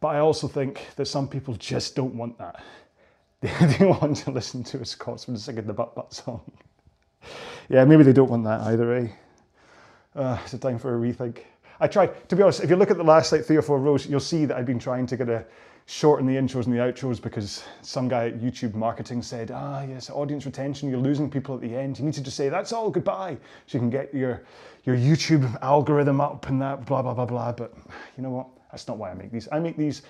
But 0.00 0.08
I 0.08 0.18
also 0.18 0.48
think 0.48 0.84
that 0.96 1.06
some 1.06 1.28
people 1.28 1.54
just 1.54 1.94
don't 1.94 2.14
want 2.14 2.38
that. 2.38 2.62
They, 3.40 3.50
they 3.78 3.86
want 3.86 4.16
to 4.16 4.30
listen 4.30 4.64
to 4.64 4.80
a 4.80 4.84
Scotsman 4.84 5.36
singing 5.36 5.66
the 5.66 5.74
butt 5.74 5.94
butt 5.94 6.14
song. 6.14 6.40
yeah, 7.68 7.84
maybe 7.84 8.02
they 8.02 8.12
don't 8.12 8.30
want 8.30 8.44
that 8.44 8.62
either, 8.62 8.94
eh? 8.94 9.08
Uh, 10.16 10.38
it's 10.42 10.54
a 10.54 10.58
time 10.58 10.78
for 10.78 10.96
a 10.96 10.98
rethink. 10.98 11.42
I 11.80 11.88
tried, 11.88 12.28
to 12.28 12.36
be 12.36 12.42
honest, 12.42 12.62
if 12.62 12.70
you 12.70 12.76
look 12.76 12.90
at 12.90 12.96
the 12.96 13.04
last 13.04 13.32
like 13.32 13.44
three 13.44 13.56
or 13.56 13.62
four 13.62 13.78
rows, 13.78 14.06
you'll 14.06 14.20
see 14.20 14.44
that 14.44 14.56
I've 14.56 14.66
been 14.66 14.78
trying 14.78 15.06
to 15.06 15.16
get 15.16 15.28
a 15.28 15.44
shorten 15.86 16.26
the 16.26 16.34
intros 16.34 16.64
and 16.64 16.74
the 16.74 16.78
outros 16.78 17.20
because 17.20 17.62
some 17.82 18.08
guy 18.08 18.28
at 18.28 18.40
YouTube 18.40 18.74
marketing 18.74 19.22
said, 19.22 19.50
ah, 19.52 19.82
yes, 19.82 20.08
audience 20.08 20.46
retention, 20.46 20.88
you're 20.88 20.98
losing 20.98 21.30
people 21.30 21.54
at 21.54 21.60
the 21.60 21.76
end. 21.76 21.98
You 21.98 22.04
need 22.04 22.14
to 22.14 22.22
just 22.22 22.36
say, 22.36 22.48
that's 22.48 22.72
all, 22.72 22.90
goodbye. 22.90 23.36
So 23.66 23.76
you 23.76 23.80
can 23.80 23.90
get 23.90 24.14
your, 24.14 24.42
your 24.84 24.96
YouTube 24.96 25.60
algorithm 25.62 26.20
up 26.20 26.48
and 26.48 26.60
that, 26.62 26.86
blah, 26.86 27.02
blah, 27.02 27.14
blah, 27.14 27.26
blah. 27.26 27.52
But 27.52 27.74
you 28.16 28.22
know 28.22 28.30
what? 28.30 28.46
That's 28.70 28.88
not 28.88 28.96
why 28.96 29.10
I 29.10 29.14
make 29.14 29.30
these. 29.30 29.48
I 29.52 29.58
make 29.58 29.76
these 29.76 30.02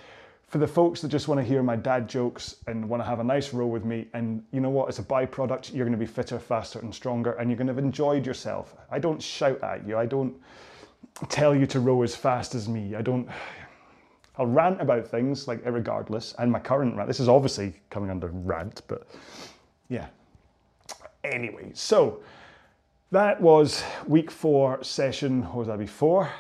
for 0.47 0.59
the 0.59 0.67
folks 0.67 1.01
that 1.01 1.09
just 1.09 1.27
want 1.27 1.41
to 1.41 1.45
hear 1.45 1.63
my 1.63 1.75
dad 1.75 2.09
jokes 2.09 2.57
and 2.69 2.89
want 2.89 3.03
to 3.03 3.07
have 3.07 3.19
a 3.19 3.25
nice 3.25 3.53
row 3.53 3.67
with 3.67 3.85
me. 3.85 4.07
And 4.15 4.45
you 4.53 4.61
know 4.61 4.71
what? 4.71 4.89
As 4.89 5.01
a 5.01 5.03
byproduct, 5.03 5.75
you're 5.75 5.85
going 5.85 5.99
to 5.99 5.99
be 5.99 6.07
fitter, 6.07 6.39
faster, 6.39 6.79
and 6.79 6.95
stronger, 6.95 7.33
and 7.33 7.51
you're 7.51 7.57
going 7.57 7.67
to 7.67 7.73
have 7.73 7.83
enjoyed 7.83 8.25
yourself. 8.25 8.77
I 8.91 9.01
don't 9.01 9.21
shout 9.21 9.63
at 9.65 9.87
you. 9.87 9.99
I 9.99 10.07
don't 10.07 10.35
tell 11.29 11.55
you 11.55 11.67
to 11.67 11.81
row 11.81 12.03
as 12.03 12.17
fast 12.17 12.55
as 12.55 12.69
me. 12.69 12.95
I 12.95 13.03
don't 13.03 13.29
I'll 14.37 14.47
rant 14.47 14.81
about 14.81 15.07
things 15.07 15.47
like 15.47 15.65
irregardless 15.65 16.35
and 16.39 16.51
my 16.51 16.59
current 16.59 16.97
rant. 16.97 17.07
This 17.07 17.21
is 17.21 17.29
obviously 17.29 17.75
coming 17.91 18.11
under 18.11 18.29
rant, 18.29 18.83
but 18.89 19.07
yeah. 19.89 20.07
Anyway, 21.23 21.71
so 21.73 22.21
that 23.13 23.41
was 23.41 23.85
week 24.09 24.31
four 24.31 24.83
session, 24.83 25.43
what 25.45 25.57
was 25.57 25.69
that 25.69 25.79
before? 25.79 26.31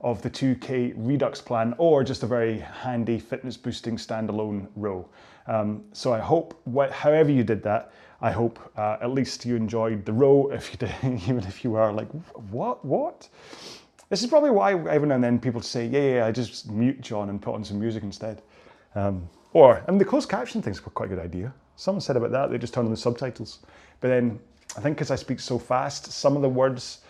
Of 0.00 0.22
the 0.22 0.30
2K 0.30 0.94
Redux 0.96 1.40
plan, 1.40 1.74
or 1.78 2.04
just 2.04 2.22
a 2.22 2.26
very 2.26 2.60
handy 2.60 3.18
fitness 3.18 3.56
boosting 3.56 3.96
standalone 3.96 4.68
row. 4.76 5.08
Um, 5.48 5.82
so 5.92 6.12
I 6.12 6.20
hope, 6.20 6.60
however 6.92 7.30
you 7.30 7.42
did 7.42 7.62
that, 7.64 7.92
I 8.20 8.30
hope 8.30 8.60
uh, 8.76 8.98
at 9.00 9.10
least 9.10 9.44
you 9.44 9.56
enjoyed 9.56 10.04
the 10.04 10.12
row, 10.12 10.48
if 10.52 10.72
you 10.72 10.78
did, 10.78 10.94
even 11.28 11.40
if 11.40 11.64
you 11.64 11.74
are 11.74 11.92
like, 11.92 12.08
what, 12.50 12.84
what? 12.84 13.28
This 14.12 14.22
is 14.22 14.28
probably 14.28 14.50
why 14.50 14.74
every 14.74 15.08
now 15.08 15.14
and 15.14 15.24
then 15.24 15.38
people 15.38 15.62
say, 15.62 15.86
yeah, 15.86 16.16
yeah, 16.16 16.26
I 16.26 16.32
just 16.32 16.70
mute 16.70 17.00
John 17.00 17.30
and 17.30 17.40
put 17.40 17.54
on 17.54 17.64
some 17.64 17.80
music 17.80 18.02
instead. 18.02 18.42
Um, 18.94 19.26
or, 19.54 19.82
I 19.88 19.90
mean, 19.90 19.96
the 19.96 20.04
closed 20.04 20.28
caption 20.28 20.60
thing's 20.60 20.80
quite 20.80 21.06
a 21.06 21.08
good 21.08 21.18
idea. 21.18 21.50
Someone 21.76 22.02
said 22.02 22.18
about 22.18 22.30
that, 22.32 22.50
they 22.50 22.58
just 22.58 22.74
turn 22.74 22.84
on 22.84 22.90
the 22.90 22.96
subtitles. 22.98 23.60
But 24.00 24.08
then 24.08 24.38
I 24.76 24.82
think 24.82 24.98
because 24.98 25.10
I 25.10 25.14
speak 25.16 25.40
so 25.40 25.58
fast, 25.58 26.12
some 26.12 26.36
of 26.36 26.42
the 26.42 26.48
words 26.50 27.00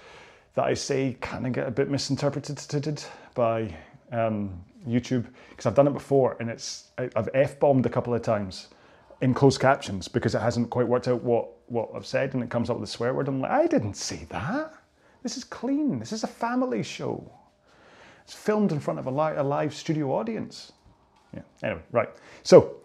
that 0.54 0.64
I 0.64 0.74
say 0.74 1.16
kind 1.20 1.44
of 1.44 1.52
get 1.52 1.66
a 1.66 1.72
bit 1.72 1.90
misinterpreted 1.90 3.02
by 3.34 3.74
um, 4.12 4.62
YouTube 4.88 5.26
because 5.50 5.66
I've 5.66 5.74
done 5.74 5.88
it 5.88 5.94
before 5.94 6.36
and 6.38 6.48
it's 6.48 6.92
I've 6.98 7.30
f 7.34 7.58
bombed 7.58 7.84
a 7.84 7.90
couple 7.90 8.14
of 8.14 8.22
times 8.22 8.68
in 9.22 9.34
closed 9.34 9.60
captions 9.60 10.06
because 10.06 10.36
it 10.36 10.40
hasn't 10.40 10.70
quite 10.70 10.86
worked 10.86 11.08
out 11.08 11.24
what 11.24 11.48
what 11.66 11.90
I've 11.96 12.06
said 12.06 12.34
and 12.34 12.44
it 12.44 12.48
comes 12.50 12.70
up 12.70 12.78
with 12.78 12.88
a 12.88 12.92
swear 12.92 13.12
word. 13.12 13.26
I'm 13.26 13.40
like, 13.40 13.50
I 13.50 13.66
didn't 13.66 13.94
say 13.94 14.24
that. 14.28 14.72
This 15.22 15.36
is 15.36 15.44
clean. 15.44 15.98
This 15.98 16.12
is 16.12 16.24
a 16.24 16.28
family 16.28 16.82
show. 16.82 17.30
It's 18.24 18.34
filmed 18.34 18.72
in 18.72 18.80
front 18.80 18.98
of 18.98 19.06
a, 19.06 19.10
a 19.10 19.42
live 19.42 19.74
studio 19.74 20.12
audience. 20.12 20.72
Yeah. 21.34 21.42
Anyway, 21.62 21.82
right. 21.92 22.08
So, 22.42 22.76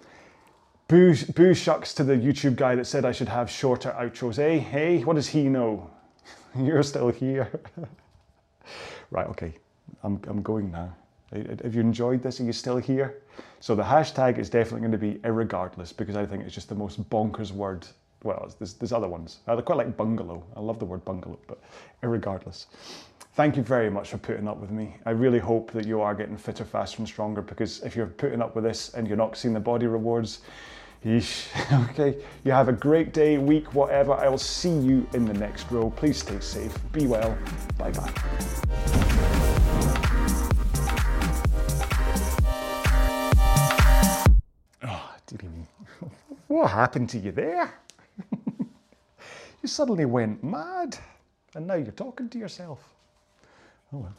boo, 0.88 1.15
boo 1.35 1.53
shucks 1.53 1.93
to 1.95 2.03
the 2.03 2.13
YouTube 2.13 2.55
guy 2.55 2.75
that 2.75 2.85
said 2.85 3.05
I 3.05 3.11
should 3.11 3.29
have 3.29 3.49
shorter 3.49 3.91
outros. 3.99 4.35
Hey, 4.35 4.59
hey, 4.59 5.03
what 5.03 5.15
does 5.15 5.27
he 5.27 5.43
know? 5.43 5.89
You're 6.57 6.83
still 6.83 7.09
here. 7.09 7.51
right. 9.11 9.27
Okay. 9.27 9.53
I'm 10.03 10.21
I'm 10.27 10.41
going 10.41 10.71
now. 10.71 10.95
Have 11.31 11.75
you 11.75 11.81
enjoyed 11.81 12.23
this? 12.23 12.39
Are 12.39 12.43
you 12.43 12.53
still 12.53 12.77
here? 12.77 13.21
So 13.59 13.75
the 13.75 13.83
hashtag 13.83 14.38
is 14.38 14.49
definitely 14.49 14.81
going 14.81 14.91
to 14.93 14.97
be 14.97 15.15
irregardless 15.27 15.95
because 15.95 16.15
I 16.15 16.25
think 16.25 16.43
it's 16.43 16.55
just 16.55 16.69
the 16.69 16.75
most 16.75 17.09
bonkers 17.09 17.51
word 17.51 17.85
well, 18.24 18.51
there's, 18.59 18.74
there's 18.74 18.91
other 18.91 19.07
ones. 19.07 19.39
I 19.47 19.59
quite 19.61 19.78
like 19.78 19.95
bungalow. 19.95 20.43
I 20.55 20.59
love 20.59 20.80
the 20.80 20.86
word 20.86 21.05
bungalow, 21.05 21.39
but 21.47 21.59
regardless, 22.01 22.68
thank 23.36 23.55
you 23.55 23.63
very 23.63 23.89
much 23.89 24.09
for 24.09 24.18
putting 24.18 24.47
up 24.47 24.57
with 24.57 24.72
me. 24.72 24.95
I 25.05 25.11
really 25.11 25.39
hope 25.39 25.72
that 25.72 25.86
you 25.86 26.01
are 26.01 26.15
getting 26.15 26.38
fitter, 26.38 26.65
faster, 26.65 26.97
and 26.99 27.07
stronger 27.07 27.41
because 27.41 27.82
if 27.84 27.95
you're 27.95 28.07
putting 28.07 28.41
up 28.41 28.55
with 28.55 28.63
this 28.63 28.93
and 28.95 29.07
you're 29.07 29.18
not 29.18 29.38
seeing 29.38 29.53
the 29.53 29.59
body 29.59 29.86
rewards, 29.86 30.41
yeesh. 31.05 31.47
okay, 31.91 32.18
you 32.43 32.51
have 32.51 32.68
a 32.70 32.74
great 32.74 33.13
day, 33.13 33.38
week, 33.38 33.74
whatever. 33.74 34.13
I 34.13 34.28
will 34.28 34.38
see 34.38 34.76
you 34.76 35.07
in 35.13 35.26
the 35.26 35.34
next 35.34 35.72
row. 35.72 35.91
Please 35.91 36.18
stay 36.18 36.39
safe, 36.39 36.76
be 36.91 37.05
well. 37.05 37.38
Bye 37.78 37.91
bye. 37.91 38.13
Ah, 44.82 45.15
what 46.47 46.72
happened 46.72 47.09
to 47.09 47.20
you 47.20 47.32
there? 47.32 47.74
You 49.68 49.72
suddenly 49.72 50.05
went 50.05 50.41
mad 50.41 50.97
and 51.53 51.68
now 51.68 51.74
you're 51.74 51.91
talking 51.91 52.30
to 52.30 52.39
yourself. 52.39 52.80
Oh 53.91 53.97
well. 53.97 54.15